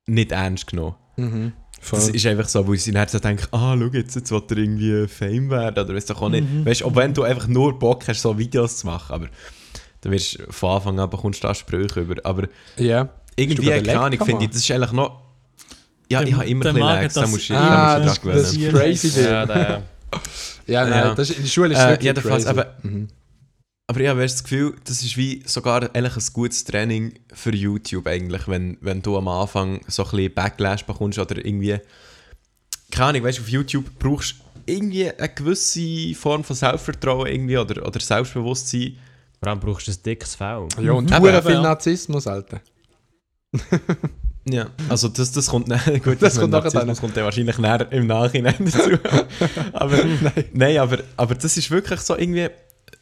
nicht 0.07 0.31
ernst 0.31 0.67
genommen. 0.67 0.95
Mhm. 1.17 1.53
Voll. 1.79 1.99
Das 1.99 2.09
ist 2.09 2.25
einfach 2.25 2.47
so, 2.49 2.65
wo 2.67 2.73
sie 2.75 2.91
dann 2.91 3.07
so 3.07 3.19
denken, 3.19 3.45
ah, 3.51 3.75
schau 3.77 3.85
jetzt, 3.93 4.15
jetzt 4.15 4.31
will 4.31 4.41
er 4.49 4.57
irgendwie 4.57 5.07
Fame 5.07 5.49
werden 5.49 5.83
oder 5.85 5.95
weißt 5.95 6.09
du 6.09 6.13
auch 6.15 6.29
nicht. 6.29 6.51
Mhm. 6.51 6.65
Weißt 6.65 6.81
du, 6.81 6.85
auch 6.85 6.95
wenn 6.95 7.13
du 7.13 7.23
einfach 7.23 7.47
nur 7.47 7.77
Bock 7.77 8.07
hast, 8.07 8.21
so 8.21 8.37
Videos 8.37 8.77
zu 8.77 8.87
machen, 8.87 9.13
aber 9.13 9.27
dann 10.01 10.11
wirst 10.11 10.39
du 10.39 10.51
von 10.51 10.71
Anfang 10.77 10.99
an 10.99 11.09
bekommst 11.09 11.43
du 11.43 11.47
da 11.47 11.53
Sprüche 11.53 11.99
über. 12.01 12.15
Aber 12.23 12.47
ja. 12.77 13.09
irgendwie, 13.35 13.67
keine 13.69 13.99
Ahnung, 13.99 14.19
finde 14.25 14.43
ich, 14.45 14.49
das 14.51 14.59
ist 14.61 14.71
eigentlich 14.71 14.91
noch. 14.91 15.21
Ja, 16.09 16.19
Der- 16.19 16.27
ich 16.29 16.33
habe 16.35 16.45
immer 16.45 16.65
ein 16.65 16.73
bisschen 16.73 16.87
Lags, 16.87 17.13
da 17.13 17.21
das- 17.21 17.29
musst 17.31 17.49
du 17.49 17.53
Ah, 17.53 17.59
da 17.59 17.95
dran 17.97 18.05
das 18.07 18.17
ist 18.51 18.53
gewöhnen. 18.55 18.73
crazy. 18.75 19.21
Ja, 19.21 19.45
der, 19.45 19.83
Ja, 20.67 20.83
nein, 20.85 20.91
Ja. 20.99 21.15
Das 21.15 21.29
ist, 21.29 21.35
in 21.37 21.43
der 21.43 21.49
Schule 21.49 21.73
ist 21.73 21.79
es 21.79 21.85
Äh, 21.85 21.97
jedenfalls, 22.01 22.45
crazy. 22.45 22.47
aber- 22.59 22.73
Mhm. 22.83 23.07
Aber 23.89 24.01
ich 24.01 24.07
habe 24.09 24.21
das 24.21 24.43
Gefühl, 24.43 24.75
das 24.83 25.01
ist 25.01 25.15
wie 25.15 25.43
sogar 25.45 25.83
eigentlich 25.95 26.17
ein 26.17 26.33
gutes 26.33 26.65
Training 26.65 27.13
für 27.33 27.55
YouTube 27.55 28.05
eigentlich, 28.07 28.45
wenn, 28.49 28.77
wenn 28.81 29.01
du 29.01 29.17
am 29.17 29.29
Anfang 29.29 29.79
so 29.87 30.03
ein 30.03 30.11
bisschen 30.11 30.33
Backlash 30.33 30.83
bekommst 30.85 31.17
oder 31.19 31.37
irgendwie, 31.37 31.77
keine 32.91 33.05
Ahnung, 33.07 33.23
weißt 33.23 33.37
du, 33.37 33.43
auf 33.43 33.49
YouTube 33.49 33.85
brauchst 33.97 34.35
du 34.65 34.71
irgendwie 34.73 35.09
eine 35.09 35.29
gewisse 35.29 36.13
Form 36.15 36.43
von 36.43 36.55
Selbstvertrauen 36.55 37.27
irgendwie 37.27 37.57
oder, 37.57 37.85
oder 37.87 37.99
Selbstbewusstsein. 38.01 38.97
vor 39.39 39.49
allem 39.51 39.59
brauchst 39.61 39.87
du 39.87 39.91
ein 39.91 39.97
dickes 40.05 40.35
Fell. 40.35 40.67
Ja, 40.81 40.91
und 40.91 41.09
Mhm. 41.09 41.19
hure 41.19 41.37
Eben, 41.37 41.41
viel 41.43 41.53
ja. 41.53 41.61
Narzissmus, 41.61 42.27
Alter. 42.27 42.59
Ja, 44.49 44.67
also 44.87 45.09
das, 45.09 45.33
das 45.33 45.47
kommt 45.47 45.69
dann, 45.69 45.79
gut, 46.01 46.21
Das 46.21 46.35
das 46.35 46.39
kommt 46.39 46.51
nachher 46.53 46.71
Narzissmus 46.71 47.01
kommt 47.01 47.17
dann 47.17 47.25
wahrscheinlich 47.25 47.57
näher 47.57 47.91
im 47.91 48.07
Nachhinein 48.07 48.55
dazu. 48.59 48.91
aber, 49.73 49.97
nein. 50.53 50.77
aber, 50.77 50.99
aber 51.17 51.35
das 51.35 51.57
ist 51.57 51.69
wirklich 51.69 51.99
so 51.99 52.15
irgendwie, 52.17 52.47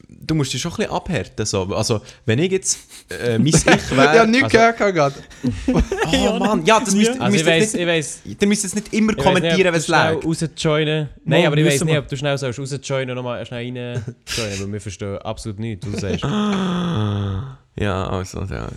du 0.09 0.35
musst 0.35 0.53
dich 0.53 0.61
schon 0.61 0.71
ein 0.71 0.77
bisschen 0.77 0.91
abhärten. 0.91 1.45
So. 1.45 1.63
Also, 1.75 2.01
wenn 2.25 2.39
ich 2.39 2.51
jetzt 2.51 2.79
äh, 3.11 3.37
mein 3.37 3.47
Ich 3.47 3.65
wäre... 3.65 3.81
ja, 4.15 4.25
nichts 4.25 4.43
also- 4.53 4.57
gehört 4.57 4.77
gerade. 4.95 5.15
Oh 6.27 6.39
Mann, 6.39 6.65
ja, 6.65 6.79
das 6.79 6.95
müsst, 6.95 7.11
Also 7.11 7.23
ich 7.25 7.31
müsst 7.31 7.45
weiss, 7.45 7.73
ihr 7.73 7.81
ich 7.81 7.87
weiss, 7.87 8.21
nicht, 8.25 8.41
ihr 8.41 8.47
müsst 8.47 8.63
jetzt 8.63 8.75
nicht 8.75 8.93
immer 8.93 9.11
ich 9.17 9.17
kommentieren, 9.23 9.55
nicht, 9.57 9.65
wenn 9.65 9.73
es 9.75 9.85
du 9.85 9.93
schnell 9.93 10.13
lag. 10.15 10.23
rausjoinen 10.23 11.09
Nein, 11.25 11.45
aber 11.47 11.57
ich 11.57 11.65
weiss 11.65 11.73
müssen 11.73 11.85
nicht, 11.85 11.93
wir. 11.93 11.99
ob 11.99 12.07
du 12.07 12.17
schnell 12.17 12.37
sollst 12.37 12.59
rausjoinen 12.59 13.09
und 13.09 13.15
nochmal 13.15 13.45
schnell 13.45 13.65
rein 13.65 13.75
joinen, 14.27 14.59
weil 14.59 14.73
wir 14.73 14.81
verstehen 14.81 15.17
absolut 15.19 15.59
nichts, 15.59 15.85
was 15.91 16.01
du 16.01 16.07
sagst. 16.07 16.23
Ja, 17.77 18.07
also, 18.07 18.39
ja. 18.41 18.47
ja. 18.55 18.67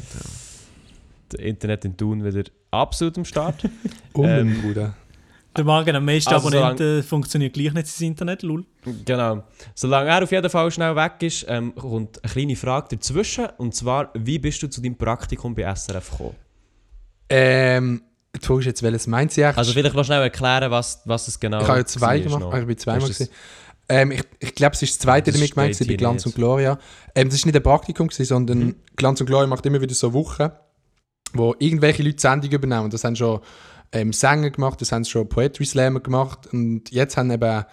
Das 1.29 1.41
Internet 1.41 1.85
in 1.85 1.97
Thun 1.97 2.25
wieder 2.25 2.43
absolut 2.71 3.17
am 3.19 3.25
Start. 3.25 3.63
Oh, 4.15 4.25
Ähm, 4.25 4.61
Bruder. 4.63 4.95
Der 5.59 5.65
Magen 5.65 5.95
am 5.97 6.05
meisten 6.05 6.33
Also 6.33 6.49
Abonnenten 6.49 7.03
funktioniert 7.03 7.53
gleich 7.53 7.73
nicht 7.75 7.87
das 7.89 8.01
Internet, 8.01 8.43
lul. 8.43 8.65
Genau. 9.05 9.43
Solange 9.75 10.09
er 10.11 10.23
auf 10.23 10.31
jeden 10.31 10.49
Fall 10.49 10.71
schnell 10.71 10.95
weg 10.97 11.15
ist, 11.21 11.45
ähm, 11.49 11.75
kommt 11.75 12.23
eine 12.25 12.33
kleine 12.33 12.57
Frage 12.57 12.97
dazwischen. 12.97 13.47
Und 13.59 13.75
zwar, 13.75 14.11
wie 14.15 14.39
bist 14.39 14.63
du 14.63 14.69
zu 14.69 14.81
deinem 14.81 14.97
Praktikum 14.97 15.55
bei 15.55 15.65
SRF 15.75 16.11
gekommen? 16.13 16.37
Ähm, 17.29 18.03
du 18.33 18.41
fragst 18.41 18.67
jetzt, 18.67 18.83
welches 18.83 19.07
meint 19.07 19.33
sie 19.33 19.45
eigentlich? 19.45 19.59
Also 19.59 19.73
vielleicht 19.73 19.95
noch 19.95 20.05
schnell 20.05 20.23
erklären, 20.23 20.71
was, 20.71 21.03
was 21.05 21.29
es 21.29 21.39
genau 21.39 21.61
ich 21.61 21.69
habe 21.69 21.79
ja 21.81 21.85
zwei 21.87 22.07
war 22.07 22.19
gemacht, 22.19 22.41
noch. 22.41 22.53
Ah, 22.55 22.61
ich 22.61 22.67
bin 22.67 22.79
zweimal 22.79 23.09
gesehen. 23.09 23.29
Ähm, 23.91 24.13
ich 24.13 24.23
ich 24.39 24.55
glaube, 24.55 24.75
es 24.75 24.83
ist 24.83 24.95
das 24.95 24.99
zweite 25.01 25.31
Das 25.31 25.41
damit 25.41 25.55
gemeint, 25.55 25.79
bei 25.79 25.95
Glanz 25.95 26.25
nicht. 26.25 26.27
und 26.27 26.41
Gloria. 26.41 26.79
Ähm, 27.15 27.29
das 27.29 27.37
ist 27.37 27.47
nicht 27.47 27.57
ein 27.57 27.63
Praktikum, 27.63 28.09
gewesen, 28.09 28.25
sondern 28.27 28.59
Mhm. 28.59 28.77
Glanz 28.97 29.21
und 29.21 29.27
Gloria 29.27 29.47
macht 29.47 29.65
immer 29.67 29.81
wieder 29.81 29.95
so 29.95 30.13
Wochen, 30.13 30.51
wo 31.33 31.55
irgendwelche 31.59 32.03
Leute 32.03 32.21
Sendungen 32.21 32.55
übernehmen. 32.55 32.91
Das 32.91 33.03
haben 33.05 33.17
schon 33.17 33.41
ähm, 33.93 34.13
Sänger 34.13 34.51
gemacht, 34.51 34.81
das 34.81 34.93
haben 34.93 35.05
schon 35.05 35.29
Poetry 35.29 35.65
Slammer 35.65 36.01
gemacht 36.01 36.49
und 36.53 36.91
jetzt 36.91 37.17
haben 37.17 37.31
eben 37.31 37.65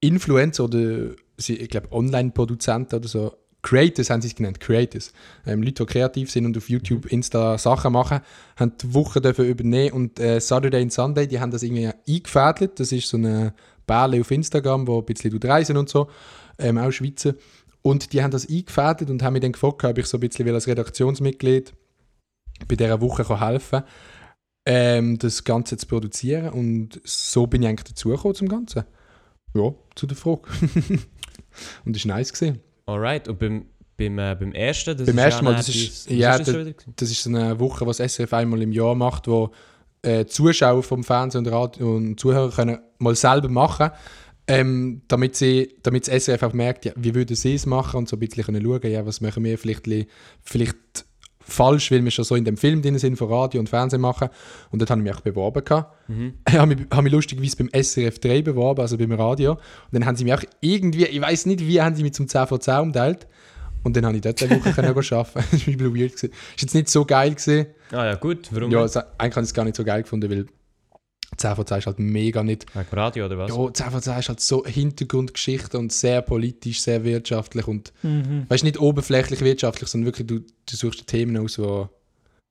Influencer 0.00 0.64
oder 0.64 1.10
sie- 1.38 1.56
ich 1.56 1.68
glaube 1.68 1.90
Online-Produzenten 1.92 2.96
oder 2.96 3.08
so, 3.08 3.34
Creators 3.62 4.10
haben 4.10 4.20
sie 4.20 4.28
es 4.28 4.34
genannt, 4.34 4.60
Creators. 4.60 5.12
Ähm, 5.46 5.62
Leute, 5.62 5.84
die 5.84 5.92
kreativ 5.92 6.30
sind 6.30 6.44
und 6.44 6.56
auf 6.56 6.68
YouTube, 6.68 7.06
Insta 7.06 7.56
Sachen 7.56 7.92
machen, 7.94 8.20
haben 8.56 8.72
die 8.80 8.92
Woche 8.92 9.22
dafür 9.22 9.46
übernehmen 9.46 9.94
und 9.94 10.20
äh, 10.20 10.38
Saturday 10.38 10.82
and 10.82 10.92
Sunday, 10.92 11.26
die 11.26 11.40
haben 11.40 11.50
das 11.50 11.62
irgendwie 11.62 11.90
eingefädelt. 12.06 12.78
Das 12.78 12.92
ist 12.92 13.08
so 13.08 13.16
eine 13.16 13.54
Bärle 13.86 14.20
auf 14.20 14.30
Instagram, 14.30 14.86
wo 14.86 14.98
ein 14.98 15.06
bisschen 15.06 15.36
reisen 15.42 15.78
und 15.78 15.88
so, 15.88 16.08
ähm, 16.58 16.76
auch 16.76 16.90
Schweizer. 16.90 17.34
Und 17.80 18.12
die 18.12 18.22
haben 18.22 18.30
das 18.30 18.48
eingefädelt 18.48 19.08
und 19.08 19.22
haben 19.22 19.32
mich 19.32 19.42
dann 19.42 19.52
gefragt, 19.52 19.82
ob 19.84 19.96
ich 19.98 20.06
so 20.06 20.18
ein 20.18 20.20
bisschen 20.20 20.48
als 20.54 20.66
Redaktionsmitglied 20.66 21.72
bei 22.68 22.76
dieser 22.76 23.00
Woche 23.00 23.24
kann 23.24 23.40
helfen 23.40 23.82
ähm, 24.66 25.18
das 25.18 25.44
Ganze 25.44 25.76
zu 25.76 25.86
produzieren. 25.86 26.50
Und 26.50 27.00
so 27.04 27.46
bin 27.46 27.62
ich 27.62 27.68
eigentlich 27.68 27.84
dazugekommen 27.90 28.34
zum 28.34 28.48
Ganzen. 28.48 28.84
Ja, 29.54 29.72
zu 29.94 30.06
der 30.06 30.16
Frage. 30.16 30.42
und 31.84 31.96
das 31.96 32.06
war 32.06 32.16
nice. 32.16 32.32
Gewesen. 32.32 32.60
Alright, 32.86 33.28
und 33.28 33.38
beim, 33.38 33.66
beim, 33.96 34.18
äh, 34.18 34.36
beim 34.38 34.52
ersten, 34.52 34.96
das 34.96 35.06
Beim 35.06 35.18
ist 35.18 35.24
ersten 35.24 35.44
Mal, 35.44 35.54
das 35.54 35.68
ist- 35.68 36.10
ja, 36.10 36.36
das 36.38 36.46
gewesen? 36.48 36.74
Das 36.96 37.10
ist 37.10 37.22
so 37.22 37.30
eine 37.30 37.58
Woche, 37.60 37.86
was 37.86 37.98
SRF 37.98 38.32
einmal 38.32 38.60
im 38.62 38.72
Jahr 38.72 38.94
macht, 38.94 39.26
wo 39.28 39.50
äh, 40.02 40.26
Zuschauer 40.26 40.82
vom 40.82 41.02
Fernsehen 41.02 41.46
und 41.46 41.52
Radio 41.52 41.96
und 41.96 42.20
Zuhörer 42.20 42.50
können 42.50 42.78
mal 42.98 43.14
selber 43.14 43.48
machen 43.48 43.90
ähm, 44.46 45.02
damit, 45.08 45.36
sie, 45.36 45.74
damit 45.82 46.06
das 46.06 46.24
SRF 46.24 46.42
auch 46.42 46.52
merkt, 46.52 46.84
ja, 46.84 46.92
wie 46.96 47.14
würden 47.14 47.34
sie 47.34 47.54
es 47.54 47.64
machen 47.66 47.98
und 47.98 48.08
so 48.08 48.16
ein 48.16 48.20
bisschen 48.20 48.44
können 48.44 48.62
schauen, 48.62 48.90
ja, 48.90 49.06
was 49.06 49.20
machen 49.20 49.42
wir 49.44 49.56
vielleicht, 49.58 49.86
vielleicht 50.42 50.76
falsch, 51.44 51.90
weil 51.90 52.02
wir 52.02 52.10
schon 52.10 52.24
so 52.24 52.34
in 52.34 52.44
dem 52.44 52.56
Film 52.56 52.82
drin 52.82 52.98
sind, 52.98 53.16
von 53.16 53.30
Radio 53.30 53.60
und 53.60 53.68
Fernsehen 53.68 54.00
machen. 54.00 54.28
Und 54.70 54.80
dort 54.80 54.90
habe 54.90 55.00
ich 55.00 55.04
mich 55.04 55.14
auch 55.14 55.20
beworben. 55.20 55.62
Mhm. 56.08 56.34
Ich 56.48 56.54
habe 56.54 56.74
mich, 56.74 56.86
habe 56.90 57.02
mich 57.02 57.12
lustigerweise 57.12 57.56
beim 57.56 57.70
SRF 57.82 58.18
3 58.18 58.42
beworben, 58.42 58.80
also 58.80 58.96
beim 58.96 59.12
Radio. 59.12 59.52
Und 59.52 59.60
dann 59.92 60.06
haben 60.06 60.16
sie 60.16 60.24
mich 60.24 60.34
auch 60.34 60.42
irgendwie, 60.60 61.04
ich 61.04 61.20
weiß 61.20 61.46
nicht, 61.46 61.66
wie 61.66 61.80
haben 61.80 61.94
sie 61.94 62.02
mich 62.02 62.14
zum 62.14 62.28
10 62.28 62.46
von 62.46 62.60
10 62.60 62.78
umteilt. 62.80 63.26
Und 63.82 63.96
dann 63.96 64.06
habe 64.06 64.16
ich 64.16 64.22
dort 64.22 64.42
eine 64.42 64.56
Woche 64.58 64.72
können 64.72 64.88
arbeiten. 64.88 65.10
Das 65.12 65.34
war 65.34 65.58
bisschen 65.58 65.80
weird. 65.80 66.12
Gewesen. 66.12 66.30
Ist 66.56 66.62
jetzt 66.62 66.74
nicht 66.74 66.88
so 66.88 67.04
geil 67.04 67.34
gewesen. 67.34 67.66
Ah 67.92 68.06
ja, 68.06 68.14
gut, 68.14 68.48
warum 68.50 68.70
Ja, 68.70 68.80
also, 68.80 69.00
eigentlich 69.18 69.36
habe 69.36 69.44
ich 69.44 69.50
es 69.50 69.54
gar 69.54 69.64
nicht 69.64 69.76
so 69.76 69.84
geil 69.84 70.02
gefunden, 70.02 70.30
weil 70.30 70.46
10 71.48 71.56
von 71.56 71.66
10 71.66 71.78
ist 71.78 71.86
halt 71.86 71.98
mega 71.98 72.42
nicht. 72.42 72.66
Wegen 72.74 72.88
Radio 72.92 73.26
oder 73.26 73.38
was? 73.38 73.50
Ja, 73.54 73.72
10 73.72 73.90
von 73.90 74.02
10 74.02 74.18
ist 74.18 74.28
halt 74.28 74.40
so 74.40 74.64
Hintergrundgeschichte 74.64 75.78
und 75.78 75.92
sehr 75.92 76.22
politisch, 76.22 76.80
sehr 76.80 77.04
wirtschaftlich 77.04 77.66
und 77.68 77.92
Mhm. 78.02 78.46
weißt 78.48 78.64
nicht 78.64 78.78
oberflächlich 78.80 79.40
wirtschaftlich, 79.42 79.88
sondern 79.88 80.06
wirklich 80.06 80.26
du, 80.26 80.40
du 80.40 80.76
suchst 80.76 81.06
Themen 81.06 81.36
aus, 81.36 81.54
die 81.56 81.84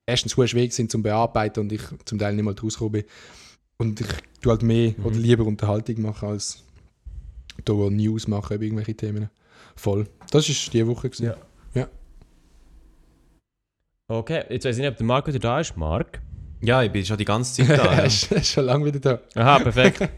erstens 0.06 0.38
hohe 0.38 0.48
schwierig 0.48 0.74
sind 0.74 0.92
zum 0.92 1.02
Bearbeiten 1.04 1.62
und 1.62 1.72
ich 1.72 1.82
zum 2.06 2.20
Teil 2.20 2.36
nicht 2.36 2.44
mal 2.46 2.54
draus 2.54 2.74
gekommen 2.74 2.92
bin. 2.92 3.04
Und 3.78 4.00
ich 4.02 4.08
tue 4.42 4.52
halt 4.52 4.62
mehr 4.64 4.94
Mhm. 4.98 5.06
oder 5.06 5.16
lieber 5.16 5.44
Unterhaltung 5.46 6.02
machen 6.02 6.30
als 6.30 6.64
da 7.66 7.74
News 7.74 8.28
machen 8.28 8.56
über 8.56 8.64
irgendwelche 8.64 8.96
Themen. 8.96 9.30
Voll. 9.76 10.08
Das 10.32 10.48
war 10.48 10.72
die 10.72 10.88
Woche. 10.88 11.10
Gewesen. 11.10 11.34
Ja. 11.74 11.88
Okay, 14.08 14.44
jetzt 14.50 14.66
weiß 14.66 14.76
ich 14.76 14.82
nicht, 14.82 14.92
ob 14.92 14.98
der 14.98 15.06
Marc 15.06 15.28
wieder 15.28 15.40
da 15.40 15.60
ist. 15.60 15.76
Marc? 15.78 16.22
Ja, 16.64 16.82
ich 16.82 16.92
bin 16.92 17.06
schon 17.06 17.18
die 17.18 17.26
ganze 17.26 17.66
Zeit 17.66 17.78
da. 17.78 17.84
er 17.84 17.98
ja. 17.98 18.04
ist, 18.04 18.48
schon 18.48 18.66
lange 18.66 18.86
wieder 18.86 19.00
da. 19.00 19.20
Aha, 19.40 19.60
perfekt. 19.60 20.10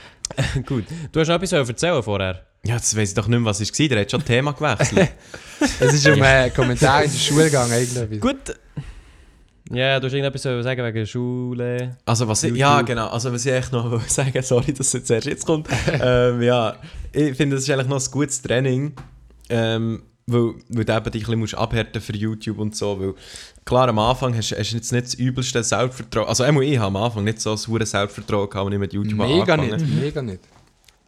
Gut. 0.66 0.84
Du 1.12 1.20
hast 1.20 1.28
noch 1.28 1.34
etwas 1.34 1.52
erzählen 1.52 2.02
vorher. 2.02 2.46
Ja, 2.64 2.76
jetzt 2.76 2.96
weiss 2.96 3.10
ich 3.10 3.14
doch 3.14 3.28
nicht 3.28 3.38
mehr, 3.38 3.44
was 3.44 3.60
es 3.60 3.78
war. 3.78 3.88
Der 3.88 4.00
hat 4.00 4.10
schon 4.10 4.20
das 4.20 4.26
Thema 4.26 4.52
gewechselt. 4.52 5.10
Es 5.78 5.94
ist 5.94 6.08
um 6.08 6.20
einen 6.20 6.52
Kommentar 6.52 7.04
in 7.04 7.10
der 7.10 7.18
Schule 7.18 7.44
gegangen. 7.44 7.72
Irgendwie. 7.72 8.18
Gut. 8.18 8.54
Ja, 9.70 10.00
du 10.00 10.06
hast 10.06 10.12
irgendetwas 10.12 10.42
sagen 10.42 10.82
wegen 10.82 10.94
der 10.94 11.06
Schule. 11.06 11.96
Also 12.04 12.26
was 12.26 12.42
ich, 12.42 12.54
ja 12.56 12.82
genau, 12.82 13.08
also 13.08 13.32
was 13.32 13.46
ich 13.46 13.52
echt 13.52 13.72
noch 13.72 13.88
wollte 13.90 14.10
sagen, 14.10 14.42
sorry, 14.42 14.72
dass 14.72 14.88
es 14.88 14.92
jetzt 14.92 15.10
erst 15.10 15.26
jetzt 15.26 15.46
kommt. 15.46 15.68
ähm, 15.92 16.42
ja, 16.42 16.76
ich 17.12 17.36
finde, 17.36 17.56
das 17.56 17.64
ist 17.64 17.70
eigentlich 17.70 17.86
noch 17.86 18.04
ein 18.04 18.10
gutes 18.10 18.42
Training, 18.42 18.94
ähm, 19.48 20.02
weil, 20.26 20.54
weil 20.68 20.84
du 20.84 20.96
eben 20.96 21.10
dich 21.10 21.22
ein 21.22 21.26
bisschen 21.26 21.38
musst 21.38 21.54
abhärten 21.54 22.00
für 22.00 22.16
YouTube 22.16 22.58
und 22.58 22.76
so, 22.76 23.00
weil 23.00 23.14
klar, 23.64 23.88
am 23.88 23.98
Anfang 23.98 24.36
hast, 24.36 24.52
du 24.52 24.56
jetzt 24.56 24.92
nicht 24.92 25.04
das 25.04 25.14
übelste 25.14 25.62
Selbstvertrauen, 25.62 26.28
also 26.28 26.44
einmal 26.44 26.64
ich 26.64 26.78
habe 26.78 26.86
am 26.86 27.02
Anfang 27.04 27.24
nicht 27.24 27.40
so 27.40 27.52
ein 27.52 27.58
hohes 27.58 27.90
Selbstvertrauen 27.90 28.48
gehabt, 28.48 28.66
als 28.66 28.74
ich 28.74 28.80
mit 28.80 28.92
YouTube 28.92 29.18
Mega 29.18 29.54
angefangen 29.54 29.84
nicht, 29.84 30.00
mega 30.00 30.22
nicht. 30.22 30.40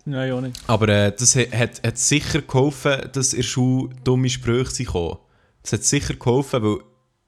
Ja, 0.06 0.24
ja 0.24 0.40
nicht. 0.40 0.60
Aber 0.66 0.88
äh, 0.88 1.12
das 1.16 1.34
hat, 1.36 1.82
hat, 1.82 1.98
sicher 1.98 2.42
geholfen, 2.42 3.08
dass 3.12 3.32
in 3.32 3.38
der 3.40 3.44
Schule 3.44 3.90
dumme 4.04 4.28
Sprüche 4.28 4.70
sind 4.70 4.86
gekommen. 4.86 5.18
Das 5.62 5.72
hat 5.72 5.84
sicher 5.84 6.14
geholfen, 6.14 6.62
weil 6.62 6.78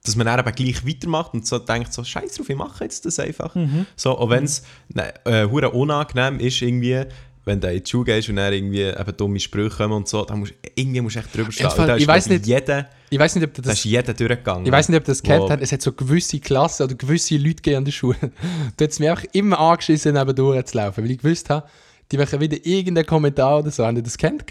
dass 0.04 0.14
man 0.14 0.26
dann 0.26 0.38
eben 0.38 0.54
gleich 0.54 0.86
weitermacht 0.86 1.34
und 1.34 1.46
so 1.46 1.58
denkt, 1.58 1.92
so, 1.92 2.04
scheiß 2.04 2.36
drauf, 2.36 2.48
ich 2.48 2.56
mache 2.56 2.84
jetzt 2.84 3.04
das 3.04 3.18
einfach. 3.18 3.54
So, 3.96 4.16
auch 4.16 4.30
wenn 4.30 4.44
es 4.44 4.62
ne, 4.88 5.12
äh, 5.24 5.44
unangenehm 5.44 6.38
ist, 6.38 6.62
irgendwie, 6.62 7.04
wenn 7.46 7.60
du 7.60 7.72
in 7.72 7.82
die 7.82 7.88
Schule 7.88 8.04
gehst 8.04 8.28
und 8.28 8.36
dann 8.36 8.52
irgendwie 8.52 8.82
eben 8.82 9.16
dumme 9.16 9.40
Sprüche 9.40 9.76
kommen 9.76 9.92
und 9.94 10.08
so, 10.08 10.24
dann 10.24 10.40
musst 10.40 10.52
irgendwie 10.74 11.00
musst 11.00 11.16
du 11.16 11.20
echt 11.20 11.34
drüber 11.34 11.50
stehen. 11.52 11.70
Fall, 11.70 11.98
ich 11.98 12.04
glaub 12.04 12.26
nicht- 12.28 12.46
Jeder, 12.46 12.88
Ich 13.08 13.18
weiß 13.18 13.36
nicht, 13.36 13.44
ob 13.44 13.54
du 13.54 13.62
da 13.62 13.70
das 13.70 13.78
ist 13.78 13.84
jeder 13.84 14.12
durchgegangen. 14.12 14.66
Ich 14.66 14.72
weiß 14.72 14.88
nicht, 14.88 14.98
ob 14.98 15.04
das 15.04 15.22
kennt 15.22 15.48
hat. 15.48 15.62
Es 15.62 15.70
hat 15.72 15.80
so 15.80 15.92
gewisse 15.92 16.40
Klassen 16.40 16.82
oder 16.82 16.94
gewisse 16.94 17.36
Leute 17.36 17.54
gegeben 17.54 17.76
an 17.78 17.84
der 17.84 17.92
Schule. 17.92 18.16
Da 18.76 18.84
hat 18.84 18.90
es 18.90 18.98
mir 18.98 19.14
auch 19.14 19.22
immer 19.32 19.58
angeschissen, 19.58 20.12
neben 20.14 20.34
durchzulaufen, 20.34 21.04
weil 21.04 21.10
ich 21.12 21.18
gewusst 21.18 21.48
habe, 21.48 21.66
die 22.12 22.18
machen 22.18 22.40
wieder 22.40 22.56
irgendeinen 22.64 23.06
Kommentar 23.06 23.60
oder 23.60 23.70
so. 23.70 23.84
Haben 23.86 23.94
die 23.96 24.02
das 24.02 24.18
kennt? 24.18 24.44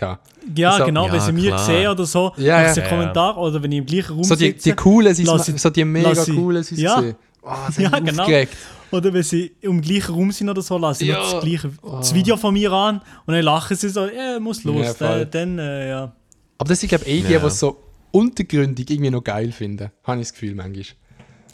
Ja, 0.56 0.78
So- 0.78 0.86
genau, 0.86 1.08
Ja, 1.08 1.14
wenn 1.14 1.20
sie 1.22 1.32
mir 1.34 1.48
klar. 1.52 1.66
sehen 1.66 1.88
oder 1.90 2.06
so, 2.06 2.32
Ja, 2.38 2.62
ja, 2.62 2.68
ja. 2.68 2.74
ja. 2.76 2.88
Kommentar 2.88 3.38
oder 3.38 3.62
wenn 3.62 3.72
ich 3.74 3.78
im 3.80 3.86
gleichen 3.86 4.14
Raum 4.14 4.24
So 4.24 4.36
die, 4.36 4.46
sitze 4.48 4.70
die 4.70 4.76
coolen 4.76 5.14
sind 5.14 5.28
so 5.60 5.70
die 5.70 5.84
mega 5.86 6.14
coolen 6.26 6.64
sind 6.64 6.80
Ja. 6.80 7.02
sie. 7.02 7.14
Oh, 7.42 7.52
das 7.68 7.78
Ja, 7.78 7.90
mich 7.92 8.06
genau. 8.06 8.24
aufgeregt. 8.24 8.56
Oder 8.96 9.14
wenn 9.14 9.24
sie 9.24 9.56
im 9.62 9.82
gleichen 9.82 10.14
Raum 10.16 10.32
sind 10.32 10.50
oder 10.50 10.62
so, 10.62 10.78
lasse 10.78 11.04
ich 11.04 11.10
Ja. 11.12 11.20
das, 11.32 11.44
gleiche, 11.44 11.72
Oh. 11.82 11.98
das 11.98 12.14
Video 12.14 12.38
von 12.38 12.54
mir 12.54 12.72
an 12.72 13.02
und 13.26 13.34
dann 13.34 13.44
lachen 13.44 13.76
sie 13.78 13.90
so, 13.90 14.06
ja, 14.08 14.40
muss 14.40 14.64
Ja, 14.64 14.72
los. 14.72 14.96
voll. 14.98 15.22
äh, 15.22 15.26
dann, 15.28 15.60
äh, 15.60 15.90
ja. 15.90 16.16
Aber 16.58 16.70
das 16.70 16.80
sind, 16.80 16.90
glaube 16.90 17.06
ich, 17.06 17.12
eh 17.12 17.22
die, 17.28 17.34
Ja. 17.34 17.40
die 17.40 17.50
so 17.50 17.78
untergründig 18.12 18.90
irgendwie 18.90 19.12
noch 19.12 19.24
geil 19.24 19.52
finden. 19.52 19.92
Habe 20.04 20.22
ich 20.22 20.28
das 20.28 20.34
Gefühl 20.34 20.56
manchmal. 20.56 20.86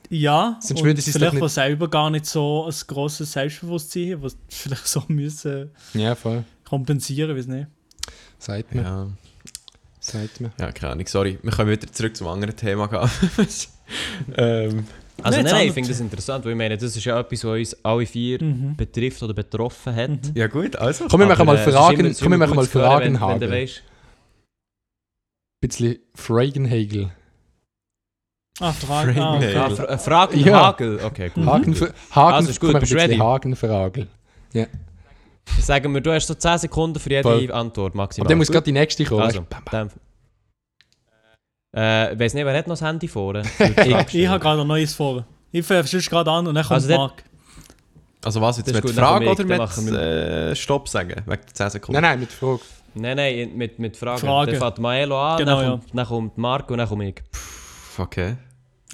Ja, 0.10 0.60
Sonst 0.62 0.82
und 0.82 0.88
sie 0.88 1.00
es 1.00 1.06
doch 1.06 1.12
vielleicht 1.14 1.34
nicht- 1.34 1.40
von 1.40 1.50
selber 1.50 1.90
gar 1.90 2.10
nicht 2.10 2.26
so 2.26 2.66
ein 2.68 2.74
grosses 2.88 3.32
Selbstbewusstsein 3.32 4.12
haben, 4.14 4.24
was 4.24 4.38
vielleicht 4.50 4.88
so 4.88 5.04
müssen 5.08 5.72
Ja, 5.94 6.16
voll. 6.16 6.44
kompensieren, 6.68 7.36
weiß 7.38 7.48
nicht. 7.48 7.68
Sagt 8.38 8.76
mir. 8.76 8.82
Ja, 8.82 9.08
Sagt 10.02 10.42
mir. 10.42 10.52
ja, 10.60 10.72
keine 10.72 10.94
Ahnung, 10.94 11.06
sorry. 11.08 11.40
Wir 11.42 11.52
können 11.52 11.70
wieder 11.70 11.92
zurück 11.92 12.18
zum 12.18 12.28
anderen 12.28 12.56
Thema 12.56 12.88
gehen. 12.88 13.10
ähm, 14.36 14.86
Also 15.24 15.38
Nein, 15.38 15.46
nein, 15.46 15.54
nein, 15.54 15.68
ich 15.68 15.74
finde 15.74 15.90
das 15.90 16.00
interessant, 16.00 16.44
weil 16.46 16.52
ich 16.52 16.58
meine, 16.58 16.78
das 16.78 16.96
ist 16.96 17.04
ja 17.06 17.20
etwas, 17.20 17.44
was 17.44 17.52
uns 17.60 17.78
alle 17.86 18.06
vier 18.06 18.44
Mhm. 18.44 18.76
betrifft 18.76 19.22
oder 19.24 19.34
betroffen 19.34 19.96
hat. 19.96 20.10
ja 20.36 20.48
gut, 20.48 20.76
also. 20.76 21.08
Komm, 21.10 21.20
wir 21.22 21.28
machen 21.28 21.46
mal 21.46 21.56
äh, 21.56 21.72
Fragen, 21.72 22.00
immer- 22.00 22.14
komm, 22.20 22.32
wir 22.32 22.38
machen 22.38 22.56
mal 22.56 22.68
zu 22.68 22.80
hören, 22.80 22.90
Fragen 22.92 23.06
wenn, 23.06 23.14
wenn 23.14 23.20
haben. 23.22 23.44
Ein 23.44 23.68
bisschen 25.62 26.00
Fragenhagel. 26.16 27.12
Ah, 28.60 28.74
Frage. 28.74 29.16
Ah, 29.22 29.36
okay. 29.38 29.56
ah, 29.56 29.70
Fra 29.70 29.84
äh, 29.86 29.98
Fragen 29.98 30.40
Ja. 30.40 30.66
Hagel. 30.68 31.00
Okay, 31.04 31.30
gut. 31.34 31.46
Hagen, 31.46 31.76
für, 31.76 31.94
Hagen, 32.12 32.36
Also, 32.36 32.50
ist 32.50 32.60
gut, 32.60 32.80
bist 32.80 32.94
ready? 32.94 33.08
bisschen 33.10 33.24
Hagen 33.24 33.56
für 33.56 33.70
Hagel. 33.70 34.08
Sagen 35.60 35.94
wir, 35.94 36.02
du 36.02 36.12
hast 36.14 36.28
so 36.28 36.34
10 36.36 36.60
Sekunden 36.60 37.00
für 37.00 37.10
jede 37.10 37.24
Voll. 37.24 37.52
Antwort 37.52 37.96
maximal. 37.96 38.26
Aber 38.26 38.30
dann 38.30 38.38
muss 38.38 38.52
gerade 38.52 38.66
die 38.66 38.72
nächste 38.72 39.04
kommen. 39.06 39.22
Also? 39.22 39.46
Bam, 39.50 39.64
bam. 39.70 39.90
Äh, 41.74 42.20
weiss 42.20 42.34
nicht, 42.34 42.46
wer 42.46 42.58
hat 42.58 42.68
noch 42.68 42.74
das 42.74 42.82
Handy 42.82 43.08
vorne? 43.08 43.44
Ich, 43.60 44.16
ich 44.16 44.28
habe 44.28 44.40
gerade 44.40 44.62
ein 44.62 44.68
neues 44.68 44.94
vor. 44.94 45.26
Ich 45.52 45.66
fange 45.66 45.84
gerade 45.84 46.32
an 46.32 46.48
und 46.48 46.56
dann 46.56 46.64
kommt 46.64 46.72
Also 46.82 46.96
Marc. 46.96 47.24
Also 48.24 48.40
was, 48.42 48.58
jetzt 48.58 48.72
mit 48.72 48.82
gut, 48.84 48.92
Frage 48.92 49.26
ich, 49.26 49.32
oder 49.32 49.46
mit 49.82 49.94
äh, 49.94 50.56
Stopp 50.56 50.88
sagen? 50.88 51.10
Wegen 51.26 51.42
der 51.42 51.54
10 51.54 51.70
Sekunden? 51.72 52.02
Nein, 52.02 52.12
nein, 52.12 52.20
mit 52.20 52.32
Frage. 52.32 52.62
Nein, 52.94 53.18
nein, 53.18 53.52
mit, 53.56 53.80
mit 53.80 53.98
Fragen. 53.98 54.20
Fragen. 54.20 54.52
Dann 54.52 54.60
fängt 54.62 54.80
Maelo 54.80 55.20
an, 55.20 55.38
Genau, 55.40 55.56
dann, 55.56 55.64
ja. 55.66 55.72
kommt, 55.72 55.84
dann 55.94 56.06
kommt 56.08 56.38
Marc 56.38 56.70
und 56.70 56.78
dann 56.78 56.88
komme 56.88 57.10
ich. 57.10 57.16
Pff, 57.34 58.00
Okay. 58.00 58.36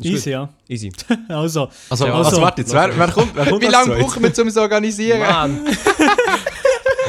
Easy, 0.02 0.30
ja. 0.30 0.50
Easy. 0.70 0.92
Also, 1.30 1.70
Also, 1.90 2.06
Ja, 2.06 2.14
also, 2.14 2.30
also- 2.30 2.42
warte 2.42 2.62
jetzt, 2.62 2.74
wer, 2.74 2.96
wer 2.98 3.08
kommt, 3.08 3.36
wer 3.36 3.46
kommt 3.48 3.62
Wie 3.62 3.68
lange 3.68 3.96
brauchen 3.96 4.22
wir, 4.24 4.40
um 4.40 4.48
es 4.48 4.54
zu 4.54 4.62
organisieren? 4.62 5.20
Mann! 5.20 5.60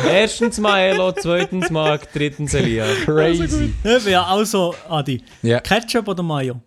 Erstens 0.07 0.59
Maelo, 0.59 1.13
zweitens 1.13 1.71
Marc, 1.71 2.13
drittens 2.13 2.55
Elia. 2.55 2.85
Crazy. 3.05 3.73
ja, 4.07 4.25
also, 4.25 4.75
Adi. 4.89 5.23
Ja. 5.43 5.61
Ketchup 5.61 6.09
oder 6.09 6.23
Mayo? 6.23 6.61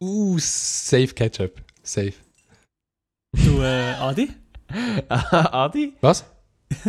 Uh, 0.00 0.38
safe 0.38 1.08
Ketchup. 1.08 1.60
Safe. 1.82 2.14
Du, 3.32 3.60
äh, 3.62 3.92
Adi? 4.00 4.30
Adi? 5.08 5.92
Was? 6.00 6.24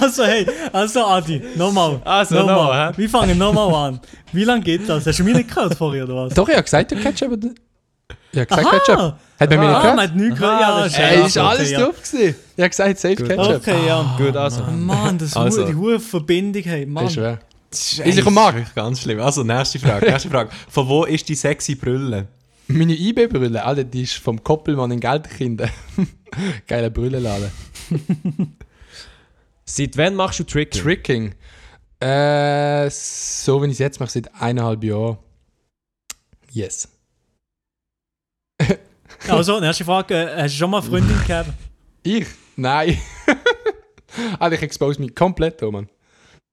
Also, 0.00 0.24
hey, 0.24 0.44
also, 0.72 1.04
Adi, 1.04 1.40
nochmal. 1.54 2.00
Also, 2.04 2.34
nochmal. 2.34 2.56
nochmal, 2.56 2.88
hä? 2.88 2.94
Wir 2.96 3.08
fangen 3.08 3.38
nochmal 3.38 3.72
an. 3.74 4.00
Wie 4.32 4.42
lange 4.42 4.62
geht 4.62 4.88
das? 4.88 5.06
Hast 5.06 5.20
du 5.20 5.24
mich 5.24 5.36
nicht 5.36 5.54
gehört 5.54 5.74
vorher, 5.76 6.02
oder 6.04 6.16
was? 6.16 6.34
Doch, 6.34 6.48
ich 6.48 6.54
habe 6.54 6.64
gesagt, 6.64 6.90
der 6.90 6.98
Ketchup. 6.98 7.38
Ich 8.32 8.38
habe 8.40 8.46
gesagt 8.46 8.70
Ketchup. 8.70 8.98
Hat 9.38 9.50
man 9.50 9.58
mich 9.58 9.68
nicht 9.68 9.76
Ah, 9.76 9.82
man 9.82 9.82
gehört? 9.82 10.00
hat 10.00 10.16
nichts 10.16 10.38
gehört. 10.38 10.52
Aha, 10.54 10.60
Ja, 10.60 10.84
das 10.84 10.92
ist 10.92 10.98
Ey, 10.98 11.26
ist 11.26 11.36
okay, 11.36 11.46
alles 11.46 11.70
ja. 11.70 11.80
drauf 11.80 11.96
gewesen. 12.02 12.34
Ich 12.56 12.60
habe 12.62 12.70
gesagt 12.70 12.98
Safe. 12.98 13.16
Ketchup. 13.16 13.54
Okay, 13.56 13.86
ja. 13.86 14.14
Gut, 14.18 14.36
also. 14.36 14.64
Oh 14.68 14.70
Mann, 14.72 15.18
das 15.18 15.36
Also. 15.36 15.66
die 15.66 15.74
hohe 15.74 16.00
Verbindung 16.00 16.62
hey, 16.62 16.86
Mann. 16.86 17.04
Das 17.04 17.12
ist 17.12 17.18
schwer. 17.18 17.38
Ist 17.70 17.98
das 17.98 18.66
ist 18.66 18.74
Ganz 18.74 19.00
schlimm. 19.00 19.20
Also, 19.20 19.42
nächste 19.44 19.78
Frage. 19.78 20.10
Nächste 20.10 20.28
Frage. 20.30 20.50
Von 20.68 20.88
wo 20.88 21.04
ist 21.04 21.28
die 21.28 21.34
sexy 21.34 21.74
Brille? 21.74 22.26
Meine 22.68 22.94
IB-Brille, 22.94 23.62
Alter, 23.64 23.84
die 23.84 24.02
ist 24.02 24.14
vom 24.14 24.42
Koppelmann 24.42 24.90
in 24.92 25.00
Gelderkinder. 25.00 25.68
Geiler 26.66 26.90
Brüllenladen. 26.90 27.50
Seit 29.64 29.96
wann 29.96 30.14
machst 30.14 30.38
du 30.40 30.44
Tricking? 30.44 30.82
Tricking. 30.82 31.34
Äh, 32.00 32.90
so 32.90 33.62
wie 33.62 33.66
ich 33.66 33.72
es 33.72 33.78
jetzt 33.78 34.00
mache, 34.00 34.10
seit 34.10 34.34
eineinhalb 34.40 34.82
Jahren. 34.82 35.18
Yes. 36.50 36.88
Also, 39.28 39.60
nächste 39.60 39.84
Frage. 39.84 40.32
Hast 40.36 40.54
du 40.54 40.58
schon 40.58 40.70
mal 40.70 40.80
eine 40.80 40.90
Freundin 40.90 41.16
gehabt? 41.26 41.50
Ich? 42.02 42.26
Nein. 42.56 42.98
Alter, 44.38 44.56
ich 44.56 44.62
expose 44.62 45.00
mich 45.00 45.14
komplett, 45.14 45.62
oh 45.62 45.70
Mann. 45.70 45.88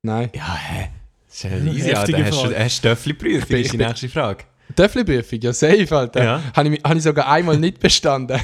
Nein. 0.04 0.30
Ja, 0.36 0.56
hä? 0.56 0.90
Das 1.28 1.36
ist 1.36 1.44
ja 1.44 1.50
easy, 1.58 1.90
Heftige 1.90 2.18
Alter. 2.26 2.26
Hast 2.26 2.36
du 2.36 2.48
Frage. 2.48 2.64
hast 2.64 2.84
du 2.84 2.90
Töffli-Prüfung? 2.90 3.58
Ist 3.58 3.74
die 3.74 3.78
nächste 3.78 4.10
Frage. 4.10 4.44
Töffli-Prüfung, 4.76 5.40
ja 5.42 5.52
safe, 5.54 5.88
Alter. 5.98 6.24
Ja. 6.24 6.44
Habe 6.56 6.76
ich, 6.76 6.84
hab 6.84 6.96
ich 6.96 7.04
sogar 7.04 7.28
einmal 7.28 7.58
nicht 7.58 7.80
bestanden. 7.80 8.40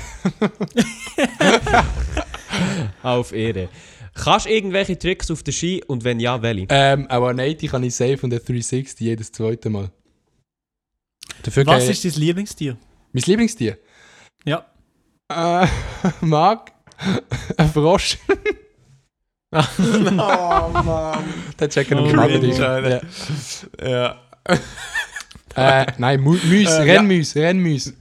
Auf 3.04 3.32
Ehre. 3.32 3.70
Kannst 4.16 4.46
du 4.46 4.50
irgendwelche 4.50 4.98
Tricks 4.98 5.30
auf 5.30 5.44
der 5.44 5.52
Ski 5.52 5.84
und 5.86 6.04
wenn 6.04 6.20
ja, 6.20 6.42
welche? 6.42 6.68
ähm, 6.70 7.06
aber 7.10 7.30
eine 7.30 7.44
80 7.44 7.70
kann 7.70 7.84
ich 7.84 7.94
safe 7.94 8.20
und 8.24 8.34
eine 8.34 8.40
360 8.40 9.00
jedes 9.00 9.32
zweite 9.32 9.70
Mal. 9.70 9.92
Dafür 11.44 11.66
Was 11.68 11.88
ist 11.90 12.06
dein 12.06 12.14
Lieblingstier? 12.14 12.78
Mein 13.16 13.24
Lieblingstier? 13.26 13.78
Ja. 14.44 14.66
Äh, 15.30 15.68
Marc? 16.22 16.72
Ein 17.58 17.70
Frosch. 17.70 18.18
oh 19.52 19.58
Mann. 20.84 21.24
Der 21.60 21.70
checken 21.70 22.00
Oh, 22.00 22.12
cringe. 22.12 22.54
Ja. 22.56 23.02
Ja. 23.82 24.16
Äh, 25.56 25.86
nein, 25.98 26.20
Mu 26.20 26.32
Müs, 26.34 26.70
Äh, 26.70 26.86
ja. 26.86 26.94
Rennmüs, 26.94 27.36
Rennmüs. 27.36 27.94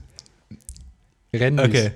Rennmüs. 1.33 1.65
Okay. 1.65 1.91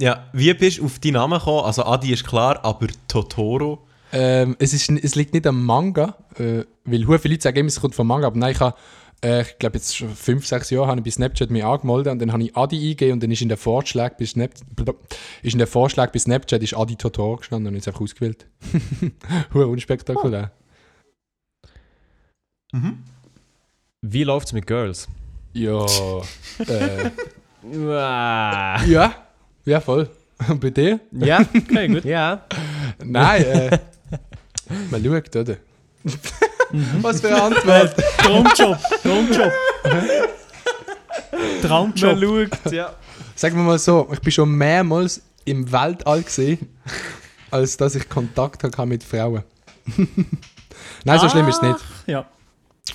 Ja, 0.00 0.28
wie 0.32 0.52
bist 0.54 0.78
du 0.78 0.86
auf 0.86 0.98
deinen 0.98 1.14
Namen 1.14 1.38
gekommen? 1.38 1.64
Also, 1.64 1.84
Adi 1.84 2.12
ist 2.12 2.26
klar, 2.26 2.64
aber 2.64 2.88
Totoro? 3.06 3.86
Ähm, 4.12 4.56
es, 4.58 4.72
ist, 4.72 4.90
es 4.90 5.14
liegt 5.14 5.34
nicht 5.34 5.46
am 5.46 5.64
Manga, 5.64 6.16
äh, 6.36 6.64
weil 6.84 7.18
viele 7.18 7.34
Leute 7.34 7.42
sagen 7.42 7.58
immer, 7.58 7.68
es 7.68 7.80
kommt 7.80 7.94
vom 7.94 8.06
Manga, 8.08 8.26
aber 8.26 8.38
nein, 8.38 8.52
ich 8.52 8.60
habe, 8.60 8.76
äh, 9.24 9.42
ich 9.42 9.58
glaube 9.58 9.78
jetzt 9.78 9.96
schon 9.96 10.14
5, 10.14 10.46
6 10.46 10.70
Jahre 10.70 10.88
habe 10.88 11.00
ich 11.00 11.04
bei 11.04 11.10
Snapchat 11.10 11.50
mich 11.50 11.64
angemeldet 11.64 12.12
und 12.12 12.18
dann 12.18 12.32
habe 12.32 12.42
ich 12.42 12.56
Adi 12.56 12.76
eingegeben 12.76 13.14
und 13.14 13.22
dann 13.22 13.30
ist 13.30 13.42
in 13.42 13.48
der 13.48 13.56
Vorschlag 13.56 14.16
bei 14.16 14.26
Snap 14.26 14.52
ist 15.42 15.52
in 15.52 15.58
der 15.58 15.66
Vorschlag 15.66 16.12
bei 16.12 16.18
Snapchat 16.18 16.62
ist 16.62 16.74
Adi 16.74 16.96
Totoro 16.96 17.36
gestanden 17.36 17.72
und 17.72 17.80
es 17.80 17.88
einfach 17.88 18.02
ausgewählt. 18.02 18.46
Hure 19.54 19.68
unspektakulär. 19.68 20.52
Wie 24.02 24.24
läuft 24.24 24.48
es 24.48 24.52
mit 24.52 24.66
Girls? 24.66 25.08
Ja. 25.52 25.86
äh, 26.68 27.10
ja. 28.90 29.14
Ja, 29.64 29.80
voll. 29.80 30.10
Und 30.48 30.60
bei 30.60 30.70
dir? 30.70 31.00
Ja, 31.12 31.40
okay, 31.40 31.88
gut. 31.88 32.04
Ja. 32.04 32.44
Nein, 33.02 33.44
äh, 33.44 33.78
man 34.90 35.02
schaut, 35.02 35.36
oder? 35.36 35.56
Was 37.00 37.20
für 37.20 37.28
eine 37.28 37.42
Antwort. 37.42 37.94
Traumjob. 38.18 38.78
Traumjob. 39.02 39.52
Traumjob. 41.62 42.50
schaut, 42.54 42.72
ja. 42.72 42.92
Sagen 43.36 43.56
wir 43.56 43.62
mal 43.64 43.78
so, 43.78 44.08
ich 44.12 44.20
bin 44.20 44.32
schon 44.32 44.50
mehrmals 44.50 45.22
im 45.44 45.70
Weltall 45.70 46.22
gesehen, 46.22 46.68
als 47.50 47.76
dass 47.76 47.94
ich 47.94 48.08
Kontakt 48.08 48.62
hatte 48.62 48.86
mit 48.86 49.02
Frauen. 49.02 49.42
Nein, 51.04 51.18
so 51.18 51.28
schlimm 51.28 51.48
ist 51.48 51.56
es 51.56 51.62
nicht. 51.62 51.80
Ja. 52.06 52.26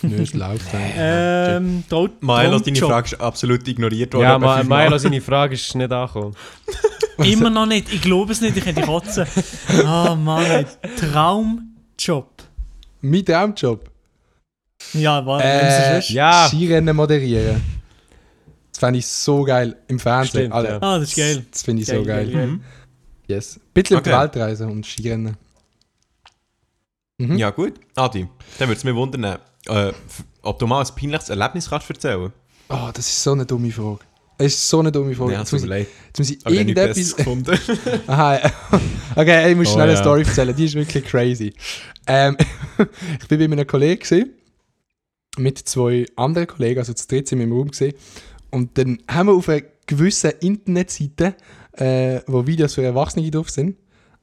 Nö, 0.01 0.21
es 0.21 0.33
läuft. 0.33 0.65
Ähm, 0.73 1.83
Milo, 2.21 2.59
deine. 2.59 2.77
Frage 2.77 3.07
ist 3.07 3.21
absolut 3.21 3.67
ignoriert 3.67 4.13
worden. 4.13 4.23
Ja, 4.23 4.39
Ma. 4.39 4.63
Milo, 4.63 4.97
seine 4.97 5.21
Frage 5.21 5.55
ist 5.55 5.75
nicht 5.75 5.91
angekommen. 5.91 6.35
Immer 7.17 7.49
noch 7.49 7.65
nicht. 7.65 7.91
Ich 7.91 8.01
glaube 8.01 8.31
es 8.31 8.41
nicht. 8.41 8.55
Ich 8.55 8.65
hätte 8.65 8.81
kotzen. 8.81 9.25
Oh 9.83 10.15
Mann. 10.15 10.45
ey. 10.45 10.65
Traumjob. 10.99 12.38
Mein 13.01 13.25
Traumjob? 13.25 13.89
Ja, 14.93 15.25
war 15.25 15.43
Äh, 15.43 15.99
Ja. 16.11 16.47
Skirennen 16.47 16.95
moderieren. 16.95 17.61
Das 18.71 18.79
fände 18.79 18.99
ich 18.99 19.07
so 19.07 19.43
geil 19.43 19.75
im 19.87 19.99
Fernsehen. 19.99 20.29
Stimmt, 20.41 20.53
Alter. 20.53 20.71
ja. 20.71 20.77
Ah, 20.81 20.99
das 20.99 21.09
ist 21.09 21.15
geil. 21.17 21.45
Das 21.51 21.63
finde 21.63 21.81
ich 21.81 21.87
so 21.87 22.03
geil. 22.03 22.27
Mhm. 22.27 22.63
Yes. 23.27 23.57
Ein 23.57 23.61
bisschen 23.73 23.97
Okay. 23.97 24.11
Weltreise 24.11 24.67
und 24.67 24.85
Skirennen. 24.85 25.37
Mhm. 27.17 27.37
Ja, 27.37 27.49
gut. 27.49 27.73
Adi, 27.95 28.27
dann 28.57 28.69
würde 28.69 28.77
es 28.77 28.83
mich 28.83 28.95
wundern, 28.95 29.39
äh, 29.67 29.91
ob 30.41 30.57
du 30.59 30.67
mal 30.67 30.81
ein 30.81 30.95
peinliches 30.95 31.29
Erlebnis 31.29 31.69
kannst 31.69 31.89
erzählen 31.89 32.31
Oh, 32.69 32.89
das 32.93 33.07
ist 33.07 33.21
so 33.23 33.33
eine 33.33 33.45
dumme 33.45 33.71
Frage. 33.71 33.99
Das 34.39 34.53
ist 34.53 34.69
so 34.69 34.79
eine 34.79 34.89
dumme 34.89 35.13
Frage. 35.13 35.33
Ja, 35.33 35.39
jetzt, 35.39 35.51
muss 35.51 35.63
ich, 35.63 35.69
jetzt 35.69 36.17
muss 36.17 36.29
ich 36.29 36.45
irgendetwas. 36.45 37.13
Gefunden. 37.17 37.59
Aha, 38.07 38.39
okay, 39.17 39.51
ich 39.51 39.57
muss 39.57 39.67
Oh, 39.67 39.73
schnell 39.73 39.89
eine 39.89 39.93
ja. 39.95 39.99
Story 40.01 40.21
erzählen, 40.21 40.55
die 40.55 40.63
ist 40.65 40.75
wirklich 40.75 41.03
crazy. 41.03 41.53
Ähm, 42.07 42.37
ich 43.21 43.27
bin 43.27 43.37
bei 43.37 43.47
meinem 43.49 43.67
Kollegen 43.67 44.01
gewesen, 44.01 44.33
mit 45.37 45.57
zwei 45.57 46.05
anderen 46.15 46.47
Kollegen, 46.47 46.79
also 46.79 46.93
zu 46.93 47.05
dritt 47.05 47.27
sind 47.27 47.39
wir 47.39 47.47
im 47.47 47.51
Raum 47.51 47.69
gesehen. 47.69 47.93
Und 48.49 48.77
dann 48.77 48.99
haben 49.11 49.27
wir 49.27 49.33
auf 49.33 49.49
einer 49.49 49.61
gewissen 49.85 50.31
Internetseite, 50.39 51.35
äh, 51.73 52.21
wo 52.25 52.47
Videos 52.47 52.75
für 52.75 52.83
Erwachsene 52.83 53.29
drauf 53.29 53.49
sind, 53.49 53.75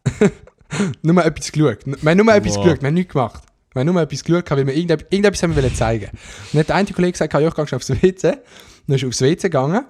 nur 1.03 1.23
etwas 1.27 1.53
geschaut. 1.53 1.81
Wir 1.85 2.11
haben 2.11 2.25
nur 2.25 2.35
etwas 2.35 2.57
Wow. 2.57 2.65
geschaut, 2.65 2.81
wir 2.81 2.87
haben 2.87 2.95
nichts 2.95 3.13
gemacht. 3.13 3.43
Wir 3.75 3.81
haben 3.81 3.93
nur 3.93 4.01
etwas 4.01 4.25
geschaut, 4.25 4.51
weil 4.51 4.67
wir 4.67 4.75
irgendetwas, 4.75 5.09
irgendetwas 5.11 5.43
haben 5.43 5.55
wir 5.55 5.63
wollen 5.63 5.75
zeigen. 5.75 6.07
Und 6.07 6.55
dann 6.55 6.61
hat 6.61 6.69
der 6.71 6.77
eine 6.77 6.91
Kollege 6.91 7.13
gesagt, 7.13 7.35
ja, 7.35 7.41
ich 7.47 7.55
gehe 7.55 7.77
aufs 7.77 7.91
WC. 7.91 8.23
Dann 8.87 8.97
ist 8.97 9.03
er 9.03 9.09
aufs 9.09 9.21
WC 9.21 9.43
gegangen. 9.43 9.85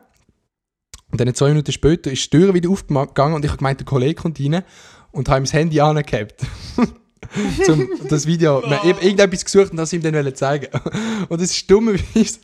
Und 1.10 1.20
dann 1.20 1.34
zwei 1.34 1.48
Minuten 1.48 1.72
später 1.72 2.10
ist 2.10 2.32
die 2.32 2.38
Tür 2.38 2.52
wieder 2.52 2.70
aufgegangen 2.70 3.34
und 3.34 3.44
ich 3.44 3.50
habe 3.50 3.58
gemeint, 3.58 3.80
der 3.80 3.86
Kollege 3.86 4.14
kommt 4.14 4.40
rein 4.40 4.62
und 5.12 5.28
habe 5.28 5.40
ihm 5.40 5.44
das 5.44 5.52
Handy 5.52 5.80
angehabt. 5.80 6.42
um 7.68 7.88
das 8.08 8.26
Video, 8.26 8.62
wir 8.62 8.82
haben 8.82 9.00
irgendetwas 9.00 9.44
gesucht 9.44 9.70
und 9.70 9.76
das 9.76 9.92
ihm 9.92 10.02
dann 10.02 10.14
wollen 10.14 10.34
zeigen. 10.34 10.68
Und 11.28 11.40
es 11.40 11.50
ist 11.50 11.70
dummerweise 11.70 12.38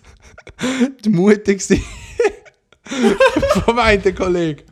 die 1.05 1.09
Mutter 1.09 1.53
vom 3.65 3.79
einen 3.79 4.15
Kollegen. 4.15 4.63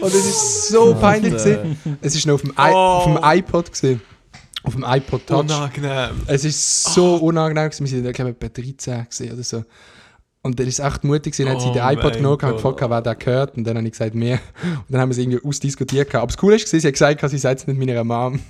Und 0.00 0.08
es 0.08 0.26
ist 0.26 0.68
so 0.68 0.94
peinlich 0.94 1.32
gewesen. 1.32 1.78
Es 2.00 2.14
ist 2.14 2.26
noch 2.26 2.34
auf 2.34 2.42
dem, 2.42 2.52
I 2.52 2.72
auf 2.72 3.04
dem 3.04 3.18
iPod 3.22 3.72
gewesen. 3.72 4.00
Auf 4.62 4.74
dem 4.74 4.84
iPod 4.86 5.26
Touch. 5.26 5.40
Unangenehm. 5.40 6.22
Es 6.26 6.44
ist 6.44 6.84
so 6.84 7.16
unangenehm 7.16 7.70
gewesen. 7.70 7.84
Wir 7.84 8.02
sind, 8.02 8.14
glaube 8.14 8.30
ich, 8.30 8.36
bei 8.36 8.48
13 8.48 9.04
gewesen 9.04 9.32
oder 9.32 9.42
so. 9.42 9.64
Und 10.44 10.58
dann 10.58 10.66
ist 10.66 10.80
echt 10.80 11.04
mutig 11.04 11.34
gewesen. 11.36 11.50
Hat 11.50 11.60
sie 11.60 11.68
Oh 11.68 11.72
den 11.72 11.82
iPod 11.82 12.14
genommen 12.14 12.40
und 12.42 12.52
gefragt, 12.56 12.80
wer 12.80 13.00
der 13.00 13.14
gehört. 13.14 13.56
Und 13.56 13.64
dann 13.64 13.76
habe 13.76 13.86
ich 13.86 13.92
gesagt, 13.92 14.14
mehr. 14.14 14.40
Und 14.64 14.84
dann 14.88 15.00
haben 15.00 15.08
wir 15.10 15.12
es 15.12 15.18
irgendwie 15.18 15.40
ausdiskutiert. 15.46 16.08
gehabt. 16.08 16.22
Aber 16.22 16.26
das 16.32 16.36
Coole 16.36 16.56
war, 16.58 16.66
sie 16.66 16.80
hat 16.86 16.92
gesagt, 16.92 17.30
sie 17.30 17.38
sagt 17.38 17.60
es 17.60 17.66
nicht 17.68 17.78
meiner 17.78 18.02
Mom. 18.02 18.40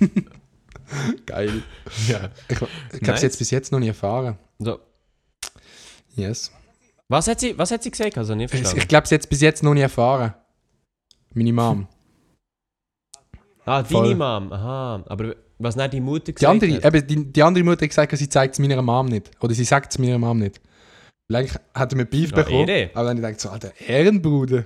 Geil. 1.27 1.61
Ja. 2.07 2.29
Ich, 2.47 2.53
ich 2.53 2.57
glaube, 2.57 2.71
Nice. 2.91 3.19
sie 3.19 3.25
hat 3.27 3.31
es 3.31 3.37
bis 3.37 3.51
jetzt 3.51 3.71
noch 3.71 3.79
nie 3.79 3.87
erfahren. 3.89 4.37
So. 4.59 4.79
Yes. 6.15 6.51
Was 7.09 7.27
hat 7.27 7.39
sie, 7.39 7.57
was 7.57 7.69
hat 7.71 7.83
sie 7.83 7.91
gesagt? 7.91 8.17
Also 8.17 8.33
nicht 8.33 8.45
Ich, 8.53 8.59
verstanden. 8.59 8.79
ich 8.81 8.87
glaube, 8.87 9.07
sie 9.07 9.15
hat 9.15 9.21
es 9.21 9.27
bis 9.27 9.41
jetzt 9.41 9.61
noch 9.63 9.73
nie 9.73 9.81
erfahren. 9.81 10.33
Meine 11.33 11.53
Mom. 11.53 11.87
ah, 13.65 13.83
deine 13.83 13.87
voll. 13.87 14.15
Mom. 14.15 14.51
Aha. 14.51 15.03
Aber 15.07 15.35
was 15.59 15.75
nicht 15.75 15.93
die 15.93 16.01
Mutter 16.01 16.25
Die 16.25 16.33
gesagt 16.33 16.51
andere, 16.51 16.81
hat? 16.81 16.85
eben, 16.95 17.07
die, 17.07 17.33
die 17.33 17.43
andere 17.43 17.63
Mutter 17.63 17.83
hat 17.83 17.89
gesagt, 17.89 18.17
sie 18.17 18.29
zeigt 18.29 18.53
es 18.55 18.59
meiner 18.59 18.81
Mom 18.81 19.05
nicht. 19.07 19.29
Oder 19.41 19.53
sie 19.53 19.63
sagt 19.63 19.91
es 19.91 19.99
meiner 19.99 20.17
Mom 20.17 20.39
nicht. 20.39 20.59
Weil 21.33 21.41
eigentlich 21.41 21.59
hat 21.73 21.91
er 21.91 21.97
mir 21.97 22.05
Beef 22.05 22.29
Ja, 22.29 22.35
bekommen. 22.37 22.67
Ehre. 22.67 22.91
Aber 22.93 23.07
dann 23.07 23.21
denkt 23.21 23.41
so, 23.41 23.49
Alter, 23.49 23.71
Ehrenbruder. 23.79 24.65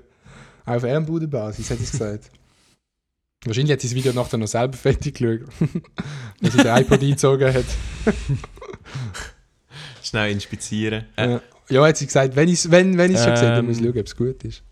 Auf 0.65 0.83
Ehrenbruderbasis 0.83 1.71
hat 1.71 1.77
sie 1.77 1.85
es 1.85 1.91
gesagt. 1.91 2.29
Wahrscheinlich 3.45 3.71
hat 3.71 3.81
sie 3.81 3.87
das 3.87 3.95
Video 3.95 4.11
nachher 4.11 4.37
noch 4.37 4.47
selber 4.47 4.75
fertig 4.75 5.15
geschaut. 5.15 5.47
Weil 6.41 6.51
sie 6.51 6.57
den 6.57 6.67
iPod 6.75 7.01
eingezogen 7.01 7.53
hat. 7.53 7.65
Schnell 10.03 10.31
inspizieren. 10.31 11.05
Äh, 11.15 11.29
Ja. 11.29 11.41
Ja, 11.69 11.85
hat 11.85 11.97
sie 11.97 12.05
gesagt, 12.05 12.33
wenn 12.37 12.47
ich 12.47 12.55
es 12.55 12.71
wenn, 12.71 12.97
wenn 12.97 13.11
ich's 13.11 13.23
schon 13.23 13.31
gesehen 13.33 13.49
habe, 13.49 13.59
Ähm. 13.59 13.65
muss 13.65 13.77
ich 13.77 13.83
schauen, 13.83 13.99
ob 13.99 14.05
es 14.05 14.15
gut 14.15 14.43
ist. 14.45 14.63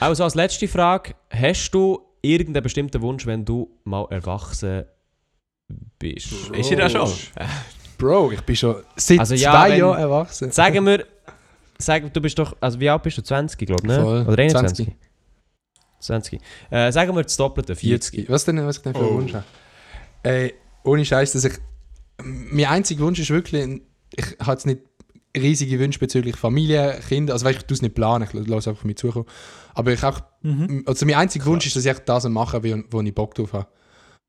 Also 0.00 0.24
als 0.24 0.34
letzte 0.34 0.66
Frage, 0.66 1.14
hast 1.30 1.70
du 1.70 2.00
irgendeinen 2.22 2.64
bestimmten 2.64 3.00
Wunsch, 3.02 3.24
wenn 3.24 3.44
du 3.44 3.70
mal 3.84 4.04
erwachsen 4.10 4.82
bist? 6.00 6.32
Ist 6.52 6.68
sie 6.70 6.74
da 6.76 6.88
schon? 6.90 7.08
Bro, 8.02 8.32
ich 8.32 8.40
bin 8.42 8.56
schon 8.56 8.76
seit 8.96 9.20
Also 9.20 9.34
ja, 9.34 9.52
zwei 9.52 9.70
wenn- 9.70 9.78
Jahren 9.78 9.98
erwachsen. 9.98 10.50
Sagen 10.50 10.84
wir, 10.86 11.06
sag, 11.78 12.12
du 12.12 12.20
bist 12.20 12.38
doch, 12.38 12.56
also 12.60 12.80
wie 12.80 12.88
alt 12.90 13.02
bist 13.02 13.18
du? 13.18 13.22
20, 13.22 13.58
glaube 13.66 13.82
ich, 13.84 13.88
ne? 13.88 14.00
Voll. 14.02 14.22
Oder 14.26 14.42
21? 14.42 14.86
20. 14.86 14.96
20. 16.00 16.40
Äh, 16.70 16.90
sagen 16.92 17.14
wir 17.14 17.22
das 17.22 17.36
Doppelte, 17.36 17.76
40. 17.76 18.28
Was 18.28 18.44
denn, 18.44 18.64
was 18.66 18.78
ich 18.78 18.82
denn 18.82 18.92
für 18.94 19.00
einen 19.00 19.08
Oh. 19.08 19.14
Wunsch 19.14 19.34
habe? 19.34 19.44
Äh, 20.24 20.50
ohne 20.84 21.04
Scheiß, 21.04 21.32
dass 21.32 21.44
ich. 21.44 21.52
Mein 22.24 22.66
einziger 22.66 23.02
Wunsch 23.04 23.18
ist 23.20 23.30
wirklich, 23.30 23.80
ich 24.16 24.26
habe 24.40 24.52
jetzt 24.52 24.66
nicht 24.66 24.80
riesige 25.36 25.78
Wünsche 25.78 25.98
bezüglich 25.98 26.36
Familie, 26.36 26.98
Kinder. 27.08 27.32
Also, 27.32 27.44
weißt, 27.46 27.58
ich 27.60 27.64
tue 27.64 27.74
es 27.76 27.82
nicht 27.82 27.94
planen, 27.94 28.28
ich 28.30 28.46
lasse 28.48 28.70
einfach 28.70 28.84
mit 28.84 28.98
zukommen. 28.98 29.26
Aber 29.74 29.92
ich 29.92 30.02
auch, 30.04 30.20
Mhm. 30.42 30.82
also 30.86 31.06
mein 31.06 31.14
einziger 31.14 31.46
Wunsch 31.46 31.66
ist, 31.66 31.76
dass 31.76 31.84
ich 31.86 31.98
das 32.00 32.28
mache, 32.28 32.62
wo, 32.64 32.82
wo 32.90 33.00
ich 33.00 33.14
Bock 33.14 33.34
drauf 33.36 33.52
habe. 33.52 33.66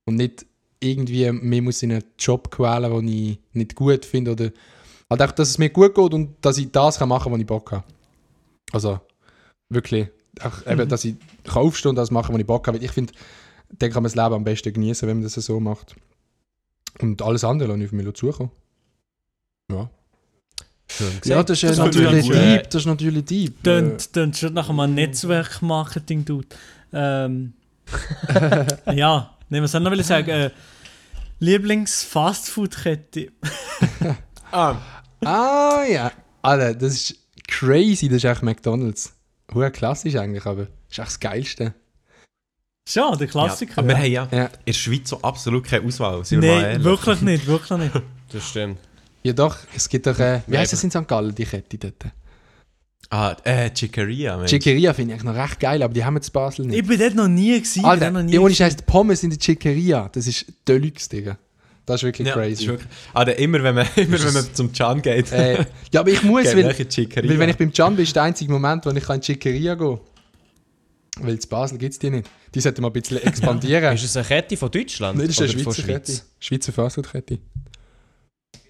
Und 0.05 0.15
nicht 0.15 0.45
irgendwie, 0.83 1.31
mir 1.31 1.61
muss 1.61 1.83
in 1.83 1.91
einen 1.91 2.03
Job 2.19 2.51
quälen, 2.51 2.91
den 2.91 3.07
ich 3.07 3.39
nicht 3.53 3.75
gut 3.75 4.05
finde. 4.05 4.31
Oder 4.31 4.51
halt 5.09 5.21
auch, 5.21 5.31
dass 5.31 5.49
es 5.49 5.57
mir 5.57 5.69
gut 5.69 5.95
geht 5.95 6.13
und 6.13 6.35
dass 6.41 6.57
ich 6.57 6.71
das 6.71 6.99
kann 6.99 7.09
machen 7.09 7.23
kann, 7.25 7.33
wo 7.33 7.37
ich 7.37 7.45
Bock 7.45 7.71
habe. 7.71 7.83
Also, 8.71 8.99
wirklich. 9.69 10.07
Auch 10.41 10.65
eben, 10.65 10.89
dass 10.89 11.05
ich 11.05 11.15
kann 11.43 11.63
aufstehen 11.63 11.89
und 11.91 11.95
das 11.95 12.11
machen, 12.11 12.33
wo 12.33 12.39
ich 12.39 12.45
Bock 12.45 12.67
habe. 12.67 12.77
Weil 12.77 12.85
ich 12.85 12.91
finde, 12.91 13.13
dann 13.69 13.91
kann 13.91 14.03
man 14.03 14.11
das 14.11 14.15
Leben 14.15 14.35
am 14.35 14.43
besten 14.43 14.73
genießen, 14.73 15.07
wenn 15.07 15.17
man 15.17 15.23
das 15.23 15.33
so 15.33 15.59
macht. 15.59 15.95
Und 16.99 17.21
alles 17.21 17.43
andere 17.43 17.69
lasse 17.69 17.81
ich 17.81 17.85
auf 17.87 17.91
mich 17.91 18.13
zukommen. 18.13 18.51
Ja. 19.71 19.89
Ja, 21.25 21.43
das 21.43 21.57
ist, 21.57 21.63
Das 21.63 21.71
ist 21.71 21.77
natürlich 21.77 22.11
natürlich 22.11 22.29
deep. 22.29 22.63
gut. 22.63 22.73
Das 22.73 22.81
ist 22.81 22.85
natürlich 22.85 23.25
deep. 23.25 23.63
Tönt, 23.63 24.13
tönt 24.13 24.37
schon 24.37 24.53
nach 24.53 24.69
einem 24.69 24.93
Netzwerkmarketing 24.93 26.25
tut. 26.25 26.47
Ähm, 26.91 27.53
ja, 28.93 29.37
nehmen 29.49 29.63
wir 29.63 29.63
es 29.63 29.73
noch 29.73 29.91
will 29.91 30.03
sagen. 30.03 30.29
Äh, 30.29 30.51
Lieblings-Fastfood-Kette. 31.43 33.31
Ah, 34.51 34.75
Ah 35.25 35.83
ja. 35.89 36.11
Alter, 36.43 36.75
das 36.75 36.93
ist 36.93 37.15
crazy. 37.47 38.07
Das 38.07 38.17
ist 38.17 38.25
echt 38.25 38.43
McDonalds. 38.43 39.13
Hure 39.51 39.71
klassisch 39.71 40.15
eigentlich, 40.15 40.45
aber 40.45 40.65
das 40.65 40.69
ist 40.91 40.99
echt 40.99 41.07
das 41.07 41.19
Geilste. 41.19 41.73
Schon, 42.87 43.17
der 43.17 43.25
ja. 43.27 43.31
Klassiker. 43.31 43.79
Aber 43.79 43.87
wir 43.87 43.97
haben 43.97 44.11
ja 44.11 44.27
Ja. 44.31 44.45
in 44.45 44.51
der 44.67 44.73
Schweiz 44.73 45.09
so 45.09 45.19
absolut 45.23 45.63
keine 45.63 45.87
Auswahl, 45.87 46.23
sind 46.23 46.41
wir 46.43 46.51
mal 46.53 46.61
Nein, 46.73 46.83
wirklich 46.83 47.21
nicht, 47.21 47.47
wirklich 47.47 47.79
nicht. 47.79 48.01
Das 48.31 48.47
stimmt. 48.49 48.77
Ja 49.23 49.33
doch, 49.33 49.57
es 49.75 49.89
gibt 49.89 50.05
doch, 50.05 50.19
äh, 50.19 50.41
wie 50.45 50.53
Ja, 50.53 50.59
heißt 50.59 50.73
das 50.73 50.83
in 50.83 50.91
St. 50.91 51.07
Gallen, 51.07 51.33
die 51.33 51.45
Kette 51.45 51.77
dort? 51.77 51.95
Ah, 53.09 53.35
äh, 53.43 53.69
Chicoria, 53.71 54.37
Mensch. 54.37 54.49
Chiqueria 54.49 54.93
finde 54.93 55.13
ich 55.13 55.21
eigentlich 55.21 55.35
noch 55.35 55.41
recht 55.43 55.59
geil, 55.59 55.83
aber 55.83 55.93
die 55.93 56.03
haben 56.03 56.15
wir 56.15 56.21
in 56.23 56.31
Basel 56.31 56.65
Ich 56.65 56.71
nicht. 56.71 56.87
bin 56.87 56.99
dort 56.99 57.15
noch 57.15 57.27
nie 57.27 57.57
gewesen. 57.59 57.85
Alter, 57.85 58.09
noch 58.11 58.23
nie 58.23 58.33
ja, 58.33 58.39
ohne. 58.39 58.55
Scheiß, 58.55 58.75
die 58.77 58.83
Pommes 58.83 59.21
in 59.23 59.29
der 59.29 59.39
Chiqueria, 59.39 60.09
das 60.11 60.25
ist 60.27 60.45
Deluxe, 60.67 61.09
Digga. 61.09 61.37
Das 61.85 61.97
ist 61.97 62.03
wirklich 62.03 62.27
Ja, 62.27 62.35
das 62.35 62.43
crazy. 62.43 62.63
ist 62.63 62.69
wirklich, 62.69 62.89
ah, 63.13 63.25
der- 63.25 63.37
immer 63.39 63.61
wenn 63.61 63.75
man, 63.75 63.85
immer 63.97 64.23
wenn 64.23 64.33
man 64.33 64.53
zum 64.53 64.71
Can 64.71 65.01
geht, 65.01 65.31
äh, 65.31 65.65
ja, 65.91 65.99
aber 65.99 66.09
ich 66.11 66.23
muss, 66.23 66.45
weil, 66.55 66.63
weil 66.65 67.39
wenn 67.39 67.49
ich 67.49 67.57
beim 67.57 67.71
Can 67.73 67.95
bin, 67.95 68.03
ist 68.03 68.15
der 68.15 68.23
einzige 68.23 68.51
Moment, 68.51 68.85
wo 68.85 68.89
ich 68.91 69.09
in 69.09 69.15
die 69.19 69.21
Chiqueria 69.21 69.75
gehe. 69.75 69.99
Weil 71.19 71.33
in 71.35 71.39
Basel 71.49 71.77
gibt 71.77 71.93
es 71.93 71.99
die 71.99 72.09
nicht. 72.09 72.27
Die 72.55 72.61
sollten 72.61 72.81
mal 72.81 72.87
ein 72.87 72.93
bisschen 72.93 73.17
expandieren. 73.23 73.93
Ist 73.93 74.05
es 74.05 74.17
eine 74.17 74.25
Kette 74.25 74.57
von 74.57 74.71
Deutschland? 74.71 75.17
Nein, 75.19 75.27
das 75.27 75.39
ist 75.39 75.41
eine 75.53 75.61
Schweizer 75.61 75.83
Kette. 75.83 76.11
Schweiz? 76.11 76.25
Schweizer 76.39 76.71
Fastfood-Kette. 76.71 77.37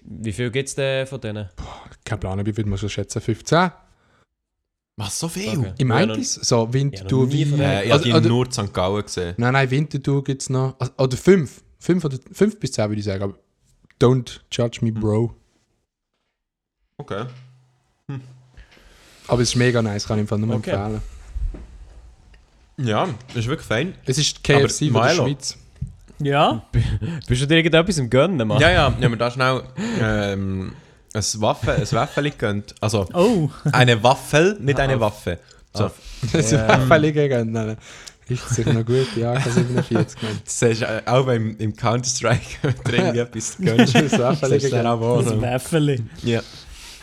Wie 0.02 0.32
viel 0.32 0.50
gibt 0.50 0.68
es 0.68 0.74
denn 0.74 1.06
von 1.06 1.20
denen? 1.20 1.48
Kein 2.04 2.20
Plan, 2.20 2.38
wie 2.44 2.54
würde 2.54 2.68
man 2.68 2.78
so 2.78 2.88
schätzen? 2.88 3.22
15? 3.22 3.70
Was, 4.96 5.18
so 5.18 5.28
viel? 5.28 5.58
Okay. 5.58 5.72
Im 5.78 5.88
Ja, 5.88 5.94
Eindis? 5.96 6.34
So 6.34 6.72
Winterthur, 6.72 7.20
Ja, 7.20 7.24
noch 7.26 7.32
nie 7.32 7.44
wie... 7.46 7.50
von 7.50 7.60
Äh, 7.60 7.84
ich 7.84 7.92
also, 7.92 8.12
habe 8.12 8.28
nur 8.28 8.50
St. 8.52 8.72
Gallen 8.72 9.02
gesehen. 9.02 9.34
nein, 9.38 9.52
nein, 9.52 9.70
Winterthur 9.70 10.22
gibt 10.22 10.42
es 10.42 10.50
noch... 10.50 10.76
also- 10.78 10.92
Oder 10.98 11.16
5. 11.16 11.62
5 11.80 12.04
oder 12.04 12.18
5 12.32 12.60
bis 12.60 12.72
10 12.72 12.88
würde 12.88 12.98
ich 13.00 13.04
sagen, 13.04 13.22
aber 13.24 13.34
don't 14.00 14.40
judge 14.52 14.78
me, 14.82 14.92
bro. 14.92 15.34
Okay. 16.98 17.24
Aber 19.26 19.42
es 19.42 19.48
ist 19.50 19.56
mega 19.56 19.82
nice, 19.82 20.06
kann 20.06 20.20
ich 20.22 20.28
Fall 20.28 20.38
nur 20.38 20.56
Okay. 20.56 20.70
empfehlen. 20.70 21.00
Ja, 22.76 23.08
das 23.28 23.36
ist 23.36 23.46
wirklich 23.48 23.66
fein. 23.66 23.94
Es 24.04 24.18
ist 24.18 24.42
KFC 24.44 24.90
Aber 24.90 24.92
von 24.92 25.02
der. 25.02 25.14
Schweiz. 25.14 25.58
Ja, 26.20 26.64
Bist 27.26 27.42
du 27.42 27.46
dir 27.46 27.56
irgendetwas 27.56 27.98
im 27.98 28.08
Gönnen, 28.08 28.46
Mann? 28.46 28.60
Ja, 28.60 28.70
ja, 28.70 28.94
wenn 29.00 29.10
wir 29.10 29.16
da 29.18 29.30
schnell 29.30 29.62
ähm, 30.00 30.72
ein 31.14 31.40
Waffe, 31.40 31.72
ein 31.72 31.92
Waffel 31.92 32.30
gönnt. 32.32 32.74
Also, 32.80 33.06
oh. 33.14 33.48
eine 33.72 34.02
Waffel, 34.02 34.58
nicht 34.60 34.78
eine 34.80 34.98
Waffe. 35.00 35.38
So, 35.72 35.90
Das 36.32 36.50
Ja. 36.50 36.78
völlig 36.80 37.14
gegen. 37.14 37.52
Nein, 37.52 37.66
nein. 37.68 37.76
Ist 38.26 38.48
sicher 38.48 38.72
noch 38.72 38.86
gut, 38.86 39.06
ja, 39.16 39.34
AK-47 39.34 39.88
genannt. 39.90 40.42
das 40.46 40.62
ist 40.62 40.80
äh, 40.82 41.02
auch 41.04 41.26
beim, 41.26 41.56
im 41.58 41.76
Counter-Strike, 41.76 42.40
wenn 42.62 42.74
du 42.84 42.92
irgendwie 42.92 43.18
etwas 43.18 43.56
gönnst. 43.58 43.94
Das 43.94 44.02
ist 44.02 44.20
auch 44.20 44.34
Das 44.40 45.28
so. 45.28 45.42
Wäffeli. 45.42 46.02
Ja. 46.22 46.40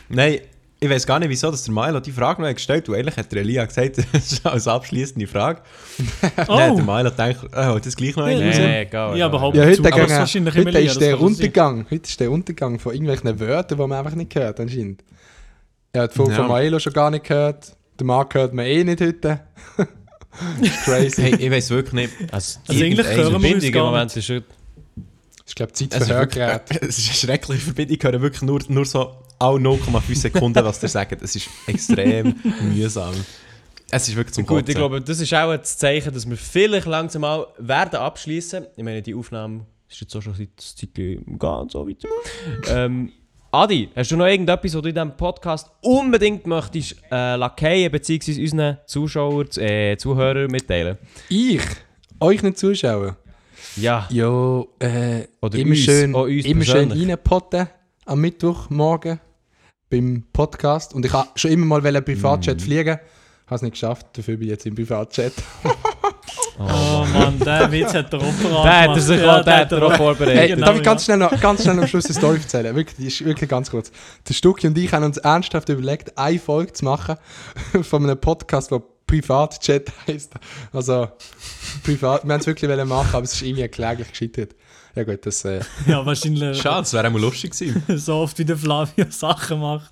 Nein, 0.09 0.39
ich 0.83 0.89
weiß 0.89 1.05
gar 1.05 1.19
nicht, 1.19 1.29
wieso 1.29 1.51
dass 1.51 1.63
der 1.63 1.73
Milo 1.75 1.99
die 1.99 2.11
Frage 2.11 2.41
noch 2.41 2.51
gestellt 2.51 2.87
hat. 2.89 2.95
Eigentlich 2.95 3.15
hat 3.15 3.31
der 3.31 3.41
Elia 3.41 3.63
gesagt, 3.65 3.97
das 4.13 4.31
ist 4.31 4.45
als 4.45 4.67
abschließende 4.67 5.27
Frage. 5.27 5.61
Dann 6.21 6.31
hat 6.37 6.49
der 6.49 6.73
Oh, 6.73 6.77
Milo 6.79 7.11
gedacht, 7.11 7.37
oh, 7.55 7.79
das 7.79 7.95
gleich 7.95 8.15
noch 8.15 8.27
Ja, 8.27 8.35
eine 8.37 8.47
raus. 8.47 8.57
Nee, 8.57 8.81
egal. 8.81 9.17
Ja, 9.17 9.25
aber 9.27 9.37
Ja, 9.55 9.63
heute, 9.65 9.93
Aber 9.93 10.09
wahrscheinlich 10.09 10.55
heute 10.55 10.79
ist 10.79 10.99
der 10.99 11.21
Untergang. 11.21 11.85
Heute 11.91 12.09
ist 12.09 12.19
der 12.19 12.31
Untergang 12.31 12.79
von 12.79 12.93
irgendwelchen 12.93 13.39
Wörtern, 13.39 13.77
die 13.77 13.87
man 13.87 13.99
einfach 13.99 14.15
nicht 14.15 14.33
hört, 14.33 14.59
anscheinend. 14.59 15.03
Er 15.93 16.03
hat 16.03 16.13
von, 16.13 16.29
Ja. 16.31 16.35
von 16.37 16.47
Maelo 16.47 16.79
schon 16.79 16.93
gar 16.93 17.11
nicht 17.11 17.25
gehört. 17.25 17.75
Der 17.99 18.05
Marc 18.07 18.33
hört 18.33 18.53
man 18.53 18.65
eh 18.65 18.83
nicht 18.83 19.01
heute. 19.01 19.41
das 19.77 19.87
ist 20.61 20.83
crazy. 20.83 21.21
Hey, 21.21 21.35
ich 21.35 21.51
weiß 21.51 21.69
wirklich 21.69 21.93
nicht. 21.93 22.13
Also, 22.33 22.59
Also 22.67 22.83
eigentlich 22.83 23.05
hören 23.07 23.43
wir 23.43 23.55
uns 23.55 23.71
gar 23.71 23.85
Moment 23.85 24.15
nicht. 24.15 24.29
ist. 24.29 24.43
Ich 25.47 25.55
glaube, 25.55 25.73
Zeit 25.73 25.93
Es 25.93 26.07
für 26.07 26.13
Hörgeräte. 26.15 26.79
es 26.87 26.97
ist 26.97 27.07
eine 27.09 27.15
schreckliche 27.17 27.61
Verbindung. 27.61 27.97
Ich 27.97 28.03
höre 28.03 28.19
wirklich 28.21 28.41
nur, 28.41 28.61
nur 28.69 28.85
so 28.85 29.17
alle 29.41 29.59
0,5 29.59 30.15
Sekunden, 30.15 30.63
was 30.63 30.79
der 30.79 30.89
sagt. 30.89 31.21
Es 31.21 31.35
ist 31.35 31.49
extrem 31.67 32.35
mühsam. 32.61 33.13
Es 33.89 34.07
ist 34.07 34.15
wirklich 34.15 34.33
zum 34.33 34.45
Gut, 34.45 34.59
ich 34.59 34.65
Kotzen. 34.67 34.75
glaube, 34.75 35.01
das 35.01 35.19
ist 35.19 35.33
auch 35.33 35.55
das 35.55 35.77
Zeichen, 35.77 36.13
dass 36.13 36.29
wir 36.29 36.37
vielleicht 36.37 36.87
langsam 36.87 37.23
mal 37.23 37.45
werden 37.57 37.95
abschließen. 37.99 38.67
Ich 38.77 38.83
meine, 38.83 39.01
die 39.01 39.13
Aufnahme 39.13 39.65
ist 39.89 39.99
jetzt 39.99 40.15
auch 40.15 40.21
schon 40.21 40.33
seit 40.33 40.49
Zeit 40.57 40.89
ganz 41.37 41.73
so 41.73 41.85
weit. 41.87 41.97
ähm, 42.69 43.11
Adi, 43.51 43.89
hast 43.93 44.11
du 44.11 44.15
noch 44.15 44.27
irgendetwas, 44.27 44.73
was 44.75 44.81
du 44.81 44.87
in 44.87 44.95
diesem 44.95 45.17
Podcast 45.17 45.69
unbedingt 45.81 46.47
möchtest 46.47 46.95
äh, 47.11 47.35
lackieren 47.35 47.91
bzw. 47.91 48.39
unseren 48.39 48.77
Zuschauern, 48.85 49.47
äh, 49.57 49.97
Zuhörern 49.97 50.49
mitteilen? 50.49 50.97
Ich? 51.27 51.61
Euch 52.21 52.41
nicht 52.43 52.57
zuschauen? 52.57 53.17
Ja. 53.75 54.07
Ja, 54.09 54.61
äh, 54.79 55.27
Oder 55.41 55.57
immer 55.57 55.71
uns, 55.71 55.79
schön, 55.79 56.15
auch 56.15 56.23
uns 56.23 56.45
immer 56.45 56.63
schön 56.63 56.91
reinpotten 56.93 57.67
am 58.05 58.21
Mittwochmorgen 58.21 59.19
beim 59.91 60.23
Podcast. 60.33 60.95
Und 60.95 61.05
ich 61.05 61.13
habe 61.13 61.29
schon 61.35 61.51
immer 61.51 61.65
mal 61.67 61.85
einen 61.85 62.03
Privatjet 62.03 62.57
Mhm. 62.59 62.63
fliegen. 62.63 62.99
Habe 63.45 63.55
es 63.55 63.61
nicht 63.61 63.73
geschafft, 63.73 64.07
dafür 64.13 64.37
bin 64.37 64.47
ich 64.47 64.51
jetzt 64.51 64.65
im 64.65 64.73
Privatjet. 64.73 65.33
Oh 66.59 67.05
Mann, 67.11 67.39
der 67.39 67.71
Witz 67.71 67.93
hat 67.93 68.13
der 68.13 68.19
Opera 68.21 68.63
Der 68.63 68.81
hat 68.81 68.89
er 68.89 69.01
sich 69.01 69.23
auch, 69.23 69.43
der 69.43 69.57
hat 69.57 69.71
er 69.71 69.83
auch 69.83 69.95
vorbereitet. 69.95 70.37
Hey, 70.37 70.47
genau, 70.49 70.67
darf 70.67 70.75
ich 70.75 70.81
ja. 70.81 70.91
ganz 70.91 71.05
schnell, 71.05 71.17
noch, 71.17 71.39
ganz 71.41 71.63
schnell 71.63 71.79
am 71.79 71.87
Schluss 71.87 72.05
eine 72.05 72.13
Story 72.13 72.37
erzählen? 72.37 72.75
Wirklich, 72.75 72.97
die 72.97 73.07
ist 73.07 73.25
wirklich 73.25 73.49
ganz 73.49 73.71
kurz. 73.71 73.91
Der 74.27 74.33
Stucki 74.33 74.67
und 74.67 74.77
ich 74.77 74.93
haben 74.93 75.03
uns 75.03 75.17
ernsthaft 75.17 75.69
überlegt, 75.69 76.17
eine 76.17 76.37
Folge 76.39 76.73
zu 76.73 76.85
machen 76.85 77.15
von 77.81 78.03
einem 78.03 78.19
Podcast, 78.19 78.69
der 78.71 78.83
Privatjet 79.07 79.91
heisst. 80.07 80.33
Also, 80.71 81.07
privat, 81.83 82.25
wir 82.25 82.33
haben 82.33 82.41
es 82.41 82.47
wirklich 82.47 82.69
wollen 82.69 82.87
machen, 82.87 83.15
aber 83.15 83.23
es 83.23 83.33
ist 83.33 83.41
irgendwie 83.41 83.67
kläglich 83.67 84.09
gescheitert. 84.09 84.55
Ja 84.95 85.03
gut, 85.03 85.25
das... 85.25 85.45
Äh, 85.45 85.61
Ja, 85.87 86.05
wahrscheinlich 86.05 86.61
Schade, 86.61 86.81
das 86.81 86.93
wäre 86.93 87.07
auch 87.07 87.11
mal 87.11 87.21
lustig 87.21 87.51
gewesen. 87.51 87.83
so 87.97 88.15
oft 88.15 88.37
wie 88.39 88.45
der 88.45 88.57
Flavio 88.57 89.05
Sachen 89.09 89.59
macht. 89.59 89.91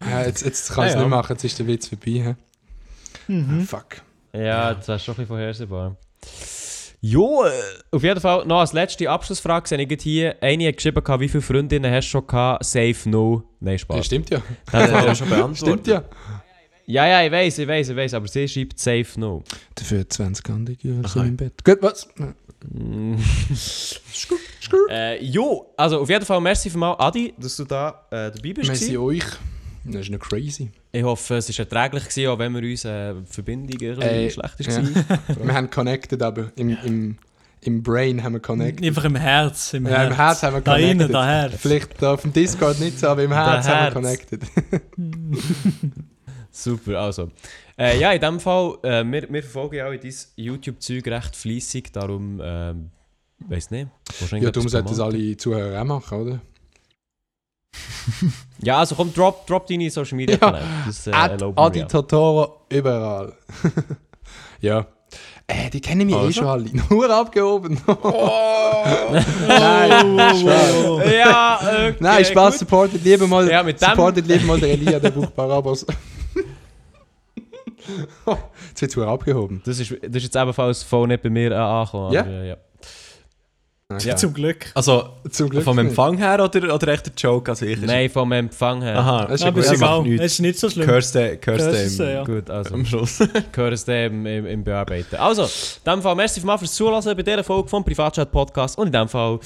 ja, 0.00 0.22
jetzt, 0.26 0.44
jetzt 0.44 0.70
kann 0.72 0.84
ich 0.84 0.90
es 0.90 0.94
Ja, 0.94 1.00
ja. 1.00 1.06
nicht 1.06 1.10
machen, 1.10 1.32
jetzt 1.32 1.44
ist 1.44 1.58
der 1.58 1.66
Witz 1.66 1.88
vorbei. 1.88 2.04
hä? 2.12 2.34
Mhm. 3.28 3.60
Ah, 3.62 3.66
fuck. 3.66 4.02
Ja, 4.32 4.74
das 4.74 4.88
ist 4.88 5.04
schon 5.04 5.14
ein 5.14 5.16
bisschen 5.16 5.26
vorhersehbar. 5.26 5.96
Jo, 7.00 7.44
äh, 7.44 7.50
auf 7.90 8.02
jeden 8.02 8.20
Fall 8.20 8.46
noch 8.46 8.60
als 8.60 8.72
letzte 8.72 9.10
Abschlussfrage 9.10 9.68
sehe 9.68 9.80
ich 9.82 10.02
hier. 10.02 10.36
Eine 10.40 10.68
hat 10.68 10.76
geschrieben, 10.76 11.02
wie 11.20 11.28
viele 11.28 11.42
Freundinnen 11.42 11.92
hast 11.92 12.06
du 12.06 12.10
schon 12.10 12.26
gehabt? 12.26 12.64
Safe 12.64 12.96
no. 13.06 13.42
Nein, 13.60 13.72
Ja, 13.74 13.78
Spaß. 13.78 14.06
stimmt 14.06 14.30
ja. 14.30 14.40
Das 14.70 14.90
hat 14.92 15.04
ja 15.06 15.14
schon 15.14 15.28
beantwortet. 15.28 15.58
Stimmt 15.58 15.86
ja. 15.88 16.04
Ja, 16.86 17.06
ja, 17.06 17.24
ich 17.26 17.32
weiß, 17.32 17.58
ich 17.58 17.68
weiß, 17.68 17.88
ich 17.90 17.96
weiß, 17.96 18.14
aber 18.14 18.28
sie 18.28 18.46
schreibt 18.48 18.78
safe 18.78 19.06
no. 19.18 19.42
Dafür 19.74 20.08
20 20.08 20.48
andere 20.50 20.76
Jahre 20.80 21.08
so 21.08 21.20
im 21.22 21.36
Bett. 21.36 21.64
Gut, 21.64 21.78
was? 21.80 22.08
Äh, 24.88 25.24
jo, 25.24 25.72
also 25.76 26.00
auf 26.00 26.08
jeden 26.08 26.24
Fall 26.24 26.40
merci 26.40 26.70
für 26.70 26.78
mal, 26.78 26.94
Adi, 26.98 27.34
dass 27.38 27.56
du 27.56 27.64
da 27.64 28.06
äh, 28.10 28.30
dabei 28.30 28.52
bist. 28.52 28.68
Merci 28.68 28.92
gewesen. 28.92 28.98
euch. 28.98 29.24
Das 29.84 30.02
ist 30.02 30.10
noch 30.10 30.20
crazy. 30.20 30.70
Ich 30.92 31.02
hoffe, 31.02 31.36
es 31.36 31.48
war 31.48 31.58
erträglich, 31.58 32.04
gewesen, 32.08 32.28
auch 32.28 32.38
wenn 32.38 32.52
wir 32.54 32.62
uns 32.62 32.84
äh, 32.84 33.14
Verbindung 33.26 33.80
Äh, 33.80 34.30
schlecht 34.30 34.54
ja. 34.60 34.76
war. 34.76 35.18
Wir 35.44 35.54
haben 35.54 35.70
connected, 35.70 36.22
aber 36.22 36.52
im, 36.54 36.68
im, 36.84 37.18
im 37.62 37.82
Brain 37.82 38.22
haben 38.22 38.34
wir 38.34 38.40
connected. 38.40 38.86
Einfach 38.86 39.04
im 39.04 39.16
Herz. 39.16 39.72
Im 39.74 39.86
Ja, 39.86 39.92
Herz. 39.98 40.10
im 40.10 40.16
Herz 40.16 40.42
haben 40.44 40.54
wir 40.54 40.60
Da 40.60 40.72
connected. 40.74 40.90
innen, 41.00 41.12
da 41.12 41.26
Herz. 41.26 41.54
Vielleicht 41.58 42.00
da 42.00 42.14
auf 42.14 42.22
dem 42.22 42.32
Discord 42.32 42.78
nicht 42.78 42.98
so, 43.00 43.08
aber 43.08 43.24
im 43.24 43.32
Herz 43.32 43.66
haben 43.66 43.78
Herz. 43.78 43.94
wir 43.94 44.00
connected. 44.02 44.42
Super, 46.54 47.00
also. 47.00 47.30
Äh, 47.78 47.98
ja, 47.98 48.12
in 48.12 48.20
dem 48.20 48.38
Fall, 48.38 48.76
äh, 48.82 49.02
wir, 49.04 49.26
wir 49.32 49.42
verfolgen 49.42 49.76
ja 49.76 49.88
auch 49.88 49.92
in 49.92 50.00
dein 50.00 50.14
YouTube-Zeug 50.36 51.06
recht 51.08 51.34
fleissig, 51.34 51.90
darum, 51.92 52.40
ähm, 52.44 52.90
weiß 53.48 53.70
nicht. 53.70 53.88
ja, 54.32 54.50
darum 54.50 54.68
sollten 54.68 54.88
das 54.88 55.00
alle 55.00 55.36
Zuhörer 55.36 55.80
auch 55.80 55.84
machen, 55.86 56.20
oder? 56.20 56.40
Ja, 58.62 58.78
also 58.78 58.94
komm, 58.94 59.12
drop, 59.14 59.46
drop 59.46 59.66
deine 59.66 59.90
Social 59.90 60.16
Media 60.16 60.34
Ja. 60.40 60.50
Kanäle. 60.50 60.66
Das 60.86 61.06
äh, 61.06 61.12
Adi 61.12 61.78
ja. 61.80 61.86
Totoro 61.86 62.60
überall. 62.68 63.32
ja, 64.60 64.86
Äh, 65.48 65.70
die 65.70 65.80
kennen 65.80 66.06
mich 66.06 66.14
eh 66.14 66.18
Also? 66.18 66.32
schon 66.32 66.46
alle. 66.46 66.70
Nur 66.90 67.10
abgehoben. 67.10 67.80
Oh. 67.86 68.32
Nein, 69.48 70.36
Spaß. 70.38 71.12
Ja, 71.12 71.58
okay, 71.62 71.94
Nein, 71.98 72.24
Spaß, 72.24 72.52
gut. 72.54 72.58
supportet 72.60 73.02
lieber 73.04 73.26
mal, 73.26 73.48
Ja, 73.50 73.64
supportet 73.76 74.26
lieber 74.26 74.44
mal 74.44 74.60
den 74.60 74.70
Elia, 74.70 75.00
der 75.00 75.10
braucht 75.10 75.34
Barabas. 75.34 75.84
Jetzt 78.68 78.96
wird 78.96 79.06
es 79.06 79.12
abgehoben. 79.12 79.62
Das 79.64 79.78
ist, 79.78 79.90
das 79.90 80.16
ist 80.16 80.22
jetzt 80.24 80.36
ebenfalls 80.36 80.82
voll 80.82 81.08
nicht 81.08 81.22
bei 81.22 81.30
mir 81.30 81.52
äh, 81.52 81.54
angekommen. 81.54 82.12
Ja? 82.12 82.22
aber, 82.22 82.30
äh, 82.30 82.48
ja. 82.50 82.56
Ja. 84.00 84.16
Zum 84.16 84.32
Glück. 84.32 84.66
Also, 84.74 85.10
Zum 85.30 85.48
Glück 85.48 85.64
vom 85.64 85.76
nicht. 85.76 85.88
Empfang 85.88 86.16
her 86.16 86.42
oder, 86.42 86.74
oder 86.74 86.88
echt 86.88 87.06
der 87.06 87.12
Joke 87.16 87.50
an 87.50 87.56
sich? 87.56 87.80
Nein, 87.80 88.10
vom 88.10 88.32
Empfang 88.32 88.82
her. 88.82 88.98
Aha, 88.98 89.26
Das 89.26 89.40
ist 89.40 89.46
Aber 89.46 89.60
gut. 89.60 89.64
ist 89.70 89.72
egal. 89.72 90.02
nichts. 90.02 90.24
Es 90.24 90.32
ist 90.32 90.40
nicht 90.40 90.58
so 90.58 90.70
schlimm. 90.70 90.86
Curse 90.86 91.12
the, 91.12 91.36
curse 91.36 91.70
Curse 91.70 92.12
ja. 92.12 92.24
Gut, 92.24 92.48
also. 92.50 92.74
am 92.74 92.84
Schluss. 92.84 93.18
es 93.72 93.84
dem 93.84 94.26
im, 94.26 94.46
im 94.46 94.64
Bearbeiten. 94.64 95.16
Also, 95.16 95.42
in 95.42 95.92
dem 95.92 96.02
Fall, 96.02 96.14
merci 96.14 96.40
vielmals 96.40 96.60
fürs 96.60 96.72
Zuhören 96.74 97.02
bei 97.04 97.22
dieser 97.22 97.44
Folge 97.44 97.68
vom 97.68 97.84
Privatchat 97.84 98.30
Podcast 98.30 98.78
und 98.78 98.86
in 98.88 98.92
dem 98.92 99.08
Fall, 99.08 99.38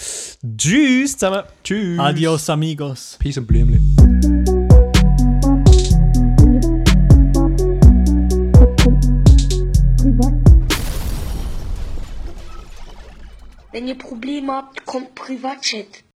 tschüss 0.56 1.16
zusammen. 1.16 1.42
Tschüss. 1.64 1.98
Adios, 1.98 2.48
amigos. 2.48 3.16
Peace 3.18 3.38
und 3.38 3.46
Blümli. 3.46 4.55
Wenn 13.76 13.88
ihr 13.88 13.98
Probleme 13.98 14.54
habt, 14.54 14.86
kommt 14.86 15.14
Privatchat. 15.14 16.02